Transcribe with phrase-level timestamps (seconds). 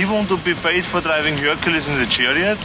[0.00, 2.56] He want to be paid for driving Hercules in the chariot?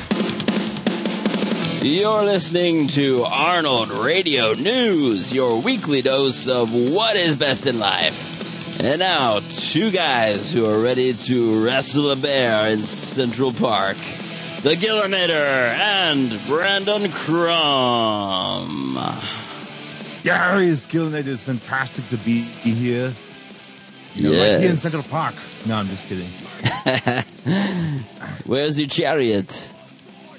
[1.84, 8.80] You're listening to Arnold Radio News, your weekly dose of what is best in life.
[8.82, 13.98] And now, two guys who are ready to wrestle a bear in Central Park.
[14.64, 18.94] The Gillernator and Brandon Crum.
[20.24, 23.14] Gary's Gillernator is fantastic to be here.
[24.14, 24.54] You know, Yes.
[24.54, 25.36] Right here in Central Park.
[25.66, 26.30] No, I'm just kidding.
[28.46, 29.72] Where's your chariot?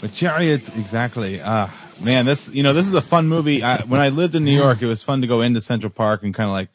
[0.00, 1.40] But Chariot, exactly.
[1.42, 1.72] Ah,
[2.04, 3.62] man, this you know this is a fun movie.
[3.62, 6.22] I, when I lived in New York, it was fun to go into Central Park
[6.22, 6.68] and kind of like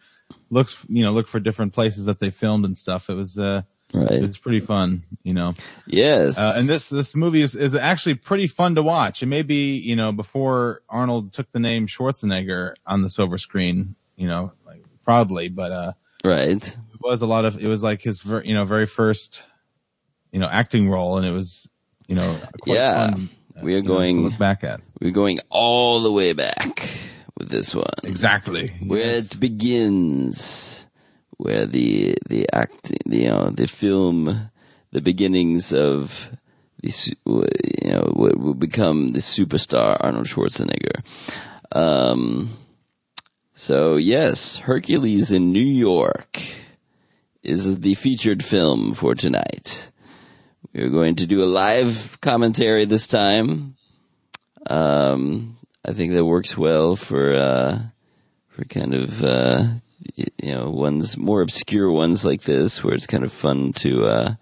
[0.50, 3.10] look, you know, look for different places that they filmed and stuff.
[3.10, 3.64] It was uh,
[3.94, 4.10] Right.
[4.12, 5.54] it was pretty fun, you know.
[5.86, 6.38] Yes.
[6.38, 9.22] Uh, and this this movie is is actually pretty fun to watch.
[9.22, 13.96] It may be you know before Arnold took the name Schwarzenegger on the silver screen,
[14.16, 16.78] you know, like proudly, but uh, right.
[17.04, 19.44] Was a lot of it was like his ver, you know very first
[20.32, 21.70] you know acting role, and it was
[22.08, 23.10] you know quite Yeah.
[23.12, 23.30] fun.
[23.58, 26.34] uh, We are you know, to going- look back at We're going all the way
[26.34, 26.88] back
[27.38, 27.86] with this one.
[28.04, 29.34] exactly where Yes.
[29.34, 30.88] it begins,
[31.38, 34.50] where the the acting, the, you know, the film,
[34.92, 36.30] the beginnings of
[36.84, 41.04] the you know what will become the superstar Arnold Schwarzenegger.
[41.74, 42.50] Um,
[43.54, 46.40] so yes, Hercules in New York
[47.44, 49.90] is the featured film for tonight.
[50.74, 53.76] We're going to do a live commentary this time.
[54.70, 57.80] Um, I think that works well for uh,
[58.50, 59.64] for kind of uh,
[60.16, 64.34] you know ones more obscure ones like this, where it's kind of fun to uh,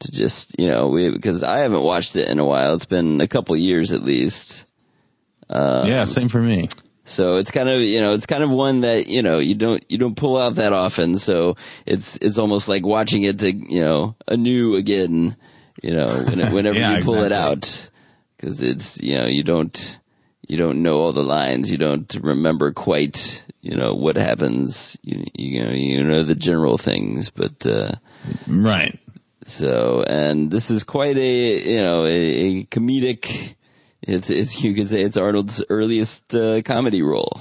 [0.00, 2.74] to just you know we, because I haven't watched it in a while.
[2.74, 4.64] It's been a couple years at least.
[5.86, 6.68] yeah same for me
[7.08, 9.84] So it's kind of you know it's kind of one that you know you don't
[9.88, 11.14] you don't pull out that often.
[11.16, 11.56] So
[11.86, 15.36] it's it's almost like watching it to you know anew again.
[15.82, 17.90] You know when, whenever Yeah, you pull it out
[18.36, 19.98] because it's you know you don't
[20.46, 21.70] you don't know all the lines.
[21.70, 24.98] You don't remember quite you know what happens.
[25.02, 27.66] You you know you know the general things, but.
[27.66, 27.92] uh
[28.46, 28.98] right
[29.48, 33.54] so, and this is quite a, you know, a, a comedic,
[34.02, 37.40] it's, it's, you could say it's Arnold's earliest uh, comedy role.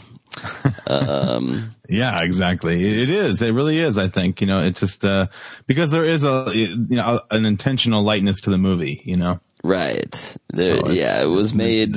[0.88, 5.04] Um, yeah exactly it, it is it really is I think you know it's just
[5.04, 5.28] uh
[5.66, 10.38] because there is a you know an intentional lightness to the movie you know right.
[10.50, 11.96] There, So yeah, it was made,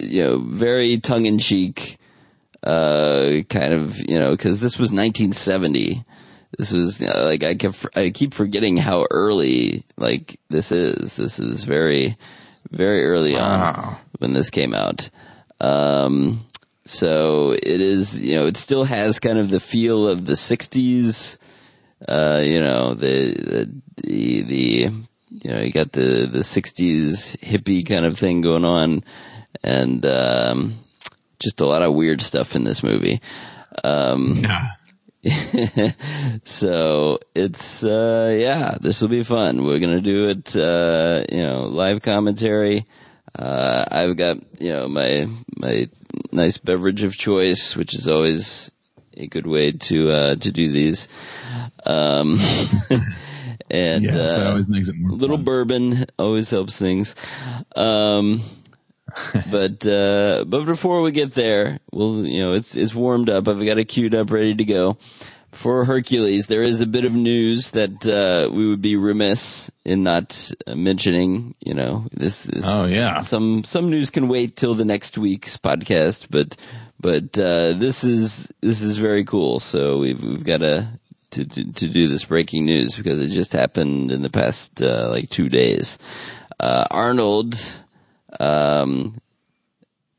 [0.00, 1.98] you know, very tongue in cheek,
[2.62, 6.04] uh, kind of, you know, cause this was 1970.
[6.58, 11.16] This was you know, like, I kept, I keep forgetting how early, like, this is.
[11.16, 12.16] This is very,
[12.70, 13.96] very early on.
[14.18, 15.08] When this came out.
[15.60, 16.44] Um,
[16.84, 21.38] so it is, you know, it still has kind of the feel of the '60s.
[22.08, 24.90] Uh, you know, the the the, the
[25.30, 29.04] you know, you got the the '60s hippie kind of thing going on,
[29.62, 30.74] and um,
[31.38, 33.20] just a lot of weird stuff in this movie.
[33.84, 34.70] Um, yeah
[36.44, 41.64] so it's uh yeah this will be fun we're gonna do it uh you know
[41.64, 42.86] live commentary
[43.38, 45.86] uh i've got you know my my
[46.32, 48.70] nice beverage of choice which is always
[49.18, 51.06] a good way to uh to do these
[51.84, 52.38] um
[53.70, 55.44] and yes that uh, always makes it more little fun.
[55.44, 57.14] bourbon always helps things.
[57.76, 58.40] Um,
[59.50, 63.48] but uh, but before we get there, well, you know, it's it's warmed up.
[63.48, 64.98] I've got it queued up, ready to go.
[65.52, 70.04] For Hercules, there is a bit of news that uh, we would be remiss in
[70.04, 71.56] not uh, mentioning.
[71.60, 72.64] You know, this, this.
[72.64, 73.18] Oh, yeah.
[73.18, 76.56] Some some news can wait till the next week's podcast, but
[77.00, 79.58] but uh, this is this is very cool.
[79.58, 80.88] So we've we've got to
[81.30, 85.08] to, to, to do this breaking news because it just happened in the past uh,
[85.10, 85.98] like two days.
[86.58, 87.54] Uh, Arnold
[88.38, 89.16] um,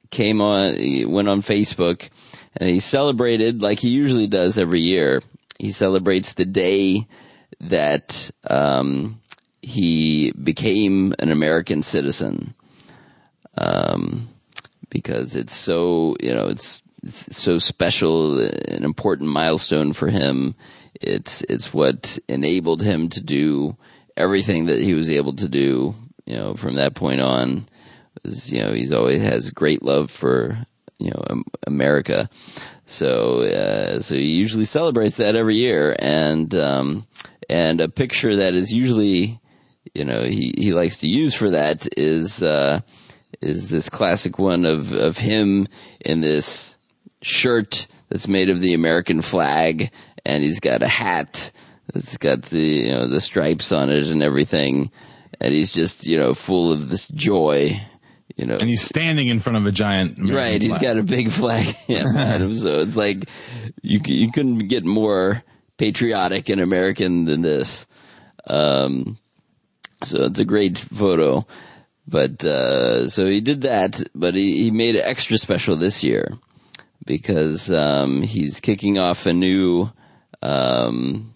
[0.10, 0.76] came on,
[1.12, 2.10] went on Facebook,
[2.58, 5.22] and he celebrated like he usually does every year.
[5.60, 7.08] He celebrates the day
[7.62, 9.22] that um,
[9.62, 12.54] he became an American citizen.
[13.58, 14.28] Um,
[14.92, 20.54] because it's so you know it's, it's so special, an important milestone for him.
[21.00, 23.76] It's it's what enabled him to do
[24.16, 25.96] everything that he was able to do.
[26.26, 27.66] You know, from that point on,
[28.24, 30.58] you know he's always has great love for
[31.00, 32.30] you know America.
[32.86, 37.08] So uh, so he usually celebrates that every year, and um,
[37.50, 39.40] and a picture that is usually
[39.94, 42.82] you know he, he likes to use for that is uh,
[43.42, 45.68] is this classic one of of him
[46.02, 46.76] in this
[47.22, 49.90] shirt that's made of the American flag,
[50.26, 51.52] and he's got a hat
[51.94, 54.92] that's got the you know the stripes on it and everything,
[55.40, 57.82] and he's just you know full of this joy.
[58.36, 60.20] You know, And he's standing in front of a giant.
[60.20, 60.62] American right?
[60.62, 60.82] He's flag.
[60.82, 63.30] got a big flag yeah, him, so it's like
[63.82, 65.44] you you couldn't get more
[65.78, 67.86] patriotic and American than this.
[68.48, 69.18] Um,
[70.04, 71.46] so it's a great photo.
[72.08, 76.38] But uh, so he did that, but he, he made it extra special this year
[77.06, 79.92] because um, he's kicking off a new
[80.42, 81.34] um,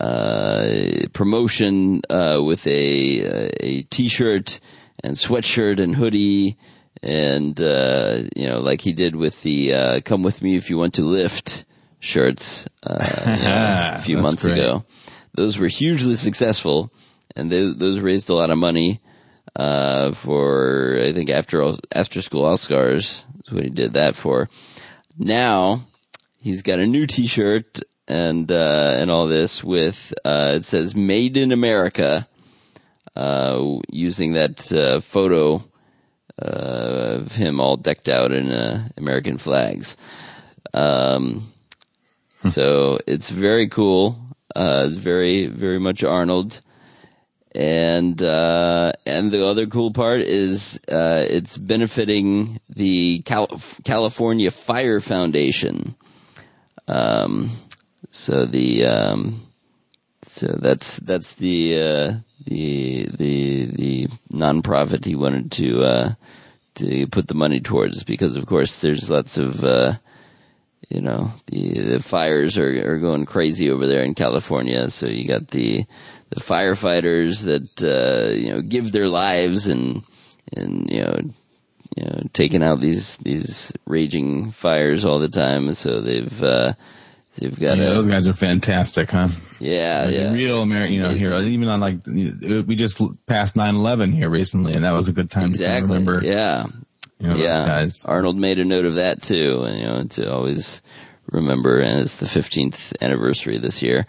[0.00, 0.66] uh,
[1.12, 4.60] promotion uh, with a a t-shirt
[5.04, 6.56] and sweatshirt and hoodie
[7.02, 10.78] and uh, you know like he did with the uh, "Come with me if you
[10.78, 11.64] want to lift"
[12.00, 13.04] shirts uh,
[13.38, 14.58] you know, a few months great.
[14.58, 14.84] ago.
[15.34, 16.92] Those were hugely successful,
[17.36, 19.00] and those, those raised a lot of money
[19.56, 24.16] uh, for I think after all, after school all stars is what he did that
[24.16, 24.48] for.
[25.18, 25.82] Now
[26.38, 31.36] he's got a new T-shirt and uh, and all this with uh, it says "Made
[31.36, 32.26] in America,"
[33.16, 35.62] uh, using that uh, photo
[36.40, 39.96] uh, of him all decked out in uh, American flags.
[40.72, 41.52] Um,
[42.42, 44.18] so it's very cool.
[44.54, 46.60] Uh, it's very very much Arnold
[47.54, 55.00] and uh, and the other cool part is uh, it's benefiting the Cal- California Fire
[55.00, 55.94] Foundation.
[56.88, 57.50] Um,
[58.10, 59.40] so the um,
[60.22, 62.12] so that's that's the uh,
[62.44, 66.14] the the the nonprofit he wanted to uh,
[66.76, 69.94] to put the money towards because of course there's lots of uh,
[70.88, 74.88] you know the the fires are are going crazy over there in California.
[74.90, 75.84] So you got the
[76.30, 80.02] the firefighters that uh, you know give their lives and
[80.54, 81.20] and you know
[81.96, 85.72] you know taking out these these raging fires all the time.
[85.72, 86.42] So they've
[87.36, 89.28] uh, they've got Yeah, a those guys are fantastic, huh?
[89.60, 94.12] yeah Like yeah Real American, you know, here, even on like, we just passed 9-11
[94.12, 96.66] here recently, and that was a good time exactly of remember, yeah
[97.18, 98.04] you know, yeah those guys.
[98.04, 100.82] Arnold made a note of that too, and you know to always
[101.30, 101.78] remember.
[101.80, 104.06] And it's the 15th anniversary this year.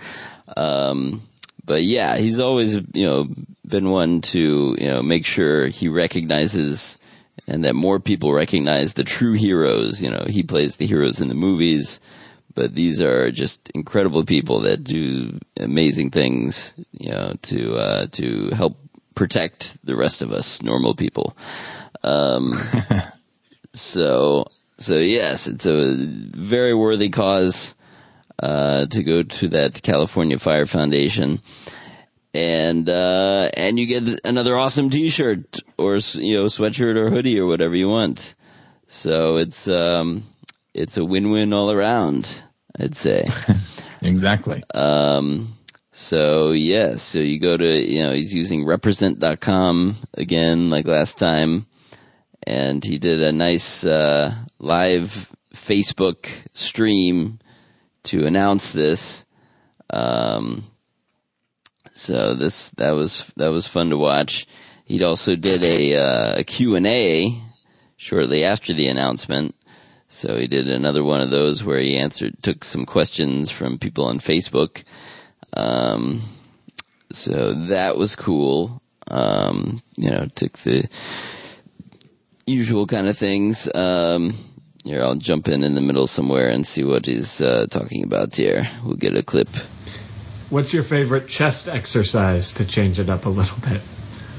[0.58, 1.22] Um,
[1.64, 3.28] but yeah, he's always you know
[3.66, 6.98] been one to you know make sure he recognizes
[7.48, 10.02] and that more people recognize the true heroes.
[10.02, 12.00] You know, he plays the heroes in the movies,
[12.56, 16.74] but these are just incredible people that do amazing things.
[16.92, 18.78] You know, to uh, to help
[19.14, 21.38] protect the rest of us normal people.
[22.04, 22.54] Um,
[23.74, 24.48] so
[24.78, 27.76] so yes, it's a very worthy cause
[28.42, 31.42] uh, to go to that California Fire Foundation,
[32.34, 37.46] and uh, and you get another awesome T-shirt or you know sweatshirt or hoodie or
[37.46, 38.36] whatever you want.
[38.88, 40.24] So it's um,
[40.76, 42.44] it's a win-win all around.
[42.80, 43.30] I'd say.
[44.02, 44.62] Exactly.
[44.74, 45.56] Um,
[45.92, 51.66] so yes, so you go to, you know, he's using represent.com again, like last time.
[52.44, 57.40] And he did a nice, uh, live Facebook stream
[58.04, 59.26] to announce this.
[59.90, 60.66] Um,
[61.94, 64.46] so this, that was, that was fun to watch.
[64.84, 67.42] He also did a, uh, a Q and A
[67.98, 69.56] shortly after the announcement.
[70.16, 74.06] So he did another one of those where he answered, took some questions from people
[74.06, 74.86] on Facebook.
[75.52, 76.22] Um,
[77.12, 78.82] so that was cool.
[79.12, 80.88] Um, you know, took the
[82.48, 83.68] usual kind of things.
[83.76, 84.36] Um,
[84.86, 88.38] here, I'll jump in in the middle somewhere and see what he's uh, talking about
[88.38, 88.70] here.
[88.86, 89.50] We'll get a clip.
[90.50, 93.82] What's your favorite chest exercise to change it up a little bit?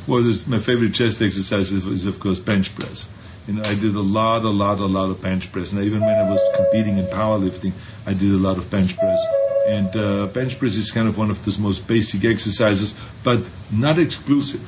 [0.09, 3.11] Well, this, my favorite chest exercise is, is, of course, bench press.
[3.47, 5.73] You know, I did a lot, a lot, a lot of bench press.
[5.73, 7.73] And even when I was competing in powerlifting,
[8.07, 9.25] I did a lot of bench press.
[9.69, 13.99] And uh, bench press is kind of one of the most basic exercises, but not
[13.99, 14.65] exclusive.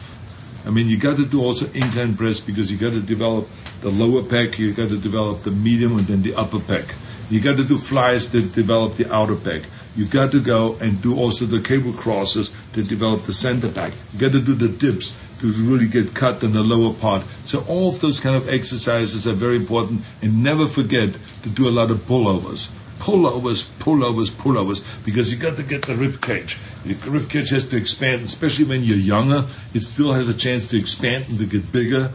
[0.65, 3.49] I mean, you got to do also incline press because you got to develop
[3.81, 6.95] the lower pec, you got to develop the medium and then the upper pec.
[7.31, 9.67] You got to do flies that develop the outer pec.
[9.97, 13.93] You got to go and do also the cable crosses to develop the center back.
[14.13, 17.23] You got to do the dips to really get cut in the lower part.
[17.45, 20.05] So all of those kind of exercises are very important.
[20.23, 22.71] And never forget to do a lot of pullovers.
[22.99, 26.59] Pullovers, pullovers, pullovers, because you got to get the rib cage.
[26.85, 29.45] The rib cage has to expand, especially when you're younger.
[29.75, 32.11] It still has a chance to expand and to get bigger.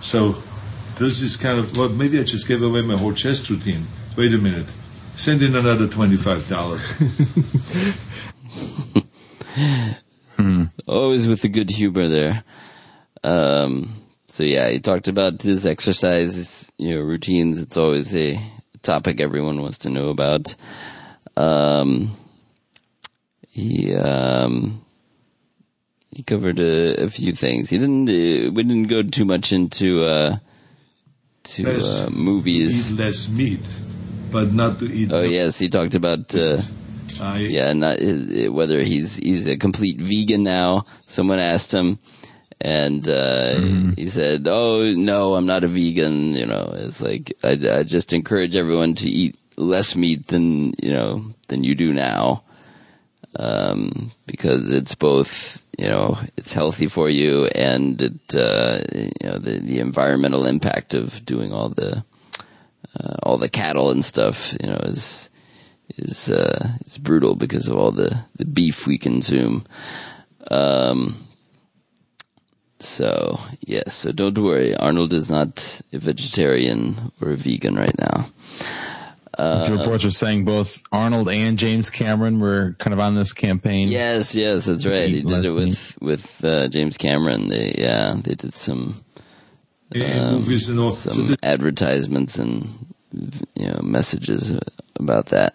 [0.00, 0.36] So
[0.98, 3.84] this is kind of well, maybe I just gave away my whole chest routine.
[4.16, 4.66] Wait a minute.
[5.16, 6.92] Send in another twenty-five dollars.
[10.36, 10.64] Hmm.
[10.86, 12.42] Always with the good humor there.
[13.24, 13.92] Um,
[14.28, 17.58] so yeah, he talked about his exercise, you know, routines.
[17.58, 18.40] It's always a
[18.82, 20.54] topic everyone wants to know about.
[21.36, 22.10] Um,
[23.48, 24.82] he um,
[26.10, 27.70] he covered a, a few things.
[27.70, 28.08] He didn't.
[28.08, 30.36] Uh, we didn't go too much into uh,
[31.44, 32.92] to Less- uh, movies.
[32.92, 33.76] Eat less meat,
[34.32, 35.12] but not to eat.
[35.12, 36.34] Oh yes, he talked about.
[36.34, 36.58] Uh,
[37.20, 40.86] I, yeah, not uh, whether he's he's a complete vegan now.
[41.06, 41.98] Someone asked him,
[42.62, 43.58] and uh,
[43.96, 48.12] he said, "Oh no, I'm not a vegan." You know, it's like I, I just
[48.12, 52.44] encourage everyone to eat less meat than you know than you do now,
[53.36, 59.38] um, because it's both you know it's healthy for you and it uh, you know
[59.38, 62.04] the the environmental impact of doing all the
[62.98, 65.30] uh, all the cattle and stuff you know is
[65.98, 69.64] is uh, is brutal because of all the, the beef we consume.
[70.48, 71.16] Um,
[72.82, 74.76] so yes, so don't worry.
[74.76, 78.28] Arnold is not a vegetarian or a vegan right now.
[79.36, 83.88] The reports are saying both Arnold and James Cameron were kind of on this campaign.
[83.88, 85.08] Yes, yes, that's right.
[85.08, 87.48] He did it with with uh, James Cameron.
[87.48, 89.02] They yeah, they did some
[89.94, 90.90] uh, movies and all.
[90.90, 92.68] So some advertisements and
[93.54, 94.58] you know messages
[94.96, 95.54] about that.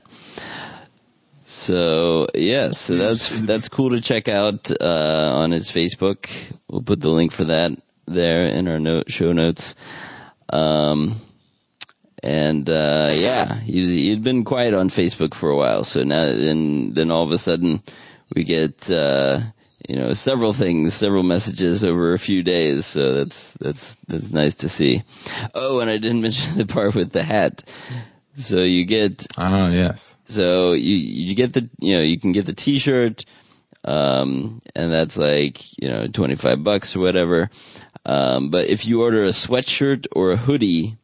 [1.58, 3.42] So yeah, so that's Yes.
[3.42, 6.30] that's cool to check out uh, on his Facebook.
[6.70, 7.72] We'll put the link for that
[8.06, 9.74] there in our note show notes.
[10.54, 11.16] Um,
[12.22, 15.84] and uh, yeah, he he'd been quiet on Facebook for a while.
[15.84, 17.82] So now then then all of a sudden
[18.36, 19.40] we get uh,
[19.90, 22.86] you know several things, several messages over a few days.
[22.86, 25.02] So that's that's that's nice to see.
[25.56, 27.64] Oh, and I didn't mention the part with the hat.
[28.36, 30.14] So you get Oh, yes.
[30.28, 33.26] So you you get the you know you can get the T-shirt,
[33.84, 37.50] um, and that's like you know twenty five bucks or whatever.
[38.06, 40.98] Um, but if you order a sweatshirt or a hoodie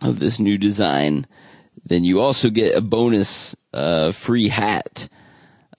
[0.00, 1.26] of this new design,
[1.84, 5.08] then you also get a bonus uh, free hat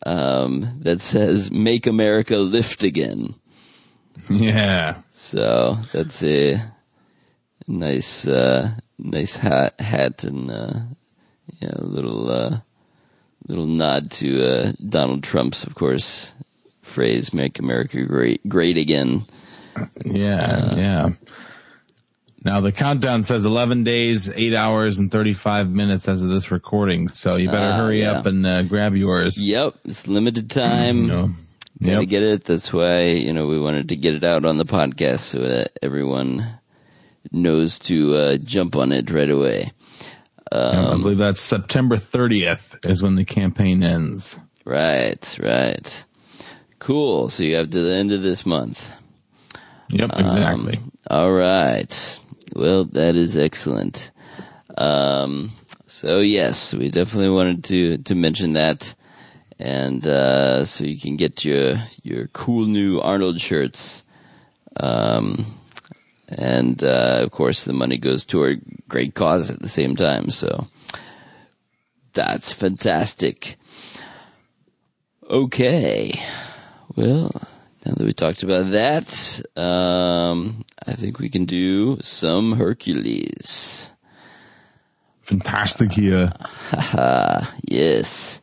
[0.06, 3.36] um, that says "Make America Lift Again."
[4.30, 5.02] Yeah.
[5.10, 6.62] So that's a
[7.68, 10.80] nice, uh, nice hat, hat and, uh,
[11.60, 12.58] yeah, a little, uh,
[13.48, 16.34] little nod to, uh, Donald Trump's, of course,
[16.82, 19.26] phrase, make America great, great again.
[20.06, 20.76] Yeah.
[20.76, 21.10] yeah.
[22.46, 27.08] Now the countdown says 11 days, 8 hours, and 35 minutes as of this recording.
[27.08, 28.12] So you better Ah, hurry yeah.
[28.14, 29.42] up and uh, grab yours.
[29.42, 29.76] Yep.
[29.86, 30.98] It's limited time.
[30.98, 31.30] You know.
[31.82, 32.44] Gotta get it.
[32.46, 35.72] That's why, you know, we wanted to get it out on the podcast so that
[35.82, 36.46] everyone
[37.32, 39.72] knows to, uh, jump on it right away.
[40.56, 44.38] I Um, believe that's September 30th is when the campaign ends.
[44.66, 46.06] Right, right.
[46.80, 47.30] Cool.
[47.30, 48.92] So you have to the end of this month.
[49.90, 50.78] Yep, exactly.
[50.78, 52.20] Um, all right.
[52.56, 54.12] Well, that is excellent.
[54.78, 55.52] Um,
[55.88, 58.96] so yes, we definitely wanted to to mention that,
[59.60, 64.04] and uh, so you can get your your cool new Arnold shirts.
[64.78, 65.46] Um,
[66.38, 70.30] and uh, of course, the money goes toward great cause at the same time.
[70.30, 70.68] So
[72.14, 73.58] that's fantastic.
[75.30, 76.22] Okay.
[76.96, 77.32] Well,
[77.86, 83.92] now that we talked about that, um, I think we can do some Hercules.
[85.22, 86.32] Fantastic here.
[87.68, 88.42] Yes.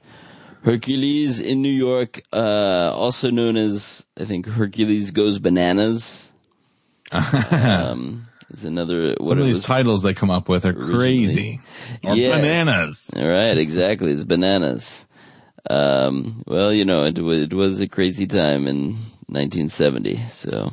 [0.62, 6.29] Hercules in New York, uh, also known as, I think, Hercules Goes Bananas.
[7.12, 11.60] Um, is another, what Some of these titles they come up with are crazy.
[12.04, 12.36] Or Yes.
[12.36, 13.10] bananas.
[13.16, 14.12] All right, exactly.
[14.12, 15.04] It's bananas.
[15.68, 20.16] Um, well, you know, it, it was a crazy time in 1970.
[20.28, 20.72] So,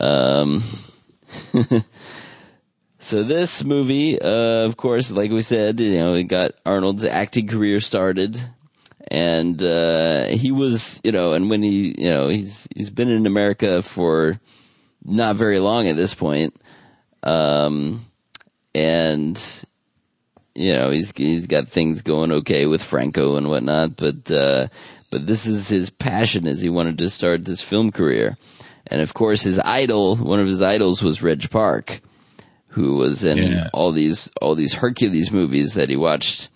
[0.00, 0.62] um,
[2.98, 7.46] so this movie, uh, of course, like we said, you know, it got Arnold's acting
[7.46, 8.40] career started.
[9.10, 13.26] And, uh, he was, you know, and when he, you know, he's, he's been in
[13.26, 14.38] America for
[15.04, 16.54] not very long at this point.
[17.22, 18.04] Um,
[18.74, 19.64] and,
[20.54, 24.66] you know he's he's got things going okay with Franco and whatnot, but uh,
[25.10, 28.36] but this is his passion as he wanted to start this film career,
[28.88, 32.00] and of course his idol, one of his idols was Reg Park,
[32.68, 33.68] who was in Yeah.
[33.72, 36.48] all these all these Hercules movies that he watched,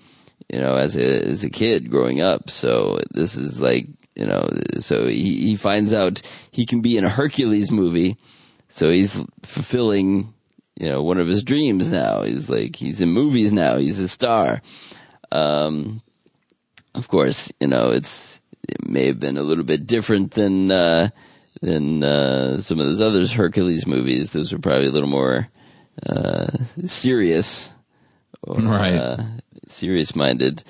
[0.52, 2.50] you know, as a as a kid growing up.
[2.50, 3.86] So this is like
[4.16, 4.48] you know,
[4.78, 6.20] so he he finds out
[6.50, 8.16] he can be in a Hercules movie,
[8.74, 10.34] so he's fulfilling
[10.74, 12.22] you know one of his dreams now.
[12.22, 13.76] He's like he's in movies now.
[13.76, 14.62] He's a star.
[15.30, 16.02] Um,
[16.92, 21.10] of course, you know it's it may have been a little bit different than uh,
[21.62, 24.32] than uh, some of those other Hercules movies.
[24.32, 25.48] Those were probably a little more
[26.04, 26.48] uh,
[26.84, 27.74] serious,
[28.42, 28.94] or, Right.
[28.94, 29.22] Uh,
[29.68, 30.64] serious minded.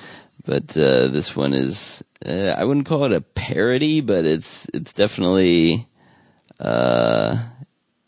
[0.44, 4.92] but uh, this one is uh, I wouldn't call it a parody, but it's it's
[4.92, 5.86] definitely
[6.60, 7.36] uh,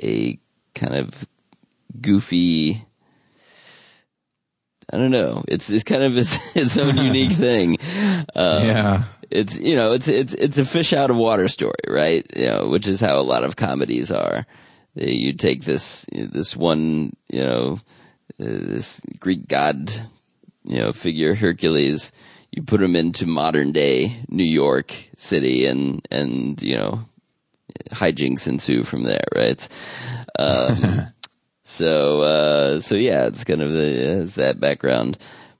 [0.02, 0.38] a
[0.74, 1.26] kind of
[2.00, 2.82] goofy.
[4.92, 5.42] I don't know.
[5.48, 7.78] It's it's kind of its, its own unique thing.
[8.34, 9.04] Um, yeah.
[9.30, 12.24] it's you know it's it's it's a fish out of water story, right?
[12.36, 14.46] You know, which is how a lot of comedies are.
[14.94, 17.80] They- You take this this one you know
[18.40, 19.90] uh, this Greek god
[20.64, 22.12] you know figure Hercules,
[22.52, 27.04] you put him into modern day New York City, and and you know
[27.90, 29.68] hijinks ensue from there, right?
[30.38, 31.08] Um,
[31.64, 35.18] so uh, so yeah, it's kind of the, it's that background.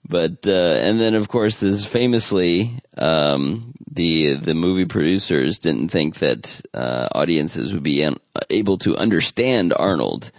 [0.09, 6.21] But uh, and then of course this famously um, the the movie producers didn't think
[6.21, 8.21] that uh, audiences would be un-
[8.51, 10.31] able to understand Arnold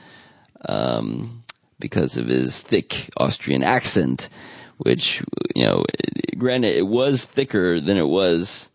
[0.69, 1.43] um,
[1.79, 4.29] because of his thick Austrian accent,
[4.77, 5.22] which
[5.55, 5.86] you know,
[6.38, 8.69] granted it was thicker than it was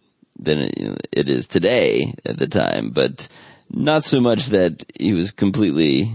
[0.45, 0.71] than
[1.13, 3.29] it, is today at the time, but
[3.71, 6.13] not so much that he was completely,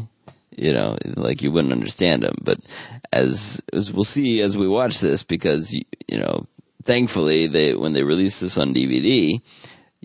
[0.55, 2.35] you know, like you wouldn't understand him.
[2.41, 2.59] But
[3.11, 6.45] as as we'll see as we watch this, because you, know,
[6.83, 9.41] thankfully they when they released this on DVD,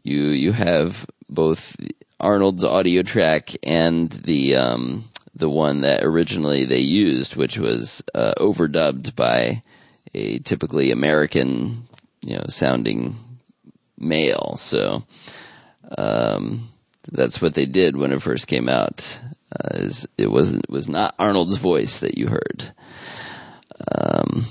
[0.02, 1.76] you you have both
[2.21, 8.35] Arnold's audio track and the um the one that originally they used, which was uh,
[8.37, 9.62] overdubbed by
[10.14, 11.88] a typically American,
[12.21, 13.17] you know, sounding
[14.03, 14.57] male.
[14.59, 15.05] So
[15.97, 16.69] um,
[17.11, 19.19] that's what they did when it first came out.
[19.53, 22.73] Uh, is it wasn't it was not Arnold's voice that you heard.
[23.97, 24.45] Um,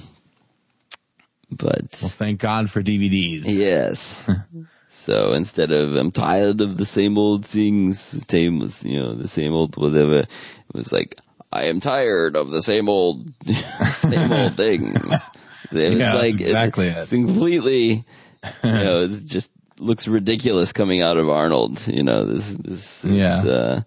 [1.52, 3.44] but Well, thank God for DVDs.
[3.46, 4.30] Yes.
[4.90, 9.14] so instead of I'm tired of the same old things, the same was you know
[9.14, 10.20] the same old whatever.
[10.20, 10.28] It
[10.74, 11.20] was like
[11.52, 15.30] I am tired of the same old same old things.
[15.74, 17.00] It's Yeah, like exactly it's, it.
[17.00, 18.04] it's completely
[18.64, 21.88] you know it just looks ridiculous coming out of Arnold.
[21.88, 23.52] You know this this, this Yeah.
[23.52, 23.82] uh,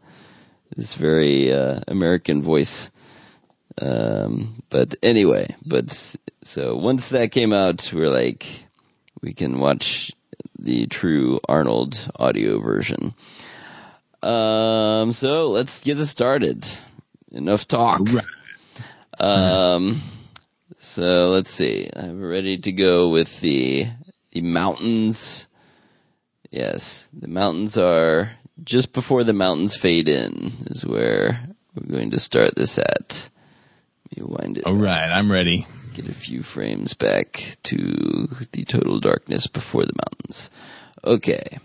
[0.76, 2.90] this very uh, American voice.
[3.80, 8.66] Um, but anyway, but so once that came out, we're like,
[9.20, 10.12] we can watch
[10.58, 13.14] the true Arnold audio version.
[14.22, 16.64] Um, so let's get it started.
[17.32, 18.00] Enough talk.
[19.18, 20.00] Um,
[20.78, 21.88] so let's see.
[21.94, 23.86] I'm ready to go with the
[24.34, 25.46] the mountains.
[26.50, 32.20] Yes, the mountains are just before the mountains fade in is where we're going to
[32.20, 33.28] start this at.
[34.10, 34.66] Let me wind it.
[34.66, 35.66] All right, I'm ready.
[35.94, 40.50] get a few frames back to the total darkness before the mountains.
[41.04, 41.58] Okay.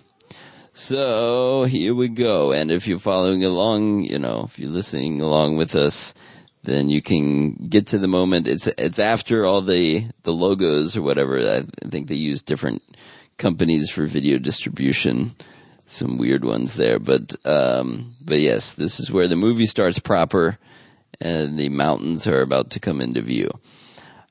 [0.74, 2.52] So here we go.
[2.52, 6.14] And if you're following along, you know, if you're listening along with us,
[6.64, 8.48] then you can get to the moment.
[8.48, 11.38] It's, it's after all the, the logos or whatever.
[11.40, 12.84] I think they use different
[13.38, 15.36] companies for video distribution.
[15.86, 20.60] Some weird ones there, but, um, but yes, this is where the movie starts proper
[21.20, 23.50] and the mountains are about to come into view.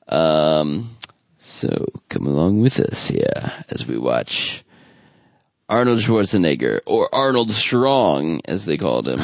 [0.07, 0.91] Um,
[1.37, 4.63] so come along with us here as we watch
[5.69, 9.19] Arnold Schwarzenegger, or Arnold Strong, as they called him,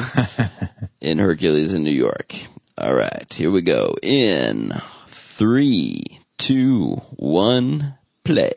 [1.01, 2.35] in Hercules in New York.
[2.77, 3.95] All right, here we go.
[4.03, 4.73] In
[5.07, 8.51] three, two, one, play.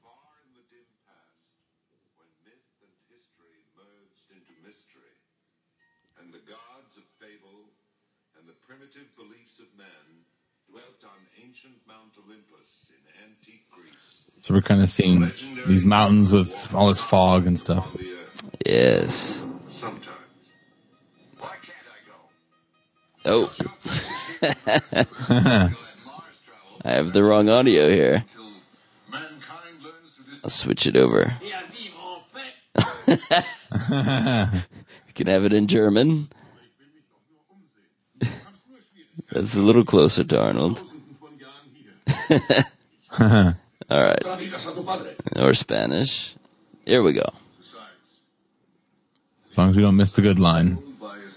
[0.00, 1.44] Far in the dim past,
[2.16, 5.12] when myth and history merged into mystery,
[6.20, 7.68] and the gods of fable
[8.40, 10.24] and the primitive beliefs of man
[10.70, 15.20] dwelt on ancient Mount Olympus in antique Greece, So we're kind of seeing
[15.66, 17.94] these mountains with all this fog and stuff.
[17.94, 19.44] on the earth Yes.
[23.28, 23.52] Oh,
[26.84, 28.24] I have the wrong audio here.
[30.44, 31.34] I'll switch it over.
[35.06, 36.28] You can have it in German.
[39.32, 40.82] That's a little closer to Arnold.
[43.18, 43.54] All
[43.90, 44.22] right.
[45.36, 46.34] Or Spanish.
[46.84, 47.24] Here we go.
[49.50, 50.78] As long as we don't miss the good line.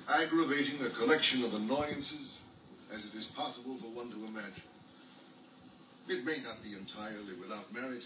[0.09, 2.39] By as aggravating a collection of annoyances
[2.93, 4.63] as it is possible for one to imagine.
[6.07, 8.05] It may not be entirely without merit,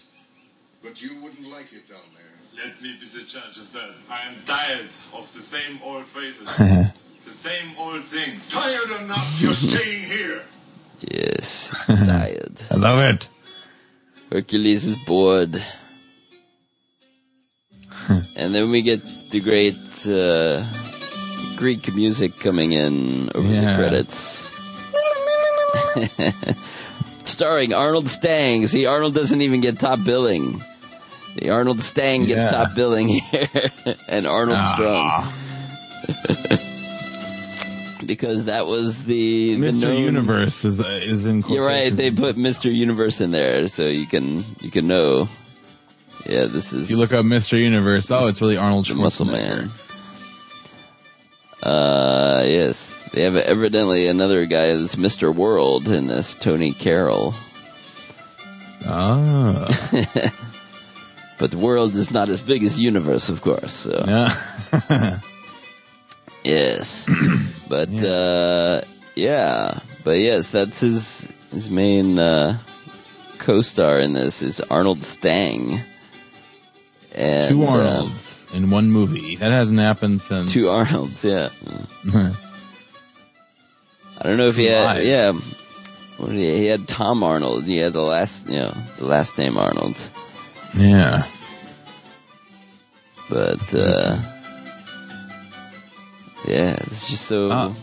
[0.81, 2.65] but you wouldn't like it down there.
[2.65, 3.91] Let me be the judge of that.
[4.09, 8.49] I am tired of the same old faces, the same old things.
[8.51, 10.41] Tired enough just staying here.
[10.99, 11.69] Yes,
[12.05, 12.61] tired.
[12.69, 13.29] I love it.
[14.31, 15.55] Hercules is bored.
[18.35, 20.63] and then we get the great uh,
[21.57, 23.71] Greek music coming in over Yeah.
[23.71, 24.49] the credits.
[27.25, 28.67] starring Arnold Stang.
[28.67, 30.61] See, Arnold doesn't even get top billing.
[31.35, 32.63] The Arnold Stang gets Yeah.
[32.65, 33.47] top billing here,
[34.07, 34.73] and Arnold Ah.
[34.75, 35.33] Strong.
[38.07, 39.81] because that was the, the Mr.
[39.83, 41.41] known- Universe is is in.
[41.47, 41.91] You're right.
[41.95, 42.73] They put Mr.
[42.73, 45.27] Universe in there, so you can you can know.
[46.27, 47.59] Yeah, this is If you look up Mr.
[47.59, 49.69] Universe, oh, it's really Arnold the Muscle Man.
[51.63, 55.33] Uh, yes, they have evidently another guy that's Mr.
[55.33, 57.33] World in this, Tony Carroll.
[58.85, 59.65] Ah,
[61.39, 63.73] But the world is not as big as universe, of course.
[63.73, 64.33] So yeah.
[66.43, 67.07] yes,
[67.69, 68.81] but uh,
[69.15, 72.57] yeah, but yes, that's his his main uh,
[73.39, 75.81] co-star in this is Arnold Stang.
[77.15, 79.35] And, Two uh, Arnolds in one movie.
[79.37, 80.51] That hasn't happened since.
[80.51, 81.49] two Arnolds, yeah.
[84.19, 85.05] I don't know if he had, Lies.
[85.05, 85.31] yeah.
[86.17, 87.65] What he, he had Tom Arnold.
[87.65, 89.97] He had the last, you know, the last name Arnold.
[90.77, 91.23] yeah.
[93.29, 94.17] But uh,
[96.47, 97.49] yeah, it's just so.
[97.51, 97.75] Oh.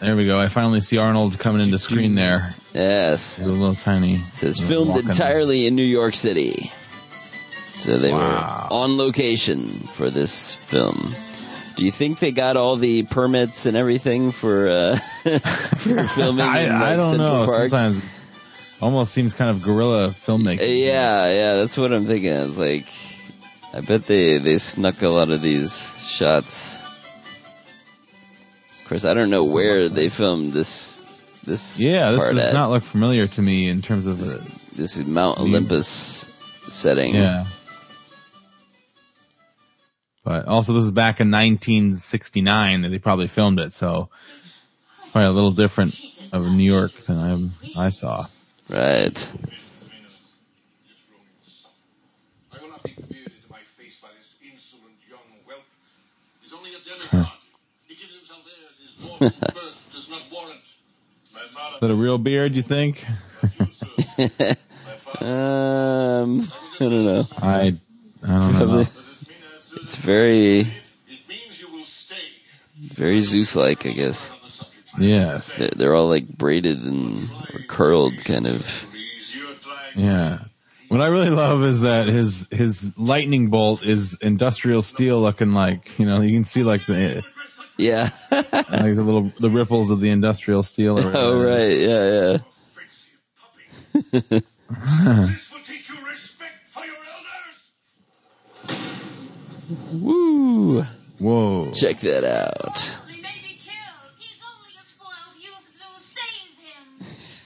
[0.00, 0.38] There we go.
[0.40, 2.54] I finally see Arnold coming into screen there.
[2.74, 4.14] Yes, He's a little tiny.
[4.16, 6.70] it says filmed entirely in New York City.
[7.82, 8.18] So they Wow.
[8.70, 10.96] were on location for this film.
[11.76, 14.96] Do you think they got all the permits and everything for uh,
[15.78, 16.44] for filming?
[16.46, 17.46] I, in, I don't Central know.
[17.46, 17.70] Park?
[17.70, 18.00] Sometimes
[18.80, 20.58] almost seems kind of guerrilla filmmaking.
[20.84, 22.32] Yeah, yeah, that's what I'm thinking.
[22.32, 22.86] It's like,
[23.74, 26.80] I bet they they snuck a lot of these shots.
[28.82, 31.02] Of course, I don't know where they filmed this.
[31.44, 32.54] This Yeah, this does at.
[32.54, 34.38] not look familiar to me in terms of the.
[34.76, 36.28] this is Mount Olympus
[36.68, 37.14] setting.
[37.14, 37.44] Yeah.
[40.24, 44.08] But also, this is back in 1969 that they probably filmed it, so
[45.10, 46.00] probably a little different
[46.32, 47.18] of New York than
[47.76, 48.26] I, I saw.
[48.70, 49.32] right.
[52.52, 55.64] I will not be bearded to my face by this insolent young whelp.
[56.40, 57.32] He's only a demigod.
[57.88, 60.74] he gives himself airs his mortal birth does not warrant.
[61.34, 63.04] My father Is that a real beard, you think?
[65.20, 67.22] Um, I don't know.
[67.40, 67.72] I,
[68.26, 68.86] I don't know.
[69.92, 72.16] It's very, It means you will stay.
[72.80, 74.30] very Zeus-like, I guess.
[74.30, 74.84] On the subject.
[74.98, 75.56] Yes.
[75.58, 77.18] They're, they're all like braided and
[77.52, 78.86] or curled, kind of.
[78.90, 80.06] Please, you're trying.
[80.06, 80.38] Yeah.
[80.88, 85.98] What I really love is that his his lightning bolt is industrial steel looking like
[85.98, 87.22] you know you can see like the
[87.76, 88.08] Yeah.
[88.30, 88.50] like
[88.96, 90.98] the little the ripples of the industrial steel.
[90.98, 91.46] Or oh, whatever.
[91.46, 91.78] right.
[91.78, 92.38] Yeah, yeah.
[92.74, 94.46] Fancy a puppy.
[95.28, 97.01] this will teach you respect for your elders.
[99.94, 100.82] Woo!
[101.18, 101.70] Whoa.
[101.72, 102.98] Check that out.
[103.08, 104.12] He may be killed.
[104.18, 106.86] He's only a spoiled youth, so save him.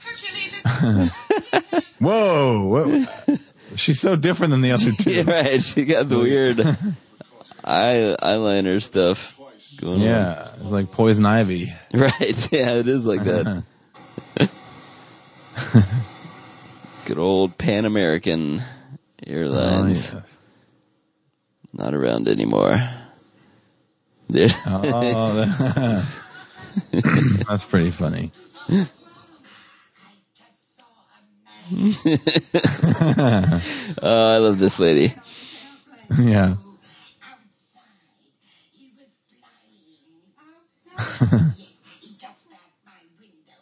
[0.03, 1.93] Hercules is.
[1.99, 2.65] Whoa.
[2.67, 3.39] What?
[3.75, 5.11] She's so different than the other two.
[5.11, 5.61] Yeah, right.
[5.61, 6.59] She got the weird
[7.63, 9.33] eye eyeliner stuff
[9.79, 11.73] going Yeah, it's like poison ivy.
[11.93, 12.51] Right.
[12.51, 13.63] Yeah, it is like that.
[17.05, 20.13] Good old Pan American Oh, Airlines.
[20.13, 20.21] yeah.
[21.77, 22.71] Not around anymore.
[24.31, 26.21] Oh, that-
[27.47, 28.31] that's pretty funny.
[34.01, 35.13] Oh, I love this lady.
[36.17, 36.55] Yeah.
[38.71, 39.09] He was
[40.97, 41.53] flying.
[41.99, 43.59] he just passed my window.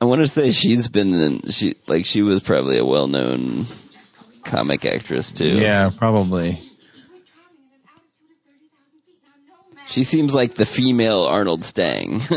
[0.00, 3.66] I want to say she's been in, she like she was probably a well-known
[4.44, 5.46] comic actress too.
[5.58, 6.50] Yeah, probably.
[6.50, 9.18] We're traveling at an altitude of 30,000 feet.
[9.22, 9.77] Now, no man.
[9.88, 12.20] She seems like the female Arnold Stang.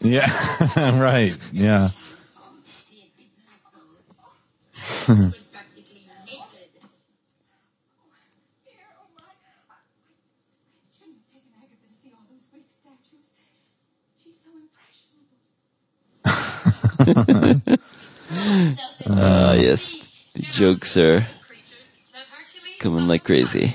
[0.00, 0.26] Yeah,
[1.00, 1.36] right.
[1.52, 1.88] Yeah.
[5.06, 6.70] He was practically naked.
[8.66, 9.24] Dear, oh my.
[9.70, 9.80] I
[10.96, 13.26] shouldn't have taken Agatha to see all those Greek statues.
[14.22, 15.38] She's so impressionable.
[19.10, 19.80] Ah, yes.
[20.34, 21.26] The jokes are
[22.78, 23.74] coming like crazy.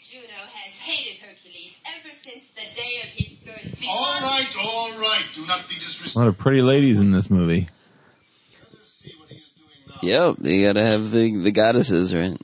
[0.00, 3.08] Juno has hated Hercules ever since the day of
[3.82, 3.96] his birth.
[3.96, 5.24] All right, all right.
[5.34, 5.76] Do not be
[6.14, 7.68] A lot of pretty ladies in this movie.
[8.72, 10.28] Let's see what he is doing now.
[10.30, 12.36] Yep, you gotta have the, the goddesses, right?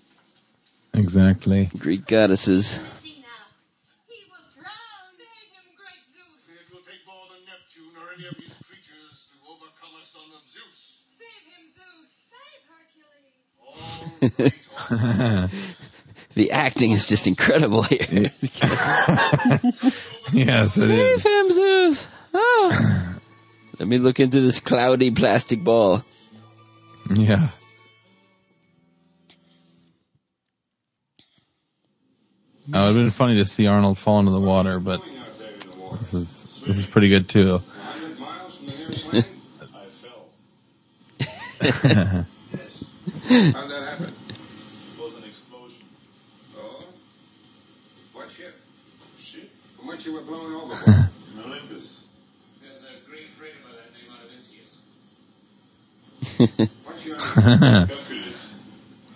[0.94, 1.68] Exactly.
[1.78, 2.80] Greek goddesses.
[3.02, 3.28] See now,
[4.08, 4.72] he will drown.
[5.16, 6.48] Save him, great Zeus.
[6.58, 10.32] It will take more than Neptune or any of his creatures to overcome a son
[10.34, 10.98] of Zeus.
[11.18, 12.08] Save him, Zeus.
[12.32, 13.36] Save Hercules.
[13.60, 13.76] All
[14.30, 14.54] right,
[14.90, 15.74] all right.
[16.34, 18.06] The acting is just incredible here.
[20.32, 21.22] Yes, it is.
[21.22, 22.08] Save him, Zeus!
[22.34, 23.18] Ah.
[23.78, 26.02] Let me look into this cloudy plastic ball.
[27.14, 27.48] Yeah.
[32.74, 35.02] Oh, it would have been funny to see Arnold fall into the water, but
[36.00, 37.62] this is this is pretty good too.
[57.88, 58.44] Hercules.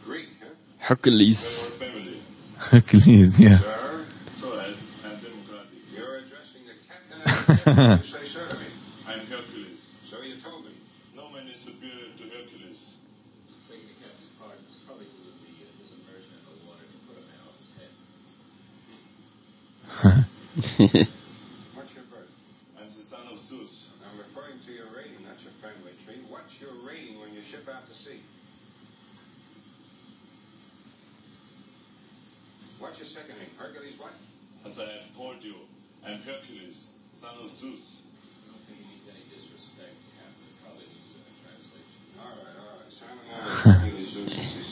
[0.04, 0.54] Greek, huh?
[0.78, 1.70] Hercules.
[1.70, 2.22] Our family.
[2.70, 3.58] Hercules, yeah.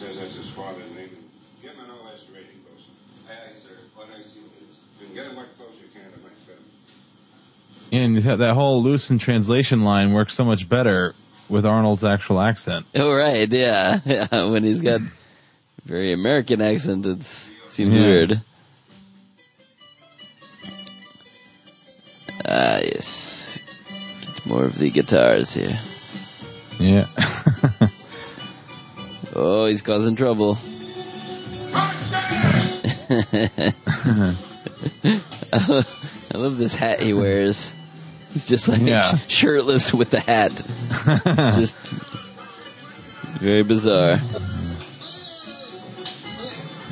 [0.01, 1.11] says that's his father's name.
[1.61, 2.91] Give him an OS rating, Wilson.
[3.29, 3.69] Aye, aye, sir.
[3.95, 4.81] What I see is.
[5.05, 6.57] And get him what clothes you can to my fit
[7.91, 8.25] him.
[8.27, 11.15] And that whole loose in translation line works so much better
[11.51, 12.87] with Arnold's actual accent.
[12.95, 14.01] Oh right, yeah.
[14.07, 14.27] yeah.
[14.51, 15.03] When he's got
[15.85, 18.01] very American accent, it seems Yeah.
[18.01, 18.41] weird.
[22.47, 23.59] Ah, yes.
[24.23, 25.77] Get more of the guitars here.
[26.79, 27.05] Yeah.
[29.43, 30.59] Oh, he's causing trouble.
[35.53, 37.75] I love this hat he wears.
[38.33, 39.03] He's just like Yeah.
[39.29, 40.53] shirtless with the hat.
[41.27, 41.79] It's just
[43.41, 44.19] very bizarre.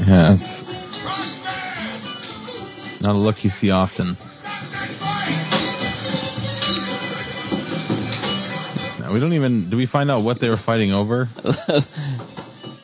[0.06, 0.36] yeah.
[3.00, 4.16] Not a look you see often.
[9.00, 9.70] Now, we don't even.
[9.70, 11.28] Do we find out what they were fighting over?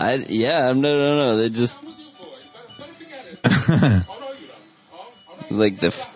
[0.05, 1.37] I yeah, no, no, no.
[1.39, 1.83] They just
[5.51, 6.07] like the f-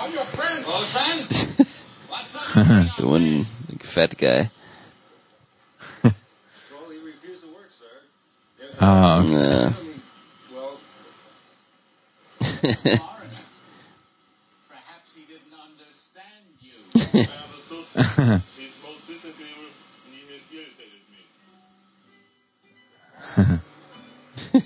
[0.00, 1.18] I'm your friend, old son.
[2.08, 2.96] What's up?
[2.98, 4.50] the one like, fat guy.
[6.02, 6.12] Well,
[6.90, 7.86] he refused to work, sir.
[8.80, 9.36] Oh, okay.
[9.36, 9.72] Uh,
[10.52, 10.76] Well,
[12.40, 13.00] Foreigner.
[14.68, 16.76] Perhaps he didn't understand you.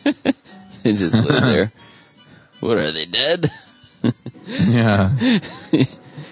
[0.82, 1.72] they just live there.
[2.60, 3.48] What are they dead?
[4.46, 5.10] yeah.
[5.18, 5.84] he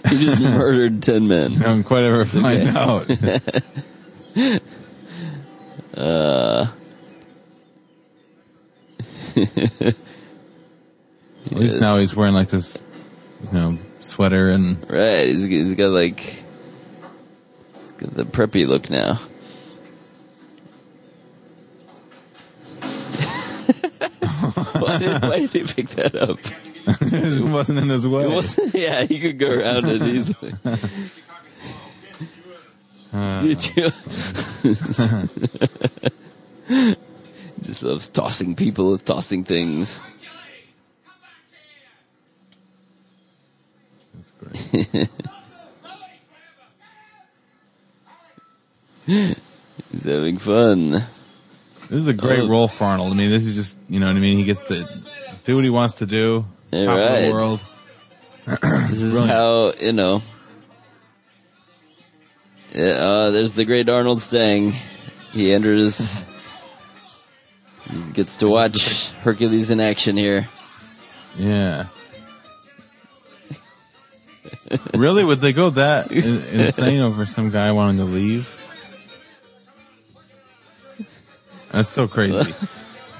[0.05, 1.59] just murdered ten men.
[1.59, 3.11] Don't quite ever find out.
[5.97, 6.67] Uh,
[9.37, 9.95] At
[11.53, 11.81] least Yes.
[11.81, 12.83] now he's wearing like this,
[13.45, 15.27] you know, sweater and right.
[15.27, 19.19] He's, he's got like he's got the preppy look now.
[24.73, 26.39] Why, did, why did he pick that up?
[26.87, 28.43] it wasn't in his way.
[28.75, 30.53] Yeah, he could go around it easily.
[33.13, 33.85] Uh, Did you?
[37.61, 39.99] Just loves tossing people, tossing things.
[44.15, 45.09] That's great.
[49.07, 51.03] He's having fun.
[51.91, 52.49] This is a great Oh.
[52.49, 53.13] role for Arnold.
[53.13, 54.39] I mean, this is just you know what I mean.
[54.39, 54.87] He gets to
[55.45, 56.45] do what he wants to do.
[56.73, 57.61] Yeah, top of the world.
[58.91, 59.31] This is Brilliant.
[59.31, 60.23] how you know.
[62.75, 64.73] Yeah, uh, there's the great Arnold Stang.
[65.33, 66.25] He enters.
[68.15, 70.47] Gets to watch Hercules in action here.
[71.37, 71.87] Yeah.
[74.95, 75.25] really?
[75.25, 78.57] Would they go that in- insane over some guy wanting to leave?
[81.71, 82.55] That's so crazy.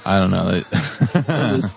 [0.05, 0.51] I don't know.
[0.51, 1.73] This,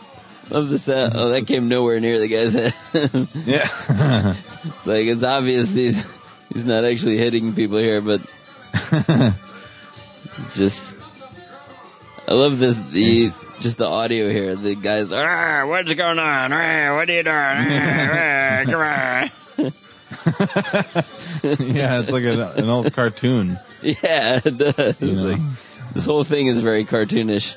[0.51, 2.75] love this uh, oh, that came nowhere near the guy's head.
[3.47, 4.35] yeah.
[4.87, 6.05] like it's obvious he's
[6.53, 8.21] he's not actually hitting people here, but
[8.93, 10.95] it's just
[12.29, 13.27] I love this the
[13.61, 14.57] just the audio here.
[14.57, 16.53] The guys, ah, what's going on?
[16.53, 17.37] Ah, what are you doing?
[17.37, 19.31] Ah, ah, come on.
[21.75, 23.59] yeah, it's like an, an old cartoon.
[23.83, 25.01] Yeah, it does.
[25.03, 25.23] You know?
[25.31, 25.41] like
[25.95, 27.57] this whole thing is very cartoonish.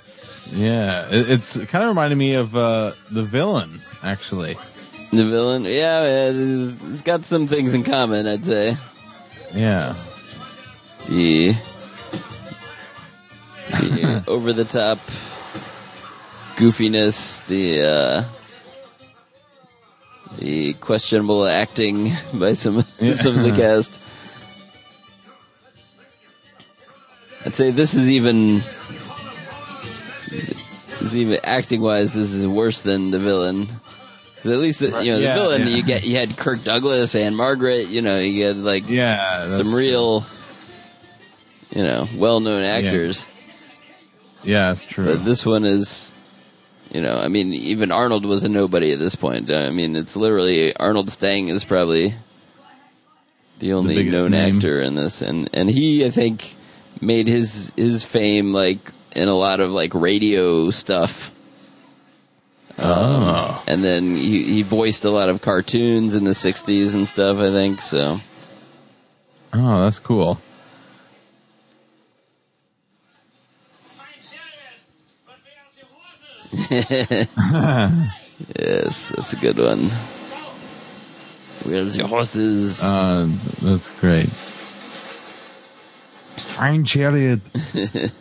[0.54, 4.56] Yeah, it, it's it kind of reminded me of uh, the villain, actually.
[5.12, 8.78] The villain, yeah, it's- it's got some things in common, I'd say.
[9.54, 9.94] Yeah.
[11.10, 11.54] the
[13.70, 14.98] the over the top
[16.58, 18.24] goofiness, the uh,
[20.40, 23.14] the questionable acting by some Yeah.
[23.24, 24.00] some of the cast.
[27.48, 28.58] I'd say this is even
[31.02, 32.14] is even acting wise.
[32.14, 33.68] This is worse than the villain.
[34.40, 35.76] at least the, you know Yeah, the villain yeah.
[35.76, 37.88] you get you had Kirk Douglas and Margaret.
[37.88, 39.48] You know you had like Yeah.
[39.50, 40.26] some real,
[41.74, 43.26] you know, well-known actors.
[44.44, 45.06] Yeah, that's true.
[45.06, 46.14] But this one is,
[46.94, 49.50] you know, I mean, even Arnold was a nobody at this point.
[49.52, 52.14] I mean, it's literally Arnold Stang is probably
[53.60, 54.56] the only biggest known name.
[54.58, 56.56] actor in this, and and he, I think,
[57.02, 61.32] made his his fame like in a lot of like radio stuff.
[62.80, 63.64] oh.
[63.68, 67.40] And then he, he voiced a lot of cartoons in the '60s and stuff.
[67.40, 68.22] I think so.
[69.54, 70.40] Oh, that's cool.
[78.60, 79.90] Yes, that's a good one.
[81.64, 82.84] Where's your horses?
[82.84, 83.28] Uh,
[83.62, 84.30] that's great.
[86.58, 87.40] Fine chariot.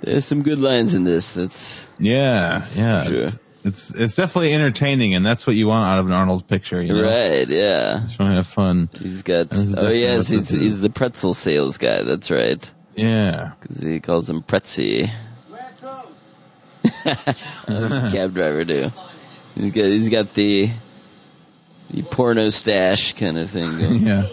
[0.00, 1.32] There's some good lines in this.
[1.32, 3.04] That's Yeah, yeah.
[3.04, 3.26] sure.
[3.64, 6.82] It's it's definitely entertaining, and that's what you want out of an Arnold picture.
[6.82, 7.46] You know, right.
[7.48, 8.88] Yeah, just want to have fun.
[8.98, 9.48] he's got.
[9.78, 12.02] Oh yes, he's he's the pretzel sales guy.
[12.02, 12.68] That's right.
[12.96, 15.10] Yeah, Because he calls him Pretzy.
[18.12, 18.90] Cab driver too.
[19.54, 20.70] He's got he's got the
[21.90, 24.02] the porno stash kind of thing going.
[24.06, 24.26] yeah.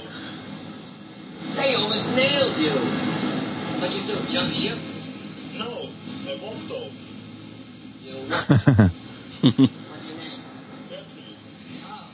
[1.59, 2.71] They almost nailed you.
[3.79, 4.77] What you do, a jump ship?
[5.59, 5.91] No,
[6.27, 6.87] I won't though.
[7.99, 8.15] You
[9.43, 10.39] What's your name?
[11.83, 12.07] Oh,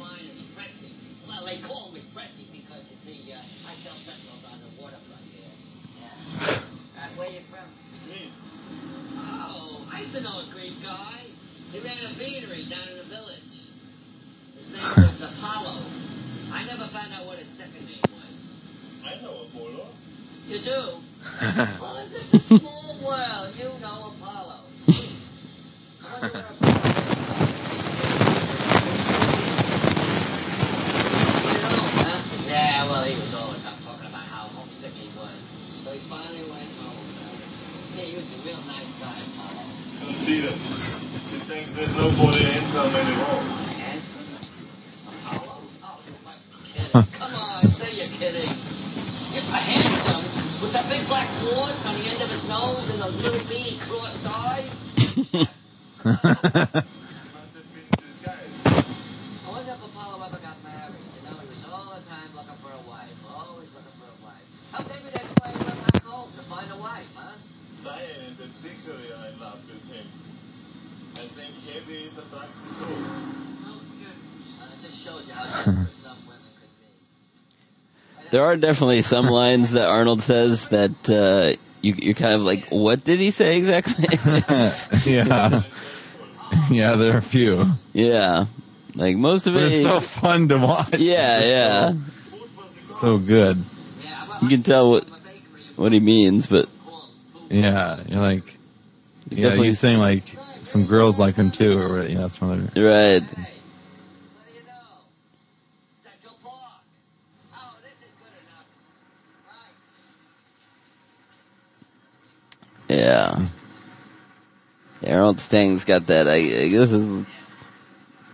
[0.00, 0.92] mine is Pretzie.
[1.28, 3.36] Well, they call me Pretzie because, you see, uh,
[3.68, 5.52] I sell pretzels on the waterfront here.
[6.00, 6.56] Yeah.
[6.96, 7.68] Uh, where you from?
[8.08, 8.32] Please.
[9.20, 11.28] Oh, I used to know a Greek guy.
[11.72, 13.52] He ran a beanery down in the village.
[14.56, 15.76] His name was Apollo.
[16.52, 18.56] I never found out what his second name was.
[19.04, 19.86] I know Apollo.
[20.48, 20.70] You do?
[21.78, 23.52] well, this is a small world.
[23.58, 24.64] You know Apollo.
[24.88, 25.20] Sweet.
[26.00, 27.68] I wonder where Apollo is.
[31.44, 32.48] You know, huh?
[32.48, 35.36] Yeah, well, he was all the talking about how homesick he was.
[35.84, 36.96] So he finally went home.
[37.92, 39.68] Gee, he was a real nice guy, Apollo.
[40.00, 40.56] Conceded.
[40.56, 43.44] He thinks there's nobody handsome anymore.
[43.84, 44.32] Handsome?
[45.12, 45.60] Apollo?
[45.84, 47.04] Oh, you must be kidding.
[47.20, 48.48] Come on, say you're kidding.
[49.36, 50.24] It's a handsome
[50.62, 53.78] with that big black wart on the end of his nose and those little beady
[53.78, 54.70] crossed eyes.
[54.98, 55.74] He must have
[57.70, 58.56] been in disguise.
[58.66, 60.98] I wonder if Apollo ever got married.
[60.98, 63.14] You know, he was all the time looking for a wife.
[63.30, 64.46] Always looking for a wife.
[64.72, 67.34] How maybe that's why went back home to find a wife, huh?
[67.84, 70.06] Diane and the Zickery are in love with him.
[71.14, 72.98] I think Heavy is attracted too.
[73.62, 74.22] No kidding.
[74.58, 75.46] Uh, it just shows you how
[78.30, 82.66] There are definitely some lines that Arnold says that uh, you, you're kind of like,
[82.70, 84.06] what did he say exactly?
[85.12, 85.62] yeah.
[86.70, 87.66] yeah, there are a few.
[87.92, 88.46] yeah,
[88.94, 89.66] like most of But it.
[89.66, 90.98] it's still fun to watch.
[90.98, 91.92] yeah, yeah.
[92.90, 93.62] So good.
[94.42, 95.08] You can tell what
[95.76, 96.68] what he means, but
[97.50, 98.56] Yeah, you're like,
[99.28, 100.24] he's yeah, definitely he's saying like
[100.62, 102.62] some girls like him too, or you know, some other.
[102.62, 102.72] right.
[102.74, 105.04] Hey, what do you know?
[106.02, 106.82] Central Park.
[107.54, 108.66] Oh, this is good enough.
[109.46, 109.74] Right.
[112.88, 113.38] Yeah.
[115.00, 116.26] yeah Arnold Stang's got that.
[116.28, 117.04] I, I guess is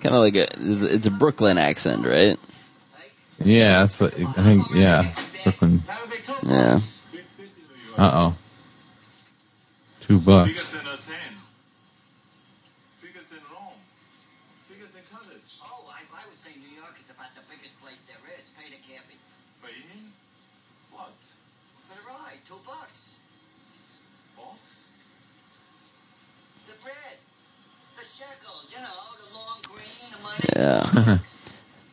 [0.01, 2.39] kind of like a it's a Brooklyn accent, right?
[3.41, 4.63] Yeah, that's what I think.
[4.75, 5.05] Yeah,
[5.43, 5.79] Brooklyn.
[5.79, 6.81] That'll be two Yeah.
[7.11, 7.51] Big city,
[7.99, 8.37] Uh oh.
[10.01, 10.71] Two bucks.
[10.71, 11.41] than Athens.
[13.03, 13.75] Bigger than Rome.
[14.71, 15.51] Bigger than college.
[15.65, 18.47] Oh, I, I would say New York is about the biggest place there is.
[18.55, 19.19] Pay the cabbie.
[19.67, 20.13] Paying?
[20.93, 21.11] What?
[21.89, 22.93] For the ride, two bucks.
[24.45, 24.85] Box?
[26.67, 26.95] The bread.
[27.97, 28.89] The shekels, you know,
[29.19, 30.45] the long green, the money.
[30.57, 31.19] Yeah.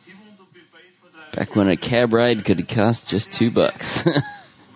[0.06, 1.36] He want to be paid for that.
[1.36, 4.04] Back when a cab ride could cost just two bucks.
[4.04, 4.12] My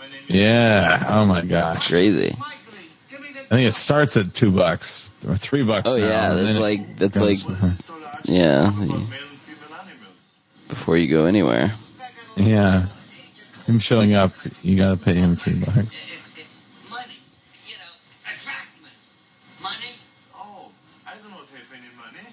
[0.06, 0.98] name is Yeah.
[1.08, 1.88] Oh my gosh.
[1.88, 2.34] Crazy.
[2.38, 5.88] I think it starts at two bucks or three bucks.
[5.88, 8.62] Oh now, yeah, and that's like that's goes- like Yeah.
[8.68, 10.36] about male and female animals.
[10.68, 11.72] before you go anywhere.
[12.36, 12.86] yeah.
[13.66, 15.76] Him showing up, you gotta pay him three bucks.
[15.78, 17.14] It's, it's money.
[17.66, 17.92] You know,
[18.24, 19.22] attractness.
[19.62, 19.94] Money.
[20.36, 20.70] Oh,
[21.06, 22.28] I do not have any money.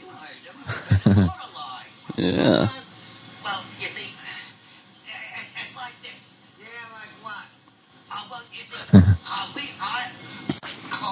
[2.16, 2.68] Yeah.
[3.43, 4.12] Well, you see,
[5.07, 6.41] it's like this.
[6.59, 7.47] Yeah, like what?
[8.11, 10.11] Uh, well, you see, uh, we are...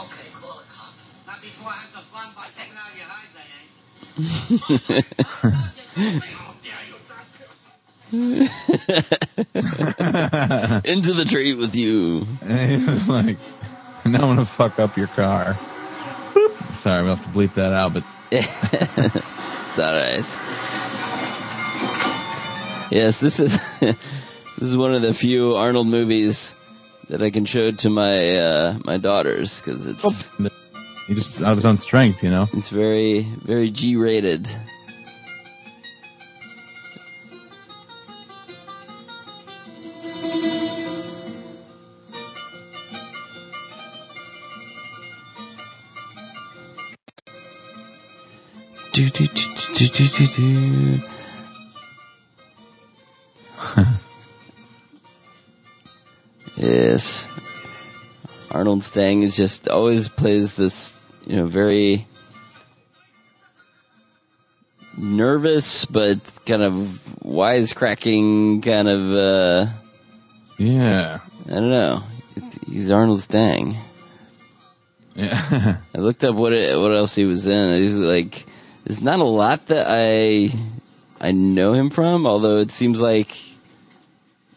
[0.05, 0.93] Okay, call a cop.
[1.27, 5.07] Not before I have the fun by taking out your hides, I ain't.
[6.35, 6.85] How dare
[10.85, 12.27] you, Into the tree with you.
[12.45, 13.39] And he's like,
[14.05, 15.57] now I'm gonna fuck up your car.
[16.73, 20.25] Sorry, we'll have to bleep that out, but It's alright.
[22.91, 23.97] Yes, this is this
[24.59, 26.55] is one of the few Arnold movies
[27.09, 30.31] that I can show to my uh, my daughters because it's
[31.07, 32.49] he just out of his own strength, you know.
[32.53, 34.51] it's very very G rated.
[48.99, 49.45] Do, do, do,
[49.75, 50.99] do, do, do, do.
[56.57, 57.29] yes.
[58.51, 62.09] Arnold Stang is just always plays this, you know, very
[64.97, 66.75] nervous but kind of
[67.23, 69.67] wisecracking kind of uh
[70.57, 71.21] Yeah.
[71.47, 72.03] I don't know.
[72.67, 73.77] He's Arnold Stang.
[75.15, 75.77] Yeah.
[75.95, 77.75] I looked up what it, what else he was in.
[77.75, 78.48] It was like
[78.89, 80.49] there's not a lot that I
[81.21, 83.37] I know him from, although it seems like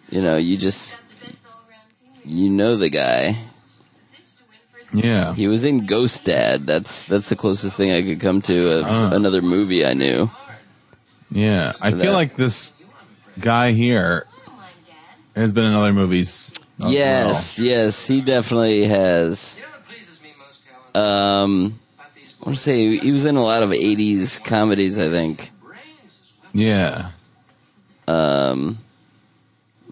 [0.09, 0.99] you know, you just
[2.25, 3.35] you know the guy.
[4.93, 5.33] yeah.
[5.33, 6.65] He was in Ghost Dad.
[6.65, 9.11] That's that's the closest thing I could come to of Ah.
[9.11, 10.29] another movie I knew.
[11.29, 11.73] Yeah.
[11.81, 12.13] I feel that.
[12.13, 12.73] like this
[13.39, 14.27] guy here
[15.35, 16.53] has been in other movies.
[16.83, 19.57] as yes, yes, he definitely has.
[20.93, 21.79] Um,
[22.41, 24.97] I want to say he was in a lot of '80s comedies.
[24.97, 25.51] I think.
[26.53, 27.11] Yeah.
[28.07, 28.77] Um,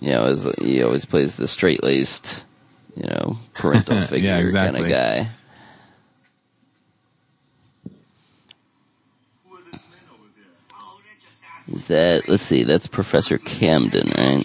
[0.02, 2.44] you know, as he always plays the straight laced,
[2.98, 5.30] you know, parental Yeah, figure kind of guy.
[9.48, 10.46] Who are these men over there?
[10.74, 12.28] Oh, they're just asking Is that?
[12.30, 12.64] Let's see.
[12.64, 14.44] That's Professor Camden, right?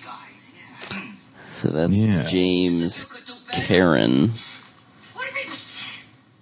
[1.52, 2.24] So that's Yeah.
[2.24, 3.62] James You could do better.
[3.66, 4.30] Karen.
[5.14, 5.46] What do you mean?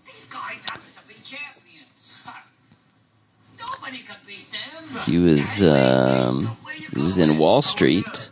[0.04, 2.20] These guys happen to be champions.
[2.24, 2.40] Huh.
[3.58, 4.84] Nobody could beat them.
[5.12, 6.48] He was um,
[6.94, 8.30] he was in Wall Street.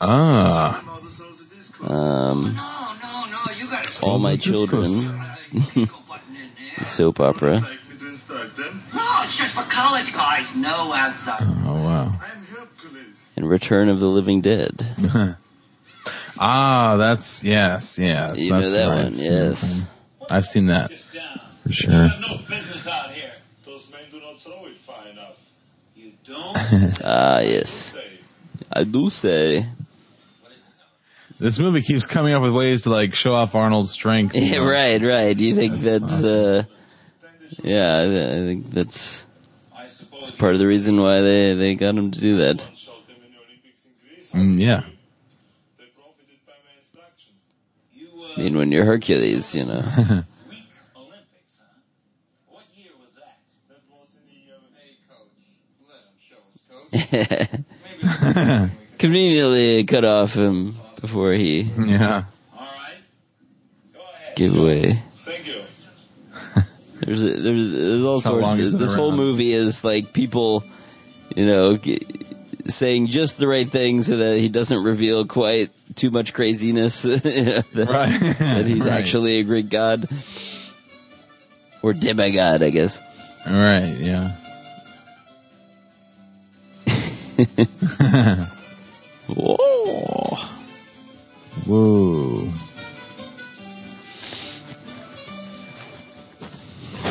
[0.00, 0.82] Ah.
[0.88, 3.52] All the souls of this Um, No, no, no.
[3.58, 4.84] You gotta All My Children,
[5.74, 6.84] you go button in there.
[6.86, 7.54] soap opera.
[7.56, 8.82] like me to instruct them.
[8.94, 10.54] No, it's just for college guys.
[10.56, 11.40] No outside.
[11.42, 12.04] Oh wow.
[12.22, 13.18] I'm Hercules.
[13.36, 14.72] and Return of the Living Dead.
[16.38, 18.38] Ah, that's yes, yes.
[18.38, 19.04] You know that right.
[19.04, 19.90] one, yes.
[20.30, 21.40] I've seen that Just down.
[21.62, 21.92] for You sure.
[21.92, 23.32] have no business out here.
[23.64, 25.38] Those men do not throw it far enough.
[25.96, 26.15] You don't
[27.04, 27.96] Ah, yes.
[28.72, 29.66] I do say.
[31.38, 34.34] This movie keeps coming up with ways to like show off Arnold's strength.
[34.34, 34.70] you Yeah, know?
[34.70, 35.36] right, right.
[35.36, 36.62] Do you think that's, uh,
[37.62, 39.26] yeah, I, I think that's
[39.76, 42.66] I suppose part of the reason why they, they got him to do that.
[42.70, 44.30] you showed them in the Olympics in Greece.
[44.32, 44.80] Mm, yeah.
[45.78, 47.34] They profited by my instruction.
[47.92, 49.82] You, I mean, when you're Hercules, you know.
[50.48, 50.64] weak
[50.96, 51.68] Olympics, huh?
[52.48, 53.36] What year was that?
[53.68, 55.36] That was in the uh, Hey, coach,
[55.86, 56.80] let him show us, coach.
[56.84, 56.85] Maybe
[58.98, 62.24] Conveniently cut off him before he Yeah.
[62.56, 62.94] All right.
[63.94, 64.00] Go
[64.44, 64.56] ahead.
[64.56, 65.02] away.
[65.16, 65.60] Thank you.
[67.00, 68.46] There's there's there's all That's sorts.
[68.46, 69.18] long Of, this whole around.
[69.18, 70.64] movie is like people,
[71.34, 72.00] you know, g-
[72.68, 77.04] saying just the right thing so that he doesn't reveal quite too much craziness.
[77.04, 78.18] you know, that, Right.
[78.38, 78.92] that he's Right.
[78.98, 80.06] actually a Greek god
[81.82, 82.98] or demigod, I guess.
[83.46, 83.94] All right.
[84.00, 84.32] Yeah.
[89.28, 90.36] Whoa.
[91.66, 92.48] Whoa.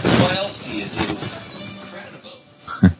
[0.01, 1.17] What else do you do?
[1.81, 2.39] Incredible.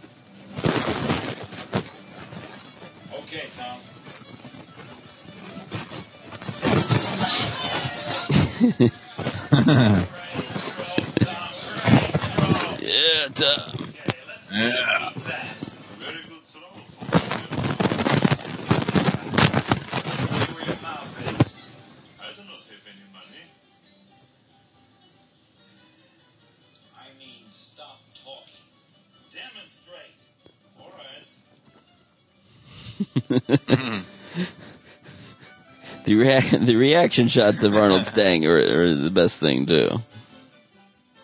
[3.18, 3.80] Okay, Tom.
[10.76, 11.32] Travolta.
[14.56, 15.10] Yeah.
[36.06, 39.90] The rea- the reaction shots of Arnold Stang are, are the best thing too.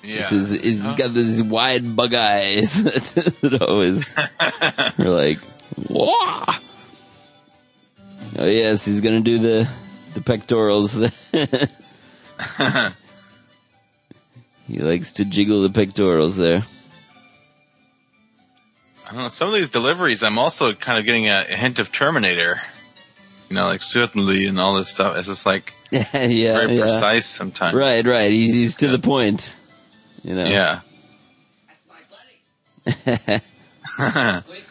[0.04, 0.16] Yeah.
[0.16, 4.04] Just his, his, he's got these wide bug eyes that always
[5.00, 5.38] are like,
[5.90, 6.56] Wah!
[8.40, 9.70] Oh yes, he's gonna do the
[10.16, 10.94] the pectorals.
[14.68, 16.64] he likes to jiggle the pectorals there.
[19.12, 21.80] I don't know, some of these deliveries, I'm also kind of getting a, a hint
[21.80, 22.62] of Terminator.
[23.50, 25.18] You know, like certainly and all this stuff.
[25.18, 26.84] It's just like yeah, yeah very yeah.
[26.84, 27.76] precise sometimes.
[27.76, 28.32] Right, right.
[28.32, 29.58] He's, he's to the point.
[30.24, 30.46] You know.
[30.46, 30.80] Yeah.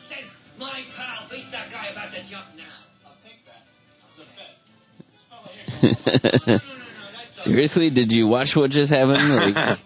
[7.30, 9.54] Seriously, did you watch what just happened?
[9.56, 9.78] Like,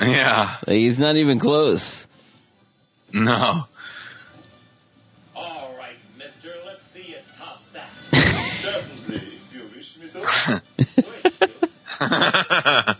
[0.00, 0.54] Yeah.
[0.66, 2.06] like he's not even close.
[3.14, 3.64] No.
[5.34, 7.88] All right, mister, let's see you top that.
[8.12, 10.08] Certainly, if you wish me
[12.88, 12.95] to.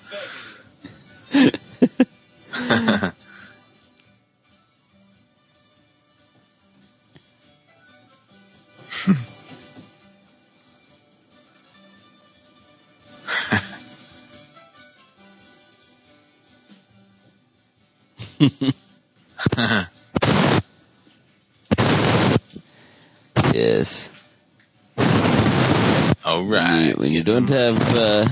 [23.54, 24.10] Yes.
[26.24, 26.96] All right.
[26.98, 28.26] When you, don't have uh,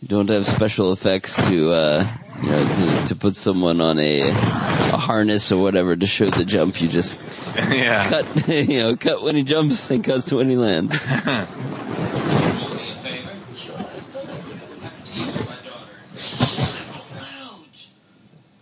[0.00, 2.06] you don't have special effects to uh,
[2.42, 6.44] you know to, to put someone on a a harness or whatever to show the
[6.44, 7.18] jump, you just
[7.70, 8.08] yeah.
[8.08, 10.98] cut you know cut when he jumps and cuts when he lands.
[10.98, 13.32] Do me a favor?
[13.56, 14.20] Sure, let's go.
[14.20, 15.94] Have tea with my daughter.
[16.14, 17.88] That's a lounge.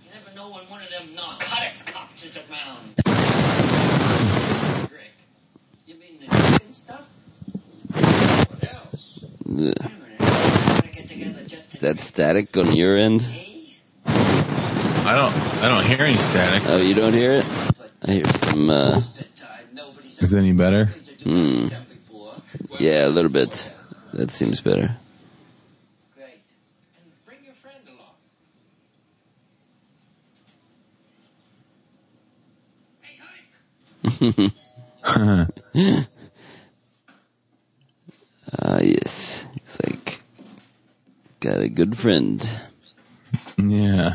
[0.03, 2.94] You never know when one of them narcotics cops is around.
[4.90, 5.12] Rick,
[5.86, 7.09] you mean the chicken stuff?
[7.92, 9.24] What else?
[9.24, 9.59] Ugh.
[9.59, 10.20] Wait a minute.
[10.20, 12.00] We're gonna get together just to Is that
[12.33, 13.20] static on your end?
[14.07, 15.35] I don't.
[15.62, 16.62] I don't hear any static.
[16.66, 17.47] Oh, you don't hear it?
[18.09, 18.70] I hear some.
[18.70, 19.03] Uh,
[20.18, 20.87] Is it any better?
[21.24, 21.68] Hmm.
[22.78, 23.70] yeah, a little bit.
[24.14, 24.97] That seems better.
[26.16, 26.41] Great.
[26.97, 28.16] And bring your friend along.
[33.03, 33.20] Hey,
[35.05, 36.07] Hank.
[38.59, 39.45] Ah, yes.
[39.57, 40.22] It's like
[41.43, 42.49] got a good friend.
[43.59, 44.14] Yeah.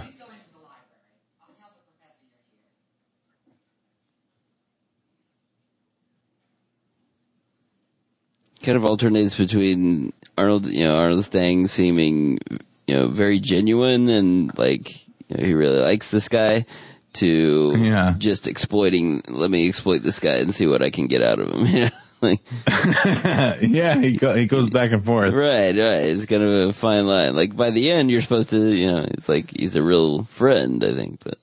[8.63, 12.39] kind of alternates between Arnold, you know, Arnold Stang seeming,
[12.85, 16.65] you know, very genuine and like you know, he really likes this guy,
[17.13, 18.15] to Yeah.
[18.17, 19.21] just exploiting.
[19.29, 21.65] Let me exploit this guy and see what I can get out of him.
[21.75, 21.89] You know,
[22.21, 22.39] like
[23.61, 25.33] yeah, he go, he goes back and forth.
[25.33, 25.75] right, right.
[25.75, 27.35] It's kind of a fine line.
[27.35, 30.83] Like by the end, you're supposed to, you know, it's like he's a real friend.
[30.83, 31.37] I think, but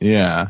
[0.00, 0.48] Yeah.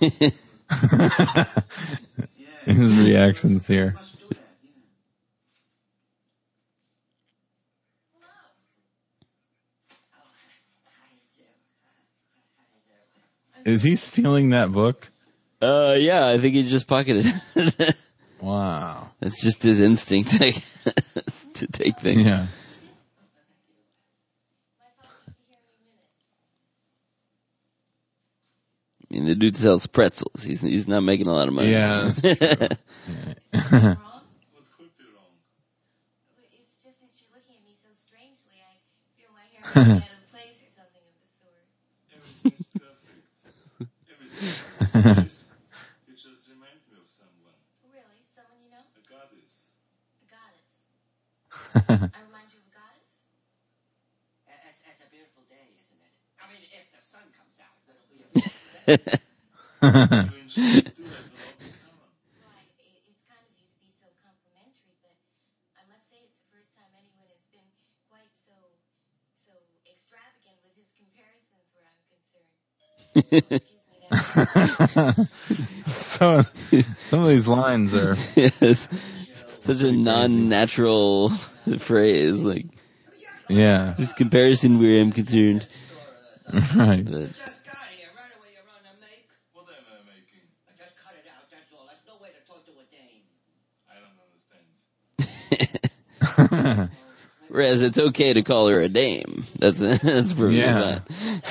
[2.64, 3.94] His reactions here.
[3.94, 4.74] Must do that, yeah.
[10.16, 10.48] Oh, hi,
[11.36, 11.54] Jim.
[13.54, 13.57] Hi, Jim.
[13.68, 15.10] Is he stealing that book?
[15.60, 17.26] uh, yeah, I think he just pocketed.
[17.54, 17.96] it.
[18.40, 19.10] Wow.
[19.18, 20.30] That's just his instinct
[21.54, 22.24] to take things.
[22.24, 22.46] Yeah.
[29.10, 30.44] I mean, the dude sells pretzels.
[30.44, 31.72] He's he's not making a lot of money.
[31.72, 32.12] Yeah.
[39.74, 40.17] that's
[44.98, 45.14] I
[52.26, 53.22] remind you of goddess?
[54.50, 56.14] That's, a beautiful day, isn't it?
[56.42, 58.98] I mean, if the sun comes out, it'll be a beautiful day.
[62.42, 62.66] right.
[63.06, 65.14] It's kind of you to be so complimentary, but
[65.78, 67.70] I must say it's the first time anyone has been
[68.10, 68.82] quite so,
[69.46, 69.54] so
[69.86, 72.50] extravagant with his comparisons where I'm concerned.
[75.86, 76.44] some
[77.12, 78.88] of these lines are yes.
[79.62, 81.30] Such a non-natural
[81.78, 82.66] phrase, like
[83.50, 85.66] yeah this comparison where I'm concerned.
[86.52, 87.04] right.
[87.04, 89.28] But Just got here, right away you're on the make.
[89.52, 90.48] What am I making?
[90.78, 91.86] Just cut it out, that's all.
[91.86, 93.24] That's no way to talk to a dame.
[93.90, 94.16] I don't
[96.56, 96.90] understand.
[97.48, 99.44] whereas it's okay to call her a dame.
[99.58, 101.00] That's that's perfectly Yeah.
[101.00, 101.42] fine.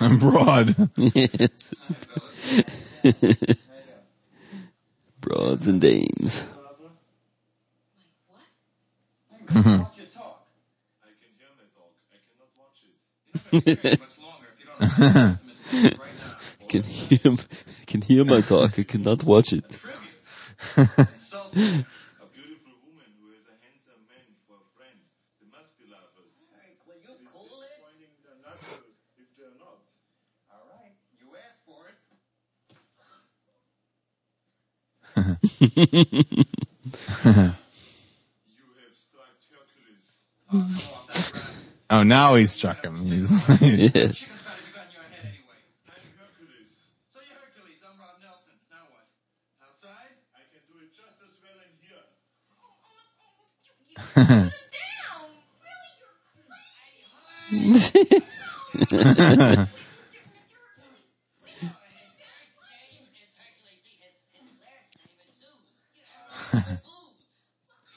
[0.00, 0.74] I'm broad.
[0.96, 1.72] yes.
[5.20, 6.44] Broads and dames.
[9.54, 9.86] Right.
[14.80, 15.36] I
[16.68, 18.78] can hear I can hear my talk.
[18.78, 19.64] I cannot watch it.
[20.76, 21.86] Insulting.
[22.18, 24.98] A beautiful woman who has a handsome man for a friend.
[25.40, 26.34] They must be lovers.
[26.56, 27.78] Hey, will you cool it?
[27.78, 29.78] Finding they're natural if they're not.
[30.50, 31.94] All right, you asked for it.
[32.70, 35.03] You have struck Hercules.
[40.52, 41.52] Oh, no, I'm not right.
[41.90, 43.02] Oh, now he struck him.
[43.04, 44.18] He's Yes.
[44.18, 45.60] Chicken fat have you got in your head anyway?
[45.88, 46.70] I'm Hercules.
[47.12, 48.54] So you're Hercules, I'm Rod Nelson.
[48.70, 49.06] Now what?
[49.62, 50.14] Outside?
[50.34, 52.04] I can do it just as well in here.
[54.14, 55.30] Put him down.
[55.62, 56.16] Really, you're
[56.48, 57.02] crazy.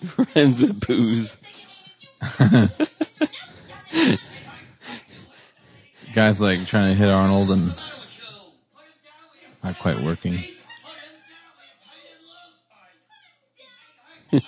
[0.36, 1.38] Rhymes with booze.
[6.14, 7.74] guy's like trying to hit Arnold and
[9.64, 10.34] not quite working.
[14.32, 14.42] Well,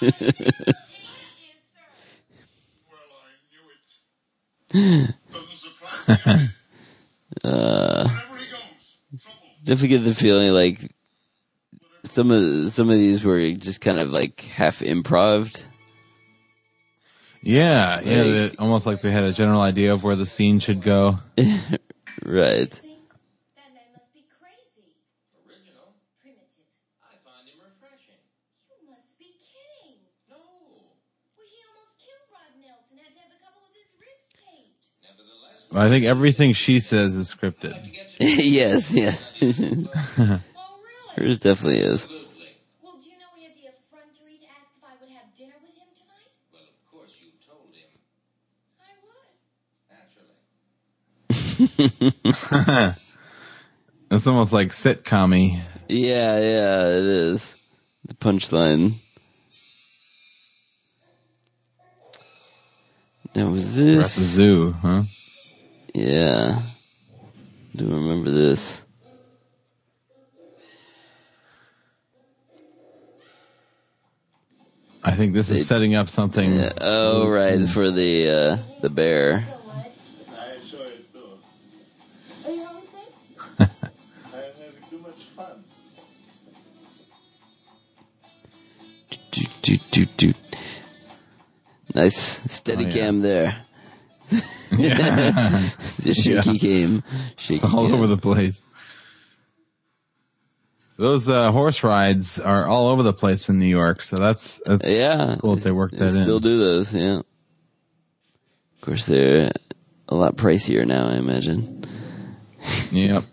[3.24, 3.64] I knew
[4.74, 5.16] it.
[5.32, 6.50] Doesn't surprise.
[7.44, 9.40] Uh, Wherever he goes, trouble.
[9.64, 10.92] definitely get the feeling like
[12.10, 15.64] some of some of these were just kind of like half improved.
[17.42, 20.60] Yeah, yeah, Like- they- almost like they had a general idea of where the scene
[20.60, 21.20] should go.
[22.26, 22.70] Right.
[22.70, 24.92] That man must be crazy.
[25.48, 25.88] Original.
[26.22, 26.68] Primitive.
[27.02, 28.20] I find him refreshing.
[28.68, 29.96] You must be kidding.
[30.30, 30.36] No.
[30.36, 32.98] Well, he almost killed Rod Nelson.
[33.00, 34.84] Had to have a couple of his ribs taped.
[35.00, 37.82] Nevertheless, But I think everything she says is scripted.
[37.82, 39.32] to get to yes, yes.
[41.20, 42.04] Hers definitely is.
[42.04, 42.48] absolutely.
[42.82, 45.60] Well, do you know he had the effrontery to ask if I would have dinner
[45.62, 46.32] with him tonight?
[46.54, 47.92] Well, of course you told him.
[48.80, 49.36] I would.
[52.72, 52.96] Naturally.
[54.12, 55.62] It's almost like sitcom-y.
[55.88, 57.54] Yeah, yeah, it is.
[58.06, 58.94] The punchline.
[63.34, 64.12] That was Rest of this?
[64.12, 65.04] Zoo, huh?
[65.94, 66.60] Yeah.
[67.76, 68.82] Do you remember this?
[75.10, 76.56] I think this is setting up something.
[76.56, 76.74] Yeah.
[76.82, 79.42] Oh, right, for the uh, the bear.
[79.42, 79.92] So what?
[80.38, 81.20] I saw it too.
[82.46, 83.14] Are you always late?
[83.60, 83.70] I am
[84.32, 85.64] having too much fun.
[89.32, 90.34] Do, do, do, do.
[91.96, 92.94] Nice steady Oh, yeah.
[92.94, 93.56] cam there.
[96.02, 97.04] It's a shaky cam.
[97.36, 97.96] Shaky It's all cam.
[97.96, 98.66] over the place.
[101.00, 104.86] Those uh, horse rides are all over the place in New York, so that's that's
[104.86, 105.38] Yeah.
[105.40, 106.24] cool if they work that in.
[106.24, 107.20] Still do those, yeah.
[107.20, 109.50] Of course, they're
[110.10, 111.86] a lot pricier now, I imagine.
[112.92, 113.24] Yep.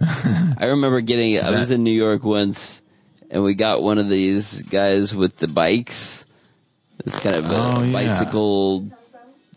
[0.00, 2.80] I remember getting, I was in New York once
[3.30, 6.24] and we got one of these guys with the bikes.
[7.04, 7.92] It's kind of a Oh, yeah.
[7.92, 8.88] bicycle,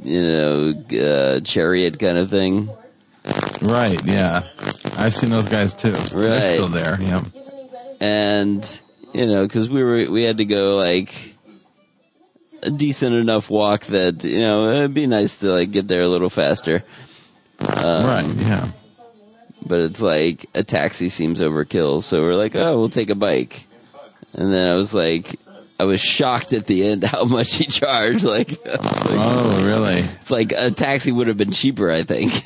[0.03, 2.67] you know, uh, chariot kind of thing.
[3.61, 4.03] Right.
[4.05, 4.43] Yeah.
[4.97, 5.91] I've seen those guys too.
[5.91, 6.97] They're still there.
[7.01, 7.01] Yep.
[7.01, 7.97] Do you have any brothers?
[8.01, 8.81] and
[9.13, 11.35] you know because we were we had to go like
[12.63, 16.07] a decent enough walk that you know it'd be nice to like get there a
[16.07, 16.83] little faster
[17.59, 18.25] Um, right.
[18.37, 18.67] Yeah.
[19.65, 23.65] but it's like a taxi seems overkill so we're like oh we'll take a bike
[24.33, 25.35] and then i was like
[25.79, 30.03] i was shocked at the end how much he charged like, like Oh, really?
[30.29, 32.31] like a taxi would have been cheaper i think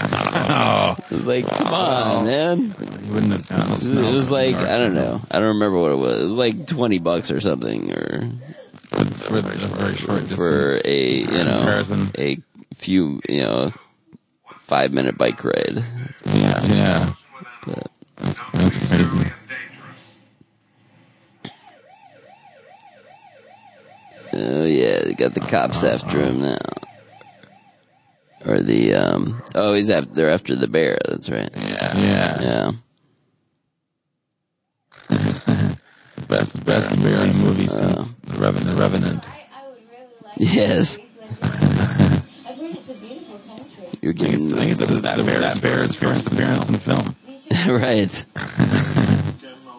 [0.00, 3.72] Oh, it was like come on man you wouldn't have gone.
[3.72, 6.66] it was like i don't know i don't remember what it was it was like
[6.66, 8.28] 20 bucks or something or
[9.14, 9.42] for
[9.94, 10.82] short for distance.
[10.84, 12.10] a you know Comparison.
[12.18, 12.38] a
[12.74, 13.72] few you know
[14.60, 15.82] five minute bike ride.
[16.26, 16.62] Yeah.
[16.66, 17.12] Yeah.
[17.66, 18.38] But That's
[18.76, 19.30] crazy.
[24.40, 26.58] Oh yeah, they got the cops after him now.
[28.46, 31.50] Or the um oh he's after they're after the bear, that's right.
[31.56, 31.96] Yeah.
[31.96, 32.40] Yeah.
[32.40, 32.72] Yeah.
[36.28, 38.76] Best best bear in movie since The Revenant.
[38.76, 39.26] The Revenant.
[40.36, 40.98] Yes.
[41.42, 41.48] I've
[42.58, 42.94] heard it's a.
[44.02, 46.66] You're I think it's, I getting think it's the, that bear, that bear's first appearance
[46.66, 47.16] in the film.
[47.80, 48.24] right.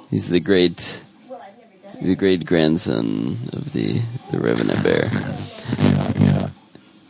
[0.10, 1.04] He's the great
[2.02, 5.10] the great grandson of the the Revenant Bear.
[5.12, 6.50] Yeah.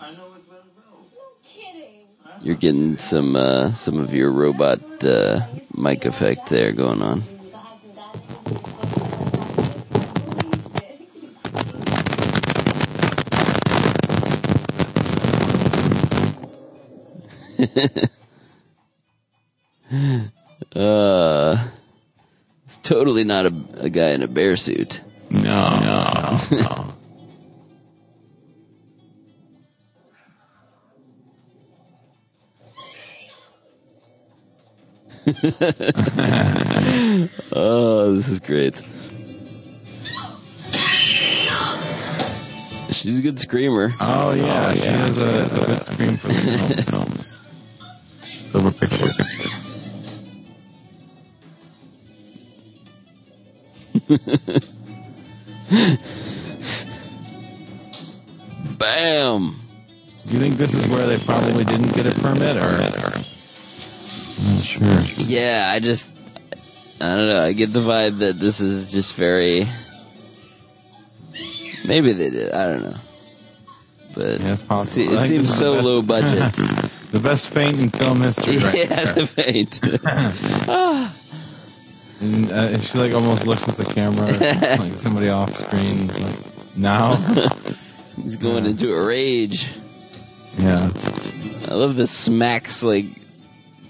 [0.02, 1.08] I know it very well.
[1.44, 2.08] Kidding.
[2.42, 5.42] You're getting some uh some of your robot uh
[5.76, 7.22] mic effect there going on.
[7.22, 8.70] Gods and goddesses.
[20.76, 21.70] Uh
[22.70, 25.02] it's totally not a, a guy in a bear suit.
[25.32, 26.94] No, no, no.
[37.52, 38.76] Oh, this is great.
[42.92, 43.92] She's a good screamer.
[44.00, 47.40] Oh yeah, oh, she has a, a good scream for the films.
[48.52, 49.18] Silver Pictures.
[58.78, 59.56] Bam.
[60.28, 62.70] Do you think this is where they probably didn't get a permit, or?
[62.70, 65.02] I'm not sure.
[65.26, 66.10] Yeah, I just
[67.02, 67.42] I don't know.
[67.44, 69.68] I get the vibe that this is just very.
[71.86, 72.52] Maybe they did.
[72.52, 72.98] I don't know.
[74.14, 75.14] But Yeah, it's possible.
[75.14, 76.86] it I seems so best- low budget.
[77.10, 79.14] The best faint in film history, right yeah, there.
[79.16, 79.80] the faint.
[80.68, 81.12] Ah.
[82.22, 86.08] And uh, she like almost looks at the camera, like somebody off screen.
[86.08, 87.16] Like, now,
[88.22, 89.68] He's going into a rage.
[90.58, 90.92] yeah,
[91.70, 93.06] I love the smacks, like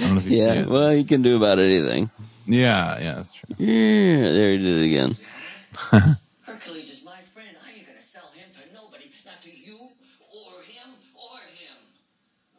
[0.00, 0.66] don't know if you see Yeah.
[0.66, 2.10] Well, he can do about anything.
[2.46, 3.48] Yeah, yeah, that's true.
[3.56, 5.10] Yeah, there he did it again.
[6.44, 7.48] Hercules is my friend.
[7.64, 9.78] I ain't gonna sell him to nobody, not to you,
[10.28, 11.78] or him, or him.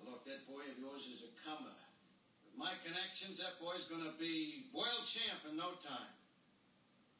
[0.01, 1.69] Now look, that boy of yours is a comer.
[2.49, 6.09] With my connections, that boy's gonna be world champ in no time.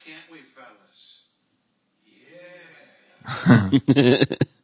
[0.00, 1.28] Can't we, fellas?
[3.86, 4.14] Yeah.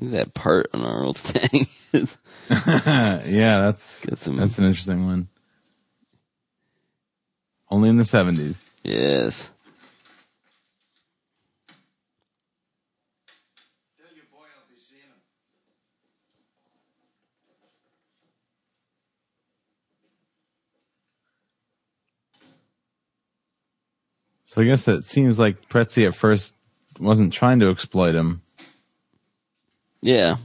[0.00, 1.68] that part on Arnold's tank.
[1.90, 5.28] yeah, that's some, that's an interesting one.
[7.70, 8.60] Only in the seventies.
[8.82, 9.50] Yes.
[24.44, 26.54] So I guess it seems like Pretzi at first
[26.98, 28.40] wasn't trying to exploit him.
[30.02, 30.36] Yeah.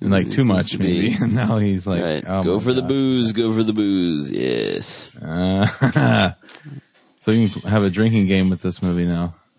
[0.00, 1.14] and like too much maybe.
[1.20, 2.24] And now he's like, right.
[2.26, 3.32] oh go for the booze.
[3.32, 4.30] Go for the booze.
[4.30, 5.10] Yes.
[5.16, 5.66] Uh,
[7.18, 9.34] so you can have a drinking game with this movie now.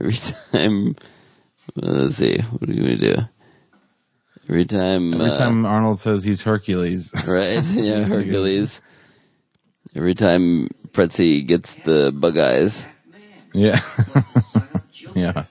[0.00, 0.94] Every time.
[1.74, 2.38] well, let's see.
[2.38, 3.22] What are you going to do?
[4.48, 5.12] Every time.
[5.14, 7.62] Every uh, time Arnold says he's Hercules, Right?
[7.72, 8.80] Yeah, Hercules.
[9.94, 12.86] Every time Pretzi gets the bug eyes.
[13.52, 13.78] yeah,
[15.14, 15.44] yeah.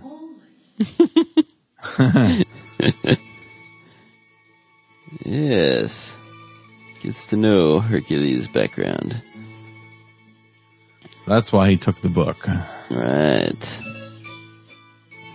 [5.24, 6.16] Yes.
[7.02, 9.20] Gets to know Hercules' background.
[11.26, 12.46] That's why he took the book.
[12.90, 13.80] Right.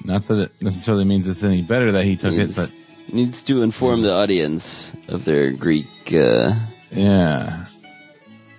[0.03, 2.71] Not that it necessarily means it's any better that he took it, but
[3.11, 6.53] needs to inform the audience of their Greek, uh,
[6.91, 7.65] yeah.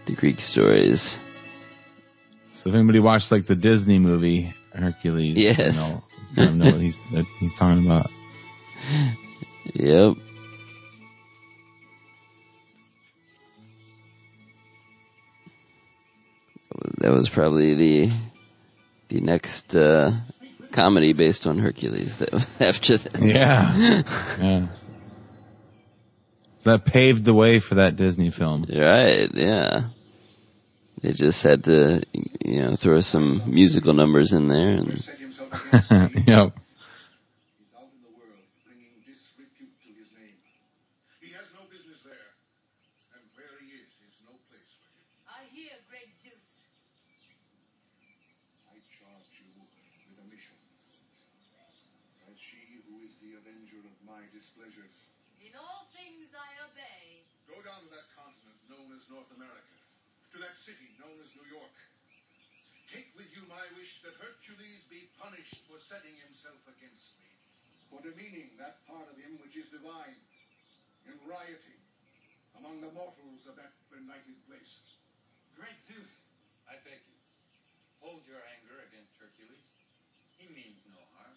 [0.07, 1.19] the Greek stories.
[2.69, 5.75] So if anybody watched like the Disney movie Hercules, Yes.
[5.75, 6.03] you know,
[6.37, 6.97] kind of know what he's
[7.39, 8.07] he's talking about.
[9.73, 10.17] Yep.
[16.99, 18.11] That was probably the
[19.09, 20.13] the next uh,
[20.73, 22.17] comedy based on Hercules.
[22.19, 24.03] That after that, Yeah,
[24.41, 24.67] yeah.
[26.59, 28.67] So that paved the way for that Disney film.
[28.69, 29.31] right?
[29.33, 29.85] Yeah,
[31.03, 32.03] they just had to,
[32.45, 34.89] you know, throw some musical numbers in there, and
[36.27, 36.53] yep.
[37.55, 40.37] He's out in the world, bringing disrepute to his name.
[41.23, 42.31] He has no business there,
[43.17, 45.07] and where he is is no place for him.
[45.31, 46.67] I hear, great Zeus.
[48.69, 50.59] I charge you with a mission.
[52.29, 54.97] As she who is the avenger of my displeasures,
[55.41, 57.25] In all things I obey.
[57.49, 59.73] go down to that continent known as North America,
[60.35, 61.73] to that city known as New York.
[62.93, 67.29] Take with you my wish that Hercules be punished for setting himself against me,
[67.89, 70.21] for demeaning that part of him which is divine,
[71.09, 71.81] in rioting
[72.61, 75.01] among the mortals of that benighted place.
[75.57, 76.13] Great Zeus,
[76.69, 77.17] I beg you,
[78.01, 79.73] hold your anger against Hercules.
[80.37, 81.33] He means no harm.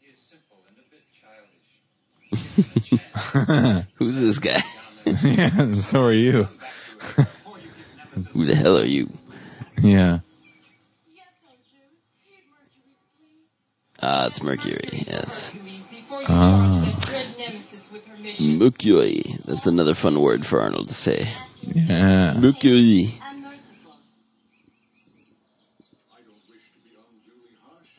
[0.00, 1.80] He is simple and a bit childish.
[2.28, 3.00] Give
[3.48, 3.86] him a chance.
[3.96, 4.60] who's this guy?
[5.24, 5.74] yeah.
[5.80, 6.48] So are you.
[7.16, 9.10] Before you give Nemesis Who the hell are you?
[9.80, 10.18] Yeah.
[11.08, 11.96] Yes, O Zeus.
[12.28, 13.48] Hear Mercury's plea.
[14.02, 15.04] Ah, it's Mercury.
[15.08, 18.58] Yes, Hercules, before you charge that dread nemesis with her mission.
[18.58, 19.22] Mercury.
[19.46, 21.26] That's another fun word for Arnold to say.
[21.62, 22.34] Yeah.
[22.38, 23.18] Mercury.
[23.22, 23.96] And merciful.
[26.12, 27.92] I don't wish to be unduly harsh,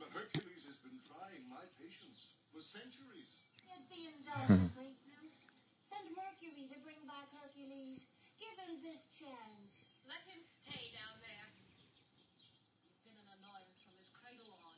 [0.00, 3.28] but Hercules has been trying my patience for centuries.
[3.68, 5.36] Yet be indulgent, great Zeus.
[5.88, 8.08] Send Mercury to bring back Hercules.
[8.40, 9.84] Give him this chance.
[10.08, 11.48] Let him stay down there.
[12.88, 14.76] He's been an annoyance from his cradle on.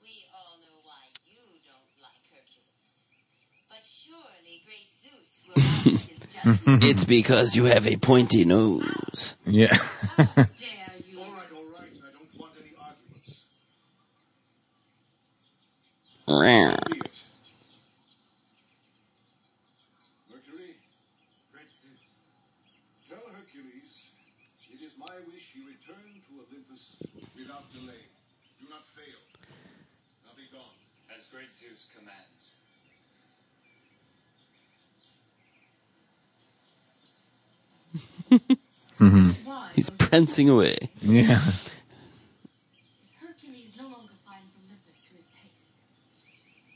[0.00, 3.04] We all know why you don't like Hercules.
[3.68, 6.31] But surely great Zeus will have his justice.
[6.66, 9.36] It's because you have a pointy nose.
[9.44, 9.66] Yeah.
[10.16, 10.26] Dare
[11.08, 11.20] you?
[11.20, 13.44] All right, all right, I don't want any arguments.
[16.26, 16.90] Rawr.
[16.90, 17.10] Be it.
[20.30, 20.74] Mercury,
[21.52, 22.02] Great Zeus,
[23.08, 24.10] tell Hercules
[24.74, 26.96] it is my wish he return to Olympus
[27.38, 28.02] without delay.
[28.58, 29.20] Do not fail.
[30.26, 30.74] Now be gone.
[31.14, 32.50] as great Zeus commands.
[39.44, 39.70] Why?
[39.74, 40.78] He's prancing away.
[41.00, 41.38] Yeah.
[43.20, 45.74] Hercules no longer finds Olympus to his taste.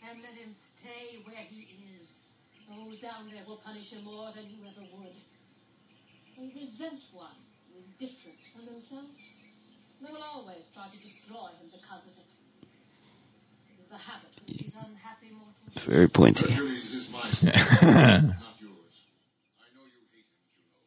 [0.09, 1.69] And let him stay where he
[2.01, 2.09] is.
[2.69, 5.15] Those down there will punish him more than you ever would.
[6.37, 7.39] They resent one
[7.71, 9.15] who is different from themselves.
[10.03, 12.31] They will always try to destroy him because of it.
[13.71, 15.85] It is the habit of these unhappy mortals.
[15.87, 16.51] Very pointy.
[16.53, 18.95] Hercules is my son, not yours.
[19.57, 20.85] I know you hate him, Juno.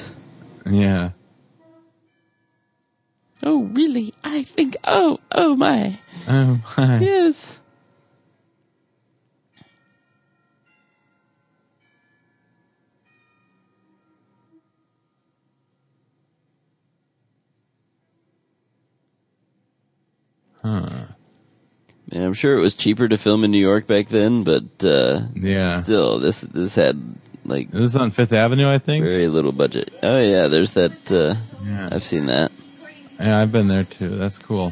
[0.70, 1.10] Yeah.
[3.42, 4.14] Oh, really?
[4.24, 4.78] I think.
[4.84, 5.98] Oh, oh my.
[6.28, 7.00] Oh, my.
[7.00, 7.58] Yes.
[20.62, 20.86] Huh.
[22.12, 25.22] Man, I'm sure it was cheaper to film in New York back then, but uh,
[25.36, 25.82] Yeah.
[25.82, 27.02] still, this this had
[27.48, 29.04] like This is on Fifth Avenue, I think.
[29.06, 29.92] very little budget.
[30.04, 31.12] Oh yeah, there's that.
[31.12, 31.36] Uh,
[31.66, 31.90] Yeah.
[31.92, 32.52] I've seen that.
[33.20, 34.10] Yeah, I've been there too.
[34.10, 34.72] That's cool.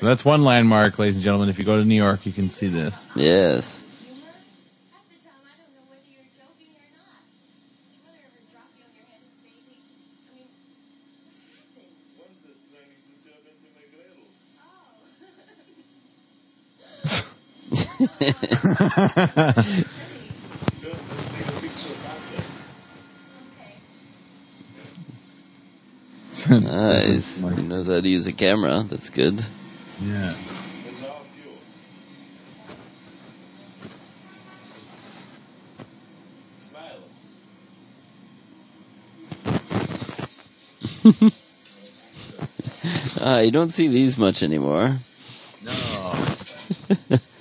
[0.00, 1.48] So that's one landmark, ladies and gentlemen.
[1.48, 3.06] If you go to New York, you can see this.
[3.14, 3.82] Yes.
[19.16, 19.96] Nice.
[27.56, 28.84] He knows how to use a camera.
[28.86, 29.40] That's good.
[30.00, 30.34] Yeah.
[30.34, 31.30] And now of
[41.22, 41.30] you.
[43.20, 44.98] Ah, you don't see these much anymore.
[45.64, 46.14] No.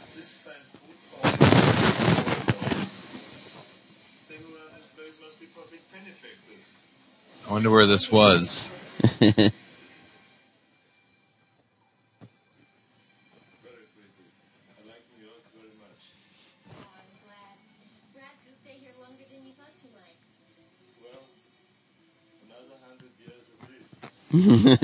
[22.88, 23.70] hundred years at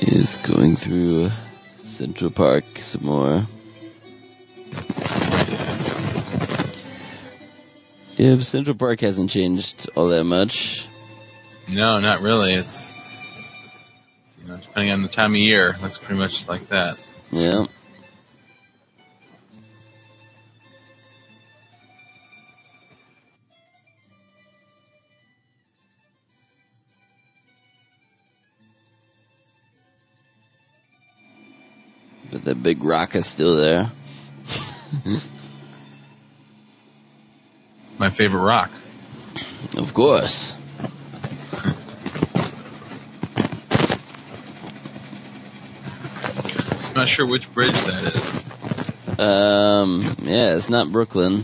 [0.00, 1.30] Is going through
[1.98, 3.44] Central Park some more.
[8.16, 10.86] Yeah, Central Park hasn't changed all that much.
[11.68, 12.54] No, not really.
[12.54, 12.94] It's
[14.40, 17.04] you know, depending on the time of year, looks pretty much like that.
[17.32, 17.66] Yeah.
[32.68, 33.90] Big rock is still there.
[35.06, 35.26] It's
[37.98, 38.70] my favorite rock.
[39.78, 40.52] Of course.
[46.88, 49.18] I'm not sure which bridge that is.
[49.18, 51.36] Um, yeah, it's not Brooklyn.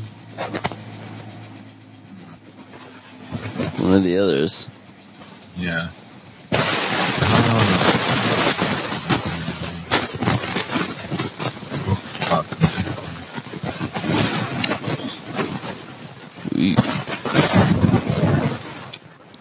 [3.82, 4.68] One of the others.
[5.56, 5.88] Yeah.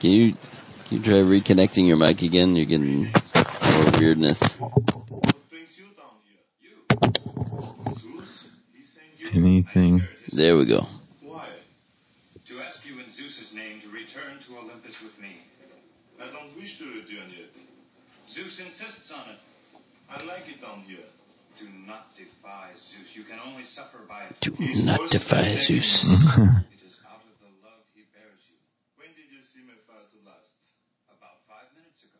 [0.03, 0.33] Can you
[0.85, 2.57] can you try reconnecting your mic again?
[2.57, 4.43] You're getting more weirdness.
[4.59, 6.43] What brings you down here?
[6.59, 6.75] You?
[7.95, 8.49] Zeus?
[8.75, 9.29] He sent you?
[9.39, 10.03] Anything.
[10.33, 10.85] There we go.
[11.21, 11.47] Why?
[12.47, 15.37] To ask you in Zeus's name to return to Olympus with me.
[16.21, 17.51] I don't wish to return yet.
[18.29, 19.39] Zeus insists on it.
[20.11, 20.97] I like it down here.
[21.57, 23.15] Do not defy Zeus.
[23.15, 24.35] You can only suffer by it.
[24.41, 26.03] Do He's not defy Zeus.
[26.03, 28.57] It is out of the love he bears you.
[28.97, 30.49] When did you see my father last?
[31.09, 32.19] About five minutes ago.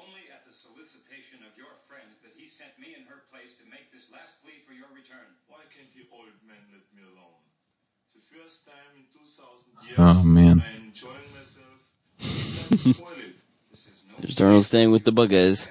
[0.00, 3.64] only at the solicitation of your friends that he sent me in her place to
[3.72, 5.26] make this last plea for your return.
[5.48, 7.40] Why can't the old man let me alone?
[8.14, 10.62] The first time in 2,000 years, Oh, man.
[10.64, 11.78] I'm enjoying myself.
[12.70, 13.32] Don't spoil.
[14.18, 15.68] There's Arnold Stang with the Buckeyes.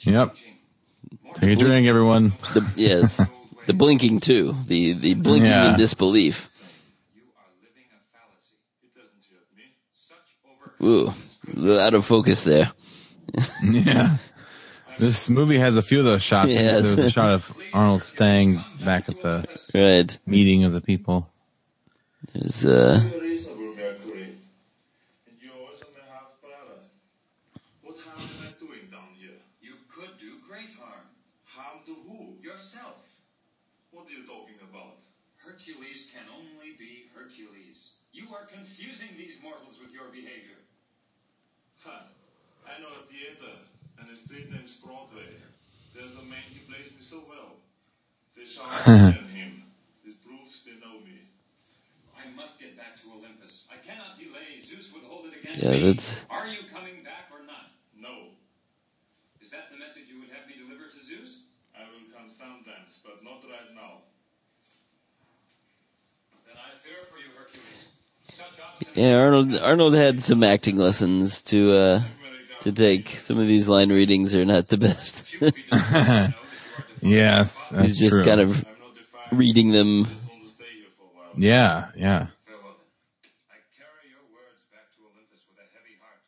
[0.00, 0.36] Yep.
[1.34, 2.30] Take a drink, everyone.
[2.54, 3.20] The, yes,
[3.66, 4.54] the blinking too.
[4.66, 5.72] The the blinking Yeah.
[5.72, 6.46] in disbelief.
[10.82, 11.12] Ooh,
[11.46, 12.72] a little out of focus there.
[13.62, 14.16] yeah.
[14.98, 16.54] This movie has a few of those shots.
[16.54, 16.82] Yes.
[16.84, 20.16] There was a shot of Arnold Stang back at the Right.
[20.26, 21.28] meeting of the people.
[22.34, 24.36] There's uh, Reasonable, Mercury.
[25.26, 26.80] And you're also my half brother.
[27.82, 29.40] What harm am I doing down here?
[29.62, 31.06] You could do great harm.
[31.46, 32.36] Harm to who?
[32.42, 33.00] Yourself.
[33.92, 34.98] What are you talking about?
[35.38, 37.92] Hercules can only be Hercules.
[38.12, 40.60] You are confusing these mortals with your behavior.
[41.82, 42.04] Huh.
[42.68, 43.56] I know a theater
[43.98, 45.32] and a street named Broadway.
[45.94, 47.56] There's a man he plays me so well.
[48.36, 48.69] They shout at him.
[48.69, 48.69] This proves they know me.
[48.69, 48.69] I must get back to Olympus.
[48.69, 48.69] I cannot delay.
[48.69, 48.69] Zeus would hold it against
[55.54, 57.70] Yeah, that's- Are you coming back or not?
[57.98, 58.28] No.
[59.42, 61.38] Is that the message you would have me deliver to Zeus?
[61.76, 64.02] I will come sometimes, but not right now.
[66.46, 68.94] Then I fear for you, Hercules.
[68.94, 69.18] Yeah.
[69.20, 72.02] Arnold Arnold had some acting lessons to uh,
[72.60, 73.08] to take.
[73.10, 75.26] Some of these line readings are not the best.
[77.02, 78.24] Yes, that's He's just true.
[78.24, 78.64] kind of
[79.32, 80.06] reading them.
[81.36, 82.26] Yeah, yeah.
[82.46, 82.76] Farewell.
[83.50, 86.20] I carry your words back to Olympus with a heavy heart.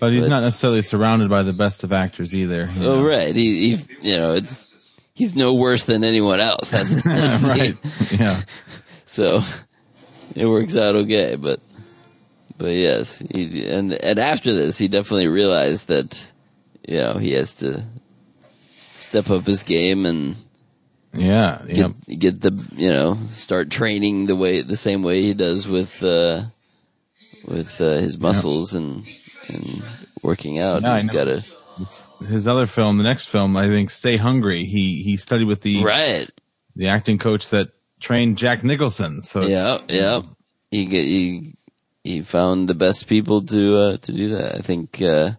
[0.00, 2.70] But he's But- not necessarily surrounded by the best of actors either.
[2.78, 3.02] Oh know.
[3.06, 4.68] right, he, he you know it's
[5.14, 6.68] he's no worse than anyone else.
[6.70, 7.76] That's, that's right.
[8.18, 8.40] Yeah.
[9.04, 9.42] So
[10.34, 11.60] it works out okay, but
[12.56, 16.31] but yes, he, and and after this, he definitely realized that
[16.88, 17.84] you know he has to
[18.96, 20.36] step up his game and
[21.14, 21.62] Yeah.
[21.66, 21.92] get Yep.
[22.18, 26.44] get the you know start training the way the same way he does with uh,
[27.46, 29.06] with uh, his muscles and
[29.48, 29.82] and
[30.22, 30.82] working out.
[30.82, 31.12] Yeah, I He's know.
[31.12, 31.44] got to
[32.28, 34.64] His other film, the next film, I think, Stay Hungry.
[34.64, 36.30] He he studied with the right.
[36.76, 37.70] the acting coach that
[38.00, 39.22] trained Jack Nicholson.
[39.22, 40.20] So Yeah, yeah.
[40.70, 41.54] He get he
[42.04, 44.54] he found the best people to uh, to do that.
[44.56, 45.32] I think uh,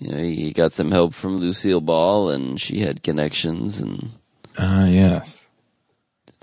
[0.00, 4.10] you know he got some help from Lucille Ball, and she had connections and
[4.58, 5.44] Ah, yes.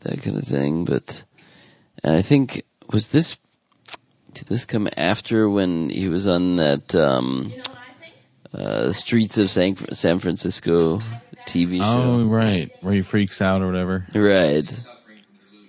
[0.03, 0.85] that kind of thing.
[0.85, 1.23] But
[2.03, 3.35] and I think was this
[4.33, 7.51] did this come after when he was on that um,
[8.53, 10.99] uh, Streets of San, San Francisco
[11.47, 11.83] TV show?
[11.83, 12.69] Oh, right.
[12.81, 14.05] Where he freaks out or whatever.
[14.13, 14.69] Right.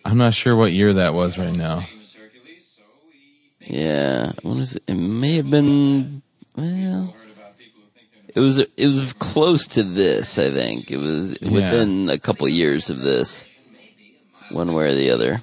[0.05, 1.87] I'm not sure what year that was right now.
[3.61, 4.83] Yeah, it?
[4.87, 6.23] It may have been.
[6.57, 7.15] Well,
[8.39, 10.39] it was it was close to this.
[10.39, 11.51] I think it was Yeah.
[11.51, 13.49] within a couple years of this,
[14.49, 15.43] one way or the other.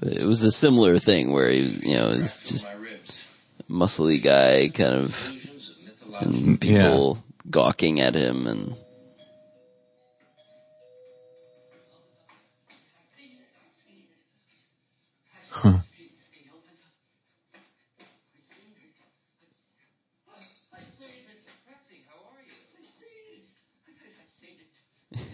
[0.00, 1.60] But it was a similar thing where he,
[1.90, 5.36] you know, is just a muscly guy, kind of,
[6.18, 8.74] and mm, people gawking at him, and
[15.50, 15.78] Huh.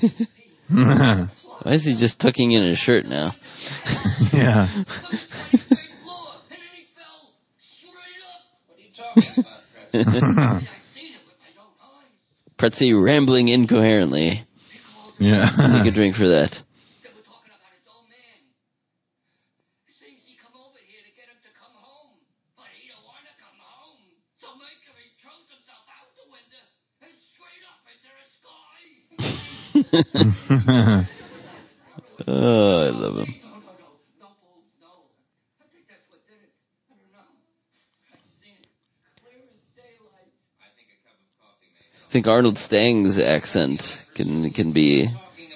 [0.68, 1.28] why
[1.72, 3.34] is he just tucking in his shirt now?
[4.32, 4.68] yeah.
[12.56, 14.42] Pretzie rambling incoherently.
[15.18, 15.48] Yeah.
[15.48, 16.62] Take a drink for that.
[32.26, 33.34] oh, I love him.
[42.08, 45.08] I think Arnold Stang's accent can can be,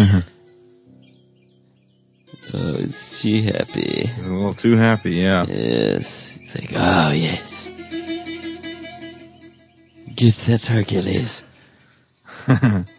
[0.00, 0.22] oh,
[2.54, 4.06] is she happy?
[4.06, 5.44] He's a little too happy, yeah.
[5.48, 6.38] Yes.
[6.40, 7.70] It's like, oh yes.
[10.14, 11.42] Get that Hercules.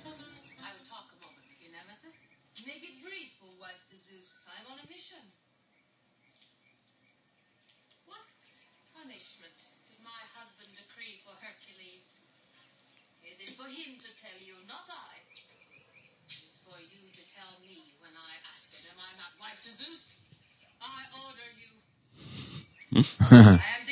[22.92, 23.56] Hmm?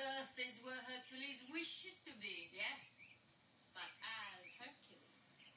[0.00, 2.48] Earth is where Hercules wishes to be.
[2.56, 2.80] Yes,
[3.76, 5.52] but as Hercules.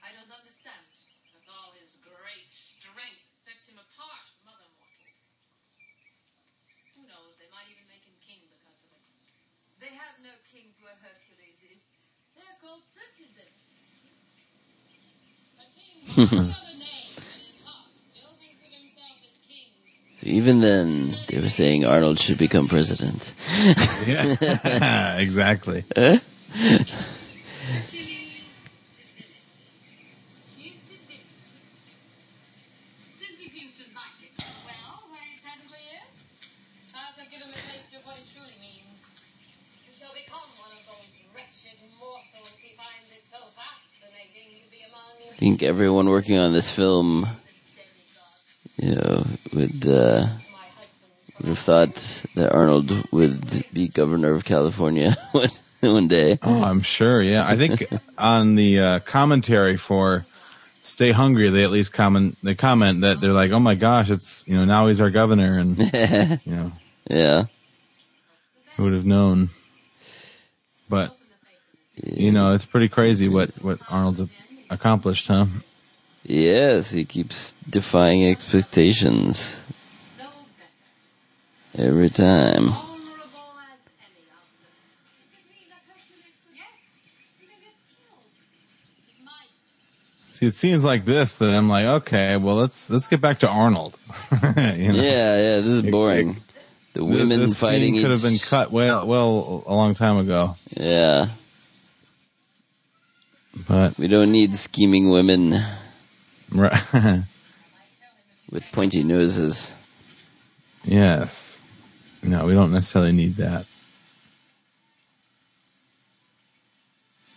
[0.00, 0.88] I don't understand.
[1.36, 5.24] With all his great strength, sets him apart from other mortals.
[6.96, 7.36] Who knows?
[7.36, 9.06] They might even make him king because of it.
[9.76, 11.84] They have no kings where Hercules is.
[12.32, 13.60] They're called presidents.
[20.36, 23.32] even then, they were saying Arnold should become president.
[24.06, 25.84] Yeah, exactly.
[25.96, 26.18] Huh?
[33.18, 36.14] Since he seems to like it so well where he presently is,
[36.94, 39.08] I shall give him a taste of what it truly means.
[39.88, 44.84] He shall become one of those wretched mortals he finds it so fascinating to be
[44.86, 45.32] among.
[45.32, 47.45] I think everyone working on this film, you know, would
[49.84, 50.26] uh,
[51.38, 55.48] would have thought that Arnold would be governor of California one,
[55.80, 56.38] one day.
[56.42, 57.20] Oh, I'm sure.
[57.20, 57.84] Yeah, I think
[58.18, 60.24] on the uh, commentary for
[60.82, 64.46] "Stay Hungry," they at least comment they comment that they're like, "Oh my gosh, it's
[64.46, 65.76] you know now he's our governor," and
[66.46, 66.72] you know,
[67.10, 67.44] yeah,
[68.76, 69.50] who would have known?
[70.88, 71.16] But
[72.02, 74.22] you know, it's pretty crazy what what Arnold's
[74.70, 75.46] accomplished, huh?
[76.28, 79.60] Yes, he keeps defying expectations
[81.78, 82.70] every time.
[90.30, 93.48] See, it seems like this that I'm like, okay, well let's let's get back to
[93.48, 93.96] Arnold.
[94.56, 95.02] You know?
[95.02, 96.36] Yeah, yeah, this is boring.
[96.92, 100.56] The women this fighting scene could have been cut well well a long time ago.
[100.76, 101.28] Yeah.
[103.68, 105.54] But we don't need scheming women
[106.50, 106.72] Right.
[108.50, 109.74] with pointy noses.
[110.84, 111.60] yes.
[112.22, 113.66] No, we don't necessarily need that.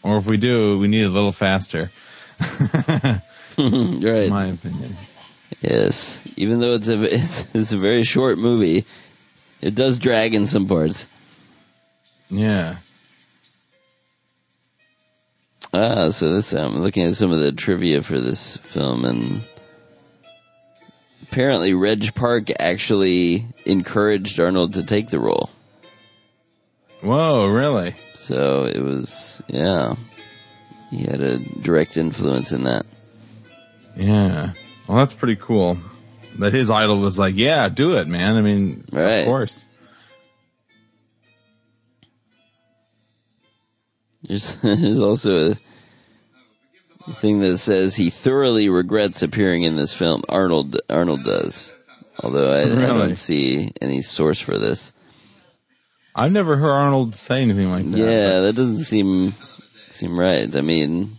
[0.01, 1.91] Or if we do, we need it a little faster.
[2.39, 3.21] right.
[3.57, 4.95] In my opinion.
[5.61, 8.85] Yes, even though it's a it's, it's a very short movie,
[9.61, 11.07] it does drag in some parts.
[12.29, 12.77] Yeah.
[15.73, 19.41] Ah, so this I'm looking at some of the trivia for this film, and
[21.23, 25.49] apparently Reg Park actually encouraged Arnold to take the role.
[27.01, 27.93] Whoa, really?
[28.15, 29.93] So it was yeah,
[30.89, 32.85] he had a direct influence in that.
[33.95, 34.53] Yeah.
[34.87, 35.77] Well, that's pretty cool.
[36.39, 38.37] That his idol was like, yeah, do it, man.
[38.37, 39.19] I mean, Right.
[39.19, 39.65] of course.
[44.29, 45.51] There's, there's also
[47.07, 50.21] a thing that says he thoroughly regrets appearing in this film.
[50.29, 51.73] Arnold Arnold does,
[52.23, 54.93] although I, I don't see any source for this.
[56.15, 57.97] I've never heard Arnold say anything like that.
[57.97, 59.33] yeah, that doesn't seem
[59.89, 60.53] seem right.
[60.55, 61.11] I mean,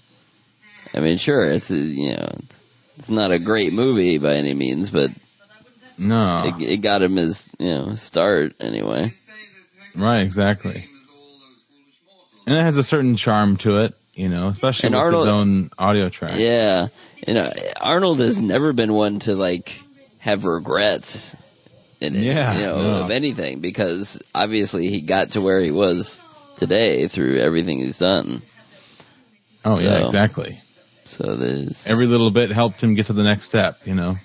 [0.95, 2.63] I mean, sure, it's you know, it's,
[2.99, 5.11] it's not a great movie by any means, but
[5.99, 6.45] No.
[6.47, 9.13] it, it got him his you know start anyway.
[9.97, 10.87] Right, exactly.
[12.51, 15.37] And it has a certain charm to it, you know, especially And with Arnold- his
[15.37, 16.33] own audio track.
[16.35, 16.89] Yeah,
[17.29, 19.81] you know, Arnold has never been one to like
[20.19, 21.37] have regrets
[22.01, 23.05] in it, Yeah, you know, no.
[23.05, 26.23] of anything because obviously he got to where he was
[26.57, 28.43] today through everything he's done.
[29.65, 30.59] Oh yeah, exactly.
[31.05, 33.79] So there's Every little bit helped him get to the next step.
[33.85, 34.17] You know.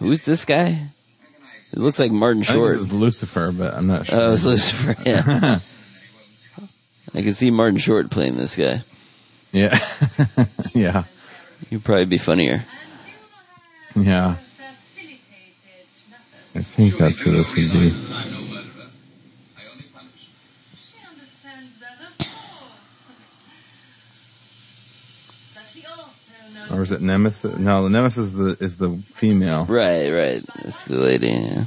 [0.00, 0.88] who's this guy?
[1.72, 2.70] It looks like Martin Short.
[2.70, 4.20] I this is Lucifer, but I'm not sure.
[4.20, 4.94] Oh, it's Lucifer.
[5.06, 5.58] Yeah,
[7.14, 8.80] I can see Martin Short playing this guy.
[9.52, 9.76] yeah,
[10.74, 11.04] yeah,
[11.70, 12.64] You'd probably be funnier.
[13.94, 14.36] yeah.
[16.54, 17.88] I think that's who this would be.
[20.76, 22.28] She understands that, of course.
[25.54, 26.10] But she also
[26.54, 27.58] knows Or is it Nemesis?
[27.58, 29.64] No, the Nemesis is the is the female.
[29.64, 30.42] Right, right.
[30.62, 31.28] That's the lady.
[31.28, 31.64] Yeah.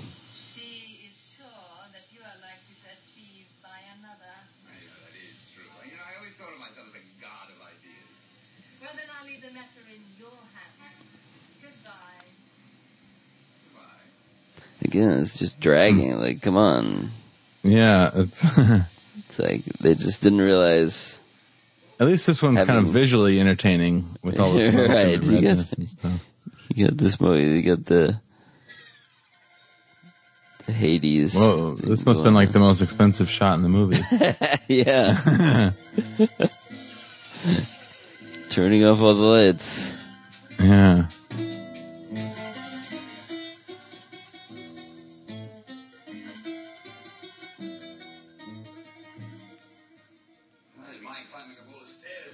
[14.95, 16.13] Again, it's just dragging.
[16.13, 16.19] Hmm.
[16.19, 17.09] Like, come on.
[17.63, 21.19] Yeah, it's It's like they just didn't realize.
[21.99, 25.35] at least this one's kind of visually entertaining with all the smoke Right, and the
[25.35, 26.25] you got- redness and stuff.
[26.75, 27.43] You got this movie.
[27.59, 28.19] You got the,
[30.65, 31.35] the Hades.
[31.35, 33.99] Whoa, this must have been like the most expensive shot in the movie.
[34.67, 35.71] yeah.
[38.49, 39.95] Turning off all the lights.
[40.59, 41.05] yeah.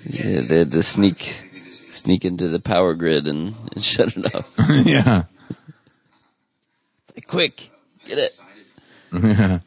[0.06, 1.48] Yeah, they had to sneak
[1.90, 4.50] sneak into the power grid and, and shut it off.
[4.86, 5.24] yeah.
[7.16, 7.70] Like, quick,
[8.06, 8.40] get it.
[9.14, 9.20] Yeah.
[9.20, 9.62] I don't care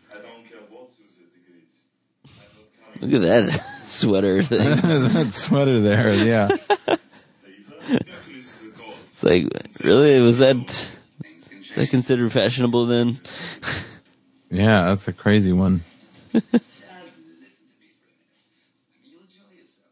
[0.70, 1.26] what Susie
[2.96, 3.12] agreed.
[3.12, 4.70] Look at that sweater thing.
[4.70, 6.48] that sweater there, yeah.
[6.48, 6.98] Hercules
[8.62, 8.94] is a god.
[9.12, 9.44] It's like,
[9.84, 10.20] really?
[10.20, 10.96] Was that is
[11.74, 13.18] that considered fashionable then?
[14.48, 15.82] Yeah, that's a crazy one.
[16.32, 16.62] Just listen to
[17.82, 18.38] me for a minute.
[18.78, 19.90] I mean, you'll enjoy yourself.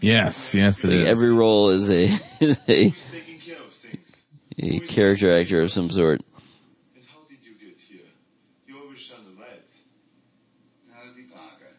[0.00, 1.06] Yes, yes, it Like is.
[1.08, 2.04] every role is a
[2.40, 4.22] is a, Who's taking care of things?
[4.58, 6.20] A character actor of some sort.
[6.94, 8.06] And how did you get here?
[8.66, 9.66] You always shine a light.
[10.92, 11.72] How is he, Parker?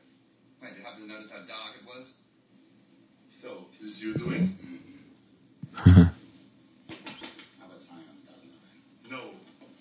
[0.62, 2.14] Wait, did you happen to notice how dark it was?
[3.42, 4.58] So, this is you doing?
[5.78, 6.08] How about
[7.88, 8.82] time on dotted line?
[9.10, 9.22] No.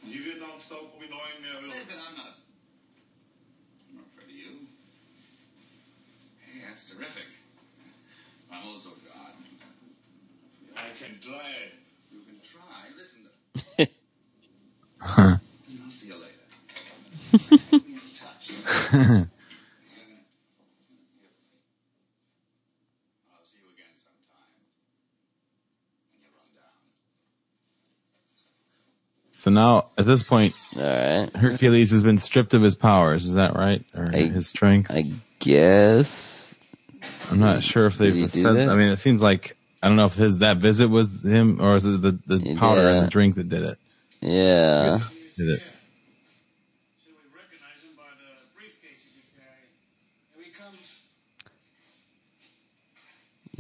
[0.05, 1.49] You will not stop annoying me.
[1.57, 1.69] I will.
[1.69, 2.35] Listen, I'm not.
[3.91, 4.67] I'm not afraid of you.
[6.41, 7.27] Hey, that's terrific.
[8.53, 9.35] I'm also God.
[10.77, 11.75] I can try.
[12.13, 12.89] You can try.
[12.97, 13.89] Listen to.
[15.03, 15.41] I'll
[15.91, 16.27] see you later.
[16.27, 16.27] Be in touch.
[16.27, 16.87] I'll see you again sometime.
[17.05, 17.18] When you run down.
[29.33, 33.25] So now, at this point, All right, Hercules has been stripped of his powers.
[33.25, 33.85] Is that right?
[33.97, 34.91] Or I- his strength?
[34.91, 35.05] I
[35.39, 36.55] guess.
[37.31, 38.57] I'm not sure if they've said.
[38.57, 38.69] that?
[38.69, 41.77] I mean, it seems like I don't know if his that visit was him or
[41.77, 42.89] is it the the powder Yeah.
[42.97, 43.79] and the drink that did it?
[44.23, 44.99] Yeah,
[45.37, 45.61] Did it?
[45.61, 49.71] So we recognize him by the briefcase he carried.
[50.35, 50.81] Here he comes.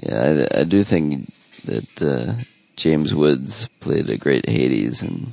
[0.02, 0.46] Yeah.
[0.52, 1.32] I, I do think
[1.64, 2.42] that uh,
[2.76, 5.32] James Woods played a great Hades in,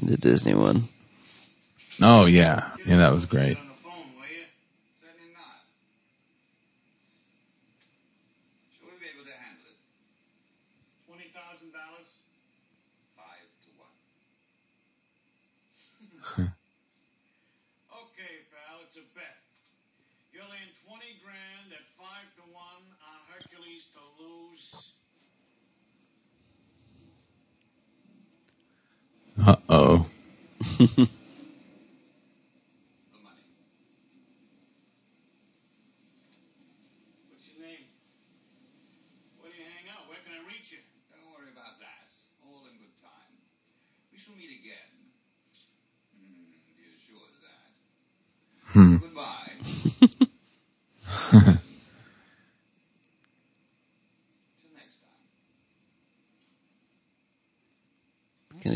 [0.00, 0.84] in the Disney one.
[2.00, 3.58] Oh yeah, yeah, that was great.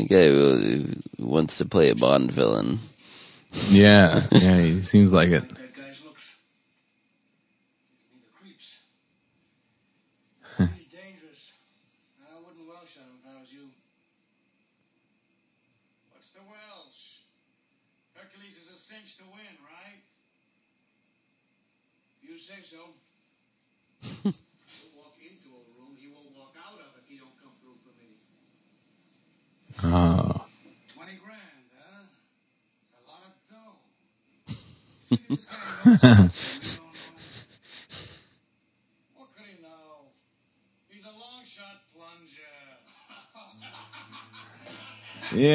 [0.03, 0.85] The guy who
[1.25, 2.79] wants to play a Bond villain.
[3.69, 5.43] Yeah, yeah, he seems like it.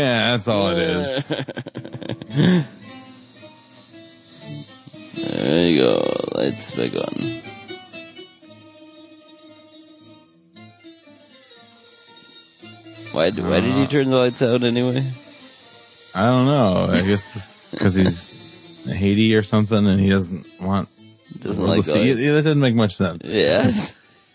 [0.09, 1.26] Yeah, that's all it is.
[5.14, 6.02] there you go.
[6.35, 7.02] Let's begin.
[13.12, 15.02] Why, why did he uh, turn the lights out anyway?
[16.14, 16.89] I don't know.
[16.90, 20.89] I guess because he's Hades or something and he doesn't want
[21.39, 22.12] doesn't like to see.
[22.12, 23.24] Yeah, that doesn't make much sense.
[23.26, 23.70] Yeah.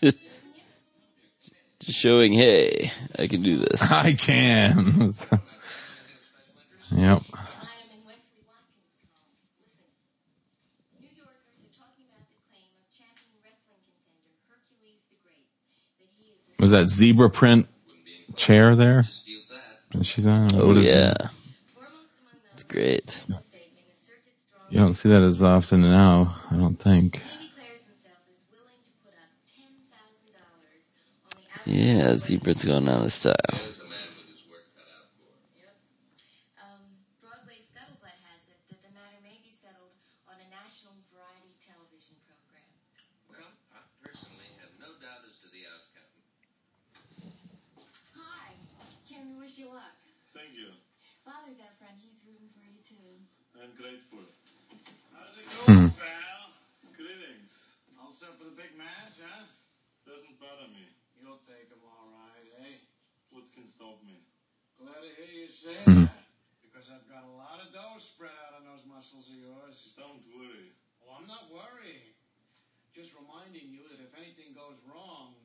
[1.84, 3.82] just showing, hey, I can do this.
[3.90, 5.14] I can.
[16.84, 17.66] that zebra print
[18.36, 19.06] chair there.
[19.92, 20.50] And she's on.
[20.54, 21.30] Oh what is yeah, it?
[22.52, 23.22] it's great.
[24.68, 27.22] You don't see that as often now, I don't think.
[31.64, 33.34] Yeah, zebra's going out of style.
[65.84, 66.08] Mm-hmm.
[66.64, 69.92] Because I've got a lot of dough spread out on those muscles of yours.
[70.00, 70.72] Don't worry.
[71.04, 72.16] Oh, I'm not worrying.
[72.96, 75.36] Just reminding you that if anything goes wrong,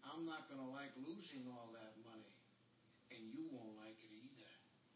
[0.00, 2.32] I'm not going to like losing all that money.
[3.12, 4.48] And you won't like it either.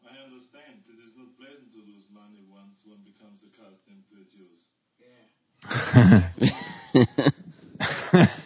[0.09, 0.81] I understand.
[0.89, 4.73] It is not pleasant to lose money once one becomes accustomed to its use.
[4.97, 5.29] Yeah.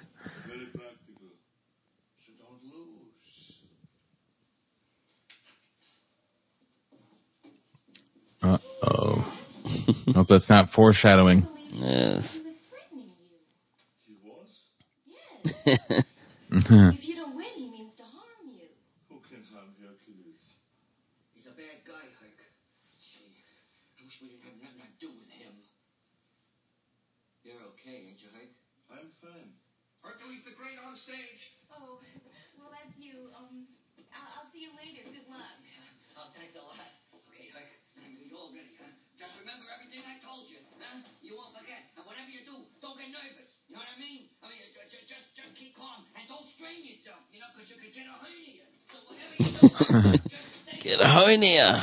[10.13, 11.47] Hope that's not foreshadowing.
[11.73, 12.39] Yes.
[51.31, 51.79] in here.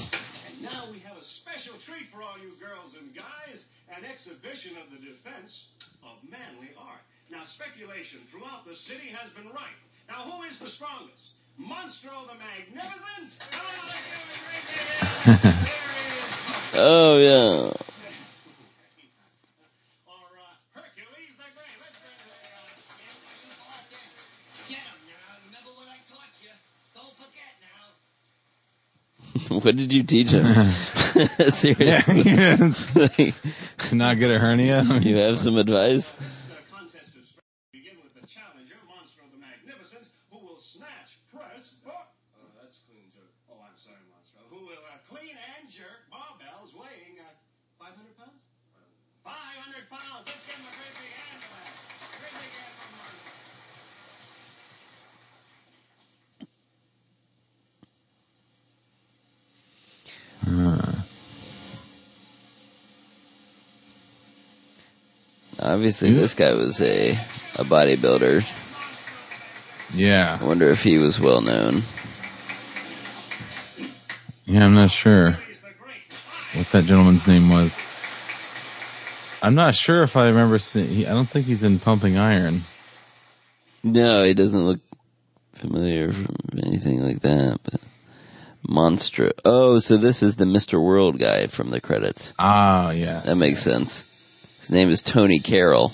[29.70, 30.44] What did you teach him?
[31.52, 31.86] Seriously.
[31.86, 32.72] Yeah, yeah.
[32.96, 33.34] Like,
[33.92, 34.82] Not get a hernia?
[35.00, 36.12] you have some advice?
[65.90, 67.10] Obviously, this guy was a
[67.58, 68.46] a bodybuilder.
[69.92, 70.38] Yeah.
[70.40, 71.82] I wonder if he was well known.
[74.44, 75.32] Yeah, I'm not sure
[76.54, 77.76] what that gentleman's name was.
[79.42, 81.08] I'm not sure if I remember seeing.
[81.08, 82.60] I don't think he's in Pumping Iron.
[83.82, 84.78] No, he doesn't look
[85.54, 87.58] familiar from anything like that.
[87.64, 87.80] But
[88.64, 89.32] Monstro.
[89.44, 90.80] Oh, so this is the Mr.
[90.80, 92.32] World guy from the credits.
[92.38, 94.06] Ah, yeah, that makes sense.
[94.70, 95.90] His name is Tony Carroll.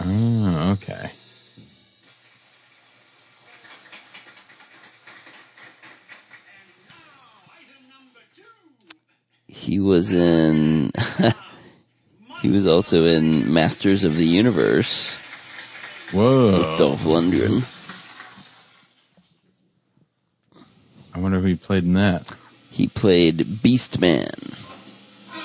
[0.00, 1.06] Oh, okay.
[9.46, 10.90] He was in.
[12.42, 15.14] he was also in Masters of the Universe
[16.10, 16.58] Whoa.
[16.58, 17.62] with Dolph Lundgren.
[21.14, 22.34] I wonder if he played in that.
[22.72, 24.63] He played Beastman.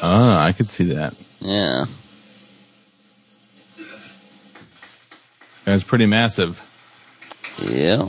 [0.02, 1.14] Ah, I could see that.
[1.40, 1.86] Yeah.
[5.66, 6.66] That's pretty massive.
[7.62, 8.08] Yeah.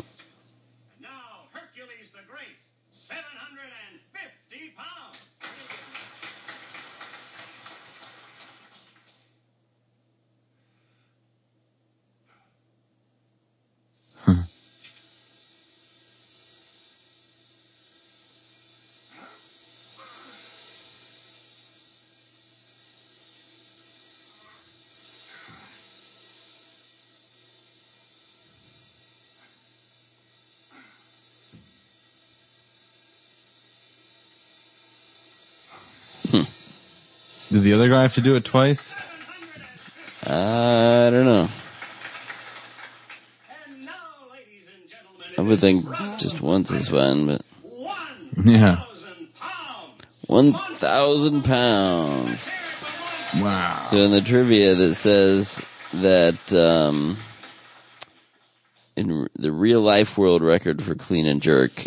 [37.70, 38.92] The other guy have to do it twice?
[40.26, 41.48] I don't know.
[45.38, 45.86] I would think
[46.18, 47.42] just once is fine, but
[48.44, 48.82] Yeah.
[50.26, 52.50] one thousand pounds.
[53.36, 53.86] Wow.
[53.88, 55.62] So in the trivia that says
[55.94, 57.18] that um,
[58.96, 61.84] in the real life world record for clean and jerk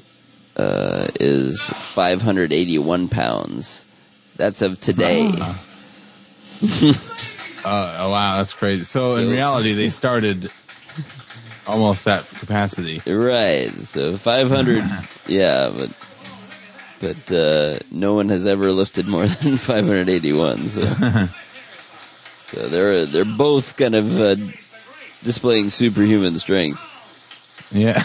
[0.55, 3.84] uh, is 581 pounds.
[4.38, 5.30] That's of today.
[7.65, 8.84] oh wow, that's crazy.
[8.84, 10.49] So, in So- reality, they started
[11.68, 13.02] almost that capacity.
[13.10, 13.72] Right.
[13.72, 14.80] So 500.
[15.27, 15.91] yeah, but
[16.99, 20.68] but uh, no one has ever lifted more than 581.
[20.68, 20.81] So
[22.44, 24.35] so they're they're both kind of uh,
[25.23, 26.81] displaying superhuman strength.
[27.72, 28.02] Yeah.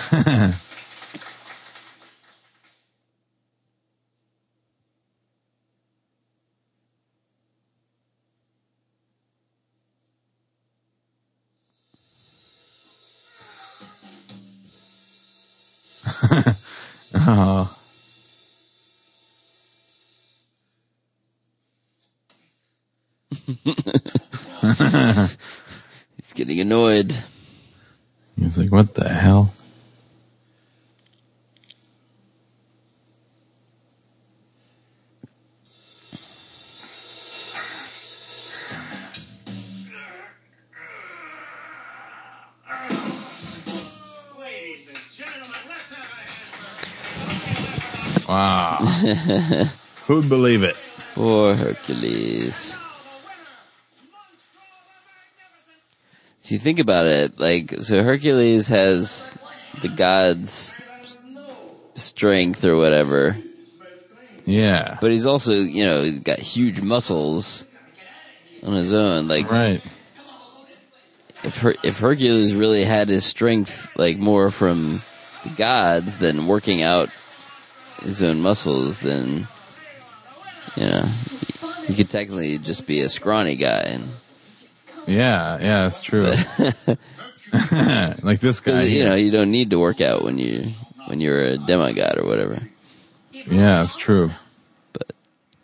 [26.59, 27.17] Getting annoyed.
[28.37, 29.53] He's like, what the hell?
[48.29, 48.79] Wow.
[50.07, 50.77] Who'd believe it?
[51.15, 52.77] Poor Hercules.
[56.49, 59.31] So you think about it, like, so Hercules has
[59.83, 60.75] the god's
[61.95, 63.37] strength or whatever,
[64.47, 64.97] Yeah.
[65.03, 67.67] but he's also, you know, he's got huge muscles
[68.65, 69.29] on his own.
[69.29, 69.83] Like, Right.
[71.45, 75.03] if Her- if Hercules really had his strength like more from
[75.45, 77.11] the gods than working out
[78.03, 79.47] his own muscles, then
[80.79, 81.07] you know
[81.87, 83.81] he could technically just be a scrawny guy.
[83.81, 84.09] And,
[85.09, 86.27] Yeah, yeah, that's true.
[88.23, 88.83] like this guy.
[88.83, 90.67] you know, you don't need to work out when you
[91.07, 92.61] when you're a demigod or whatever.
[93.33, 94.31] Yeah, it's true.
[94.93, 95.13] But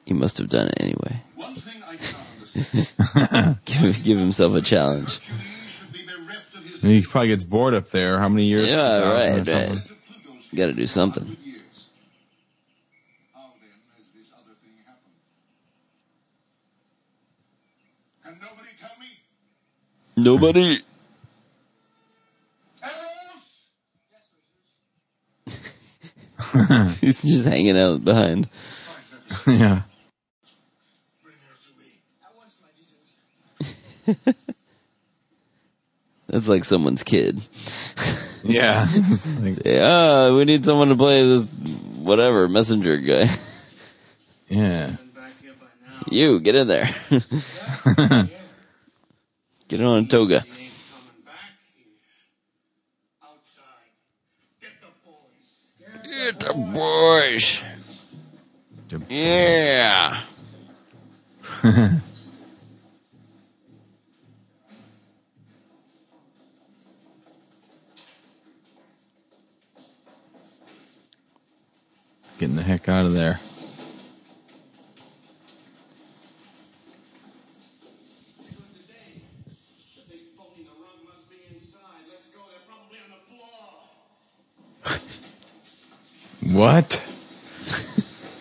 [0.06, 1.20] he must have done it anyway.
[3.64, 5.20] give, give himself a challenge.
[6.80, 8.18] He probably gets bored up there.
[8.18, 8.70] How many years?
[8.72, 9.68] Yeah, 2000 or right, right.
[9.68, 9.96] something?
[10.54, 11.36] Got to do something.
[20.16, 20.78] Nobody.
[27.00, 28.48] He's just hanging out behind.
[29.46, 29.82] yeah.
[36.28, 37.40] That's like someone's kid.
[38.42, 38.86] Yeah.
[38.86, 41.44] Say, ah, we need someone to play this
[42.02, 43.28] whatever messenger guy.
[44.48, 44.92] Yeah.
[46.10, 46.88] You get in there.
[49.68, 50.44] Get it on a toga.
[56.04, 57.62] Get the boys.
[59.08, 60.20] Yeah.
[72.38, 73.40] Getting the heck out of there.
[86.54, 87.02] What?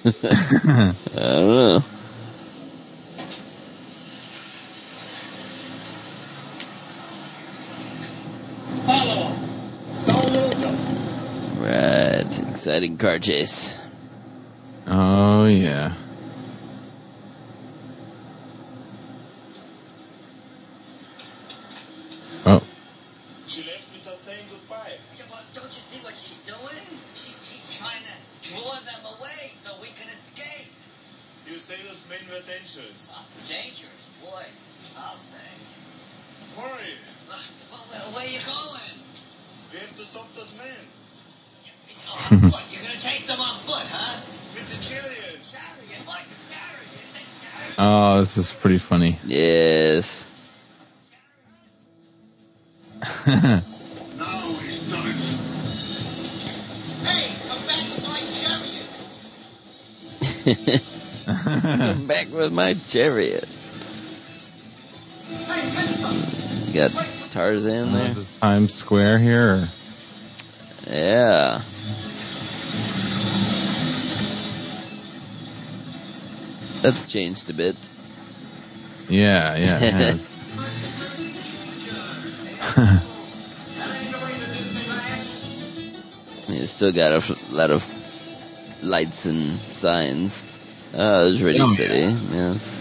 [0.06, 1.84] I don't know.
[11.57, 13.80] Right, exciting car chase.
[14.85, 15.94] Oh yeah.
[62.34, 63.47] With my chariot.
[66.68, 66.91] You got
[67.31, 68.11] Tarzan there.
[68.11, 69.53] Is Times Square here.
[69.53, 69.64] Or?
[70.89, 71.61] Yeah.
[76.81, 77.77] That's changed a bit.
[79.10, 79.80] Yeah, yeah.
[79.81, 80.30] It has.
[86.49, 87.84] You still got a lot of
[88.84, 90.43] lights and signs.
[90.95, 91.76] Oh, there's Radio Oh, yeah.
[91.76, 92.36] City.
[92.36, 92.80] Yes.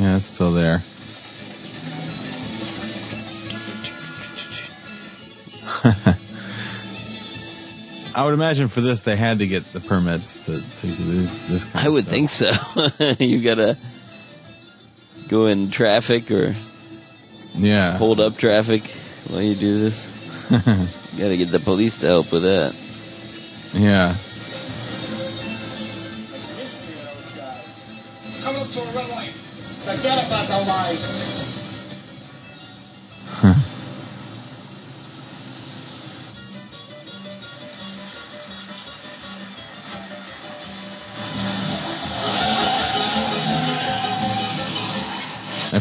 [0.00, 0.82] yeah, it's still there.
[8.14, 11.66] I would imagine for this they had to get the permits to, to do this,
[11.74, 12.50] I would think so.
[13.24, 13.76] you gotta
[15.28, 16.54] go in traffic or
[17.54, 17.96] Yeah.
[17.96, 18.82] hold up traffic
[19.28, 20.06] while you do this.
[20.50, 20.58] You
[21.22, 22.74] gotta get the police to help with that.
[23.74, 24.14] yeah.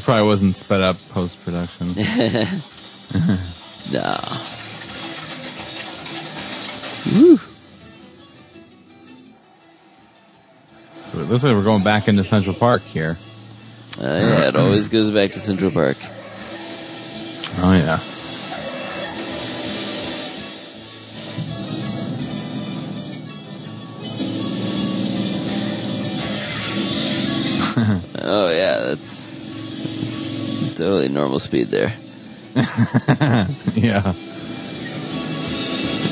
[0.08, 1.94] Probably wasn't sped up post production.
[3.90, 4.18] Nah.
[7.06, 7.38] Woo.
[11.06, 13.16] So it looks like we're going back into Central Park here.
[13.98, 15.96] Uh, yeah, it always goes back to Central Park.
[31.18, 31.92] Normal speed there.
[33.74, 34.02] yeah.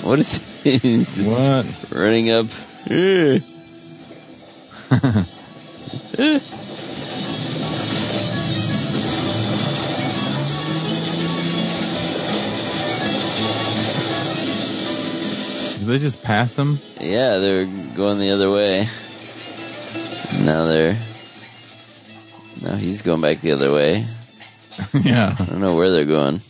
[0.01, 1.91] What is just What?
[1.91, 2.47] running up?
[15.77, 16.79] Did they just pass him?
[16.99, 17.65] Yeah, they're
[17.95, 18.87] going the other way.
[20.43, 20.97] Now they're
[22.63, 24.05] now he's going back the other way.
[25.03, 25.35] yeah.
[25.37, 26.41] I don't know where they're going.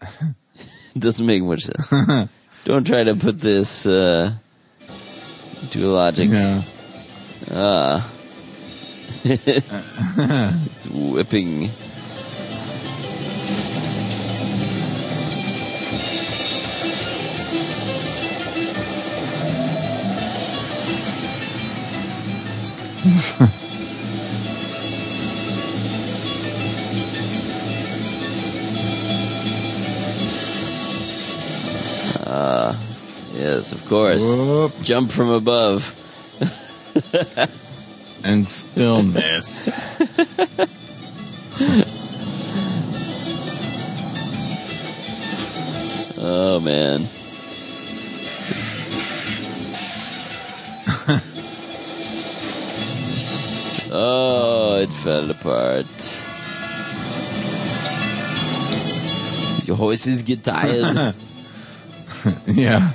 [0.98, 1.88] Doesn't make much sense.
[2.64, 4.34] don't try to put this uh,
[5.70, 6.30] to logic.
[6.30, 6.62] Yeah.
[7.52, 8.12] Ah.
[9.24, 11.68] it's whipping.
[33.66, 34.22] Yes, of course.
[34.22, 34.72] Whoop.
[34.82, 35.92] Jump from above.
[38.24, 39.70] And still miss.
[46.28, 47.02] Oh man.
[53.92, 55.86] oh, it fell apart.
[59.68, 61.14] Your horses get tired.
[62.46, 62.90] yeah.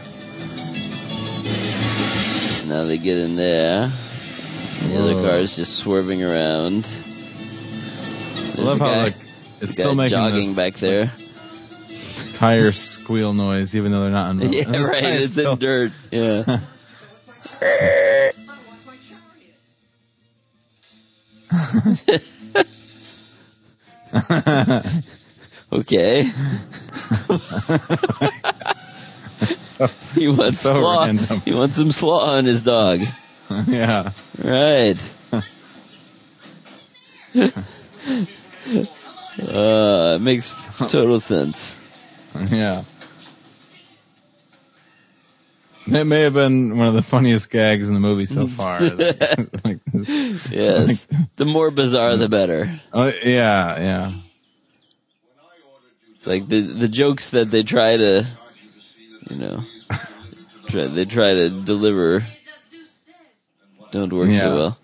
[2.72, 3.88] Now they get in there.
[3.88, 6.88] The other car is just swerving around.
[8.58, 9.16] I love a how like
[9.60, 11.12] it's still making jogging this back there.
[12.36, 14.54] tire squeal noise, even though they're not on road.
[14.54, 15.04] yeah, this right.
[15.04, 15.92] It's still- in dirt.
[16.12, 16.60] Yeah.
[25.74, 26.32] okay.
[30.16, 31.06] he wants So slaw.
[31.06, 31.40] random.
[31.42, 33.02] He wants some slaw on his dog.
[33.68, 34.12] yeah.
[34.44, 35.14] Right.
[37.36, 37.52] uh,
[40.16, 40.54] it makes
[40.90, 41.80] total sense.
[42.50, 42.84] Yeah.
[45.88, 48.80] It may have been one of the funniest gags in the movie so far.
[48.82, 49.80] Like,
[50.50, 51.08] Yes.
[51.36, 52.72] the more bizarre, the better.
[52.94, 54.14] oh, yeah, yeah.
[56.16, 58.24] It's like the the jokes that they try to,
[59.30, 59.64] you know,
[60.68, 62.24] try, they try to deliver
[63.92, 64.40] don't work Yeah.
[64.40, 64.78] so well.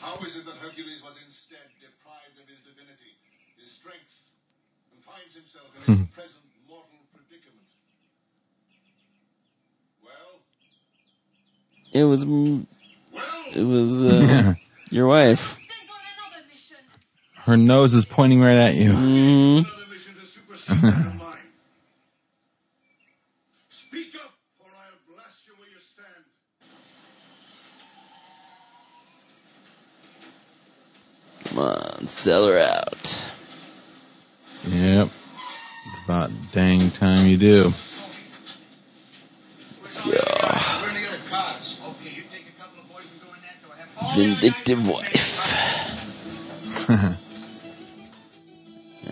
[0.00, 3.12] How is it that Hercules was instead deprived of his divinity,
[3.60, 4.08] his strength,
[4.92, 7.68] and finds himself in his present mortal predicament?
[10.02, 10.40] Well,
[11.92, 12.22] It was,
[13.54, 14.54] it was uh,
[14.90, 15.58] your wife.
[17.44, 18.92] Her nose is pointing right at you.
[18.92, 19.66] Mm,
[31.54, 33.30] come on, sell her out.
[34.68, 35.06] Yep.
[35.06, 37.72] It's about dang time you do.
[40.06, 40.80] Yeah.
[44.14, 45.30] Vindictive wife.
[46.90, 46.96] All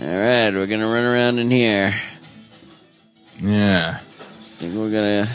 [0.06, 1.94] right, we're gonna run around in here.
[3.40, 3.98] Yeah.
[4.58, 5.28] Think we're gonna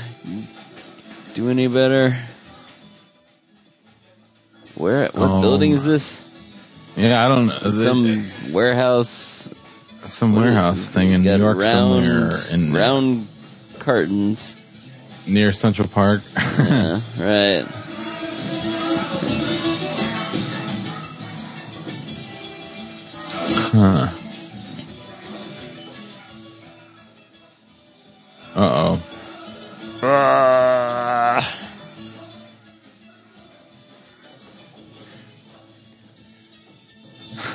[1.34, 2.18] do any better?
[4.76, 5.06] Where?
[5.06, 5.42] What Oh.
[5.42, 6.27] building is this?
[6.98, 7.56] Yeah, I don't know.
[7.56, 9.49] Is it- Some warehouse.
[10.06, 10.90] some warehouse this?
[10.90, 13.28] thing in New York round, somewhere in round
[13.80, 14.56] cartons.
[15.28, 16.22] near Central Park.
[16.57, 17.65] Yeah, right.
[23.74, 24.07] huh.
[28.56, 28.98] Uh
[30.02, 30.66] oh.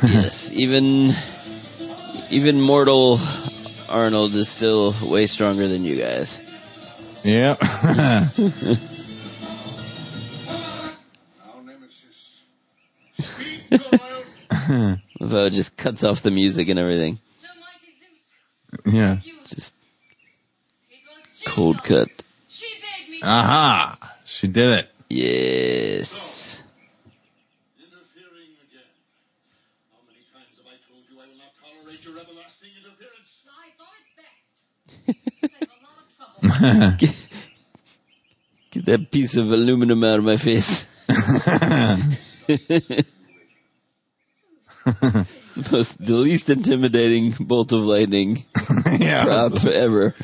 [0.03, 1.13] Yes, even
[2.31, 3.19] even mortal
[3.89, 6.41] Arnold is still way stronger than you guys.
[7.25, 7.59] Yep.
[7.61, 8.29] Now,
[11.65, 12.41] Nemesis.
[13.19, 15.01] Speak, Goliath.
[15.21, 17.19] Love how it just cuts off the music and everything.
[18.87, 19.19] yeah.
[19.45, 19.75] Just
[21.47, 22.09] cold cut.
[23.23, 23.99] Aha!
[24.25, 24.91] She did it.
[25.09, 26.63] Yes.
[27.79, 28.89] Interfering again.
[29.93, 33.43] How many times have I told you I will not tolerate your everlasting interference?
[36.99, 37.29] Get,
[38.71, 40.87] get that piece of aluminum out of my face.
[41.09, 41.19] it's
[45.57, 48.45] the most, the least intimidating bolt of lightning
[48.99, 49.25] yeah.
[49.25, 50.15] prop ever.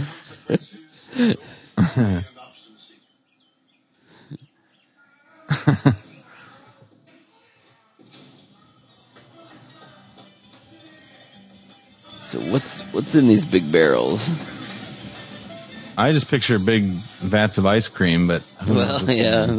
[12.26, 14.30] so what's what's in these big barrels?
[15.98, 19.46] I just picture big vats of ice cream, but Well, yeah,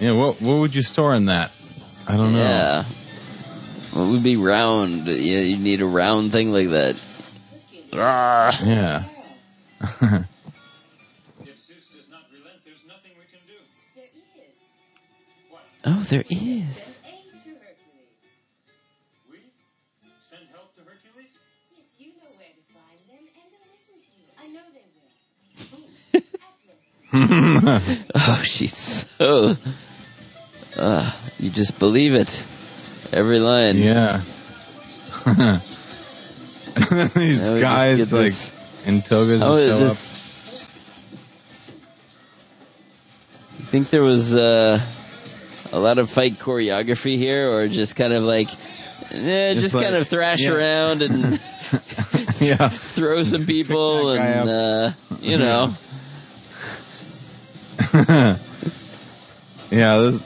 [0.00, 0.12] yeah.
[0.12, 1.52] What what would you store in that?
[2.08, 2.38] I don't know.
[2.38, 2.84] yeah.
[3.92, 5.06] What would be round?
[5.06, 7.04] Yeah, you need a round thing like that.
[7.92, 8.58] Ah.
[8.64, 9.02] Yeah.
[9.80, 10.24] If Zeus
[11.92, 13.54] does not relent, there's nothing we can do.
[15.84, 16.87] Oh, there is.
[28.14, 29.56] oh, she's so.
[30.76, 32.44] Uh, you just believe it.
[33.12, 33.76] Every line.
[33.76, 34.20] Yeah.
[37.14, 38.52] These guys like this-
[38.86, 40.14] in togas How show this?
[43.58, 44.80] You think there was uh,
[45.72, 48.48] a lot of fight choreography here, or just kind of like,
[49.12, 50.52] eh, just, Just like- kind of thrash yeah.
[50.52, 51.40] around and
[52.40, 52.68] yeah.
[52.68, 54.90] throw some people, and uh,
[55.20, 55.74] you know, Yeah.
[59.70, 60.22] This,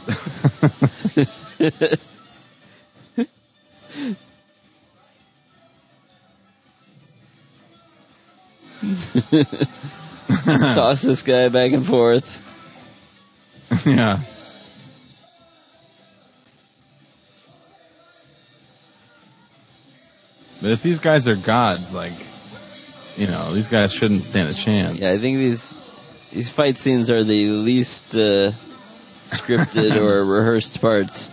[10.44, 12.38] just toss this guy back and forth.
[13.86, 14.20] yeah.
[20.60, 22.12] But if these guys are gods, like,
[23.16, 24.98] you know, these guys shouldn't stand a chance.
[24.98, 25.81] Yeah, I think these
[26.32, 28.50] these fight scenes are the least uh,
[29.26, 31.30] scripted or rehearsed parts.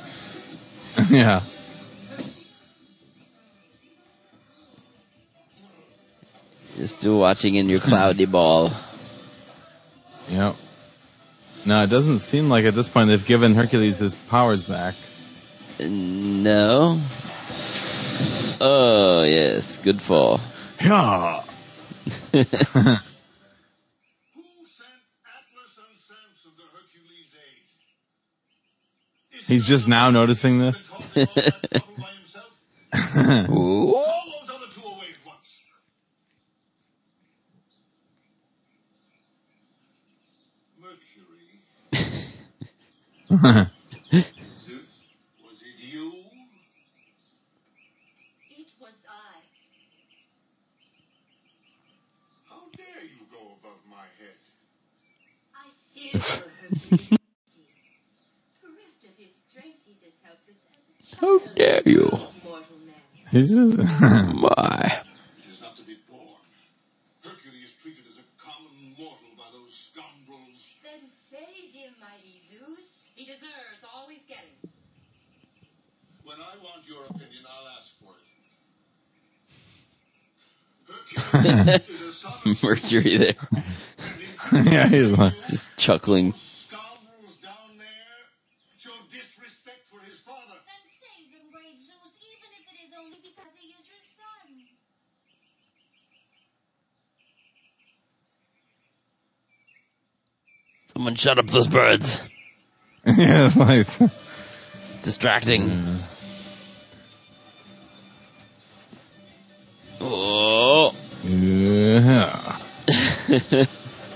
[1.10, 1.42] yeah.
[6.76, 8.72] Just do watching in your cloudy ball.
[10.30, 10.56] Yep.
[11.66, 14.96] No, it doesn't seem like at this point they've given Hercules his powers back.
[15.82, 17.00] No.
[18.62, 20.40] Oh yes, good fall.
[20.82, 21.42] Yeah.
[22.32, 22.64] Who sent
[25.26, 27.64] Atlas and Samson to Hercules' aid?
[29.50, 30.92] He's just now noticing this.
[33.50, 33.96] Ooh.
[56.20, 57.12] Call
[61.20, 61.56] How child.
[61.56, 62.10] dare you?
[62.44, 62.96] Mortal man.
[63.32, 63.78] He's just,
[64.36, 65.02] My.
[65.38, 66.22] It is not to be borne.
[67.24, 70.76] Hercules treated as a common mortal by those scoundrels.
[70.84, 73.04] Then save him, mighty Zeus.
[73.16, 74.56] He deserves all he's getting.
[76.24, 78.26] When I want your opinion, I'll ask for it.
[80.88, 83.34] Hercules is a son of Mercury there,
[84.66, 86.34] yeah, he's like, just chuckling.
[86.34, 87.86] scoundrels down there
[88.78, 90.58] show disrespect for his father.
[90.66, 94.50] Then save him, great Zeus, even if it is only because he is your son.
[101.00, 102.22] Someone shut up those birds.
[103.06, 103.88] yeah, it's like,
[105.02, 105.72] Distracting.
[110.02, 110.94] Oh,
[111.24, 112.36] yeah.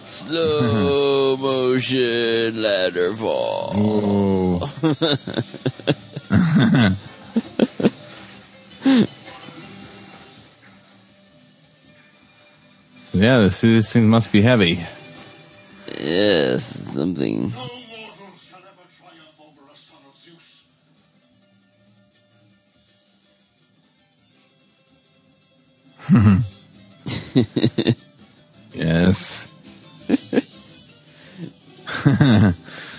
[0.03, 3.71] slow motion ladder fall.
[3.75, 4.59] Whoa.
[13.13, 14.85] yeah, this, this thing must be heavy.
[15.99, 16.63] Yes,
[16.93, 17.49] something.
[17.49, 17.71] No mortal
[18.39, 20.63] shall ever triumph over a son of Zeus.
[28.73, 29.47] Yes.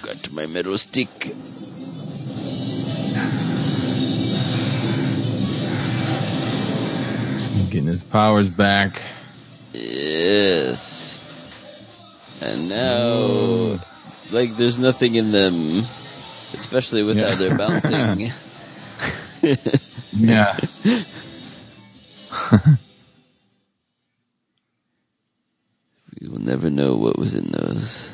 [0.03, 1.35] Got my metal stick.
[7.71, 9.03] Getting his powers back.
[9.73, 11.14] Yes.
[12.45, 13.73] And now,
[14.07, 15.55] it's like there's nothing in them,
[16.53, 17.31] especially with Yeah.
[17.31, 18.31] how they're bouncing.
[20.17, 20.57] Yeah.
[26.21, 28.11] we will never know what was in those.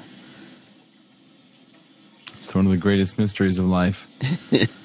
[2.44, 4.07] It's one of the greatest mysteries of life.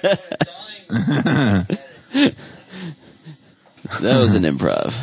[0.00, 1.66] that
[4.00, 4.94] was an improv.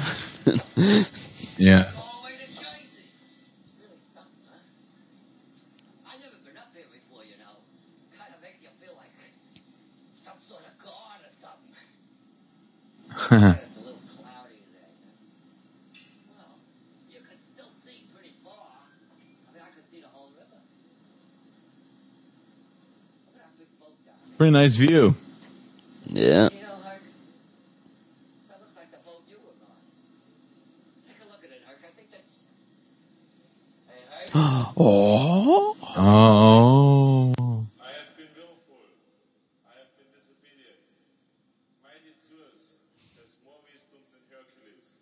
[1.58, 1.90] Yeah.
[1.98, 3.02] All the way to Jersey.
[3.02, 4.62] It's really something, huh?
[6.06, 7.58] I've never been up here before, you know.
[8.14, 9.10] Kind of makes you feel like
[10.22, 11.82] some sort of god or something.
[13.58, 14.94] it's a little cloudy today.
[16.38, 16.62] Well,
[17.10, 18.70] you can still see pretty far.
[18.70, 20.62] I mean, I can see the whole river.
[23.26, 24.27] Look at that big boat down there.
[24.27, 24.27] Pretty nice view.
[24.27, 24.27] Yeah.
[24.27, 24.27] You know, Herc, that looks like the boat you were on.
[24.27, 24.27] Take a look at it, Herc.
[24.27, 25.16] I think nice view.
[26.08, 26.50] Yeah.
[34.36, 35.76] Oh.
[35.98, 37.34] Oh.
[37.82, 38.86] I have been willful.
[39.66, 40.78] I have been disobedient.
[41.82, 42.78] Mighty Zeus
[43.18, 45.02] has more wisdom than Hercules.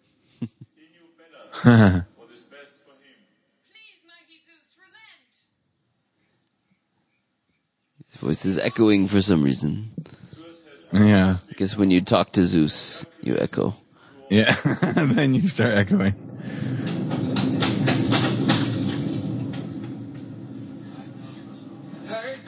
[0.80, 3.20] He knew better what is best for him.
[3.68, 5.28] Please, mighty Zeus, relent.
[8.08, 9.92] His voice is echoing for some reason.
[10.92, 11.36] Yeah.
[11.48, 13.76] I guess when you talk to Zeus, you echo.
[14.32, 14.52] Yeah.
[14.96, 16.16] then you start echoing.
[22.08, 22.40] Herc?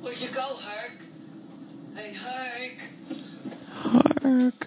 [0.00, 0.92] Where'd you go, Herc?
[1.96, 2.76] Hey, Herc.
[3.72, 4.66] Hark.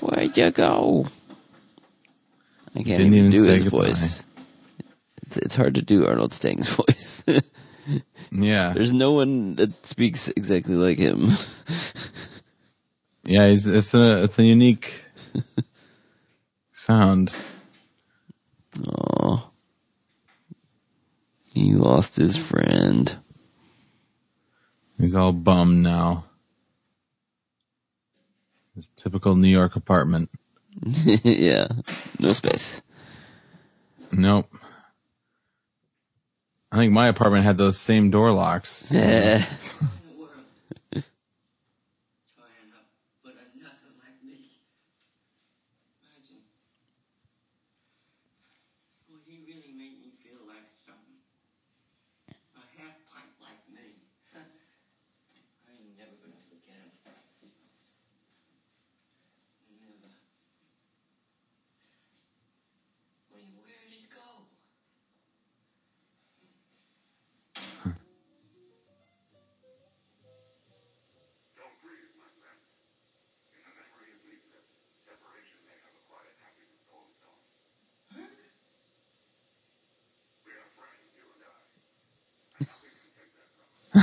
[0.00, 1.06] Where'd you go?
[2.74, 3.86] I can't Didn't even, even do say his goodbye.
[3.88, 4.22] voice.
[5.26, 7.05] It's, it's hard to do Arnold Stang's voice.
[8.32, 11.28] Yeah, There's no one that speaks exactly like him.
[13.24, 13.48] yeah.
[13.48, 14.92] He's, it's a it's a unique
[16.72, 17.34] sound.
[18.88, 19.50] Oh,
[21.54, 23.16] he lost his friend.
[24.98, 26.24] He's all bummed now.
[28.74, 30.28] His typical New York apartment.
[31.24, 31.68] yeah,
[32.18, 32.82] no space.
[34.12, 34.52] Nope.
[36.76, 38.92] I think my apartment had those same door locks.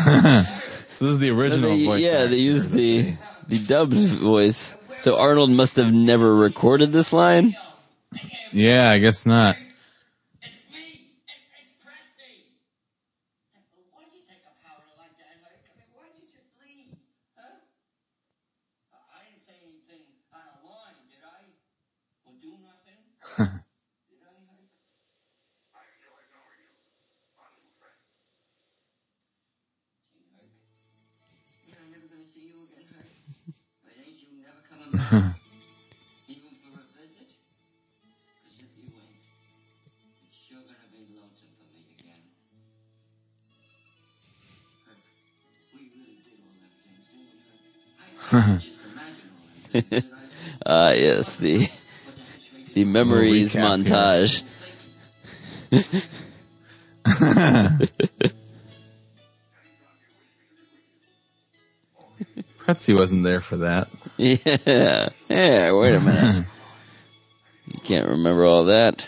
[0.93, 2.01] So this is the original They- voice.
[2.03, 3.13] yeah, they used the
[3.47, 4.73] the dubbed voice.
[4.99, 7.55] So Arnold must have never recorded this line.
[8.51, 9.57] Yeah, I guess not.
[53.55, 53.85] Memories recap here.
[53.85, 54.43] montage.
[62.59, 63.87] Pretzie wasn't there for that.
[64.17, 65.09] Yeah.
[65.27, 66.43] Yeah, wait a minute.
[67.65, 69.07] you can't remember all that.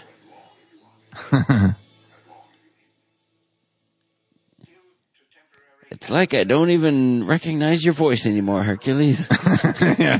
[5.91, 9.27] it's like I don't even recognize your voice anymore, Hercules.
[9.99, 10.17] yeah,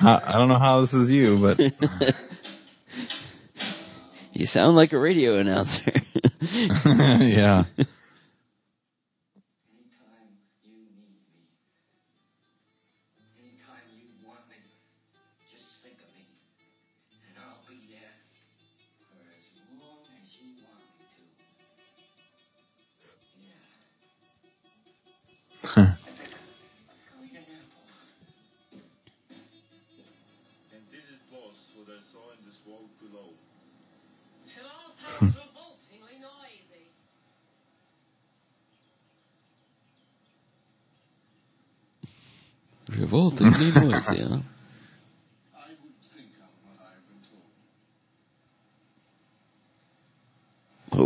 [0.00, 1.70] I, I don't know how this is you, but you
[4.48, 5.92] sound like a radio announcer.
[7.20, 7.64] yeah.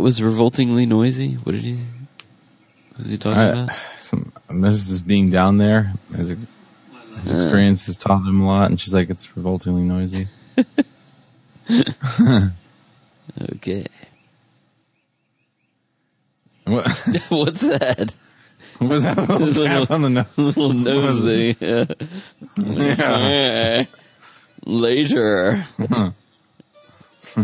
[0.03, 1.33] was revoltingly noisy?
[1.35, 1.73] What did he?
[1.75, 3.71] What was he talking about?
[3.97, 5.05] some Mrs.
[5.05, 7.35] being down there, his, his Uh.
[7.35, 10.27] experience has taught him a lot, and she's like, it's revoltingly noisy.
[13.55, 13.85] Okay.
[16.65, 16.85] What,
[17.29, 18.13] What's that?
[18.77, 20.37] what was that little tap on the nose?
[20.37, 21.55] Little nose thing.
[21.59, 21.85] Yeah.
[22.57, 23.85] Yeah.
[24.65, 25.63] Later,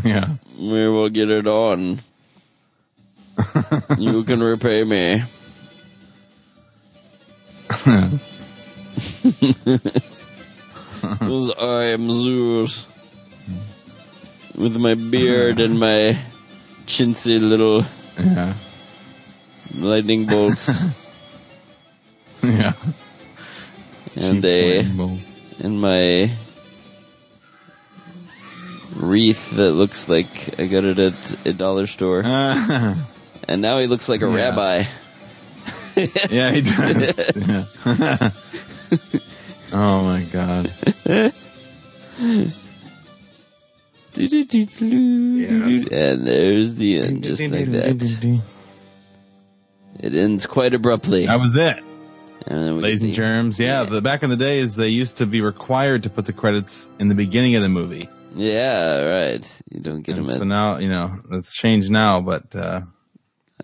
[0.03, 0.27] yeah.
[0.57, 1.99] we will get it on.
[3.97, 5.23] You can repay me.
[11.01, 12.85] Because I am Zeus.
[14.57, 16.17] With my beard and my
[16.85, 17.85] chintzy little
[18.19, 18.53] Yeah.
[19.77, 20.67] lightning bolts
[22.43, 22.73] Yeah.
[24.19, 25.19] and Cheap a bolt.
[25.63, 26.29] and my
[28.97, 32.23] wreath that looks like I got it at a dollar store.
[33.49, 34.35] And now he looks like a Yeah.
[34.35, 34.83] rabbi.
[36.29, 37.17] yeah, he does.
[37.35, 37.65] Yeah.
[39.73, 40.69] oh my god.
[44.19, 48.41] And there's the end, just like that.
[49.99, 51.25] It ends quite abruptly.
[51.25, 51.77] That was it.
[52.47, 53.59] And Ladies and germs.
[53.59, 53.89] Yeah, Yeah.
[53.89, 57.09] the back in the days, they used to be required to put the credits in
[57.09, 58.09] the beginning of the movie.
[58.35, 59.61] Yeah, right.
[59.71, 60.35] You don't get And them.
[60.35, 62.81] so At, now, you know, it's changed now, but uh,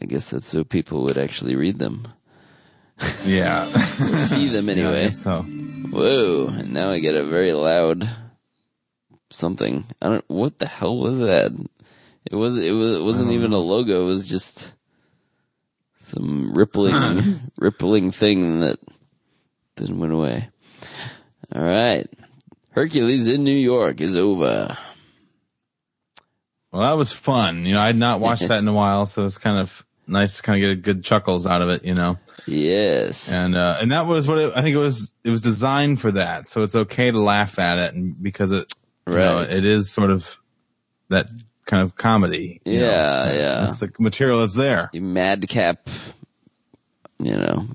[0.01, 2.03] I guess that's so people would actually read them,
[3.23, 3.65] yeah.
[3.65, 5.05] see them anyway.
[5.05, 6.47] guess so Whoa!
[6.47, 8.09] And now I get a very loud
[9.29, 9.85] something.
[10.01, 10.25] I don't.
[10.27, 11.51] What the hell was that?
[12.29, 12.57] It was.
[12.57, 12.97] It was.
[12.97, 14.03] It wasn't even a logo.
[14.03, 14.73] It was just
[16.01, 16.95] some rippling,
[17.57, 18.79] rippling thing that
[19.75, 20.49] then went away.
[21.53, 22.07] All right,
[22.71, 24.75] Hercules in New York is over.
[26.75, 27.65] Well, that was fun.
[27.65, 30.43] You know, I'd not watched that in a while, so it's kind of nice to
[30.43, 31.85] kind of get a good chuckles out of it.
[31.85, 33.31] You know, Yes.
[33.31, 35.11] and uh, and that was what it, I think it was.
[35.23, 38.73] It was designed for that, so it's okay to laugh at it, and because it,
[39.07, 39.49] you know, Right.
[39.51, 40.37] it is sort of
[41.09, 41.29] that
[41.65, 42.59] kind of comedy.
[42.65, 42.85] you know.
[42.85, 43.59] Yeah, yeah.
[43.61, 44.89] That's the material that's there.
[44.91, 45.87] You madcap,
[47.19, 47.67] you know,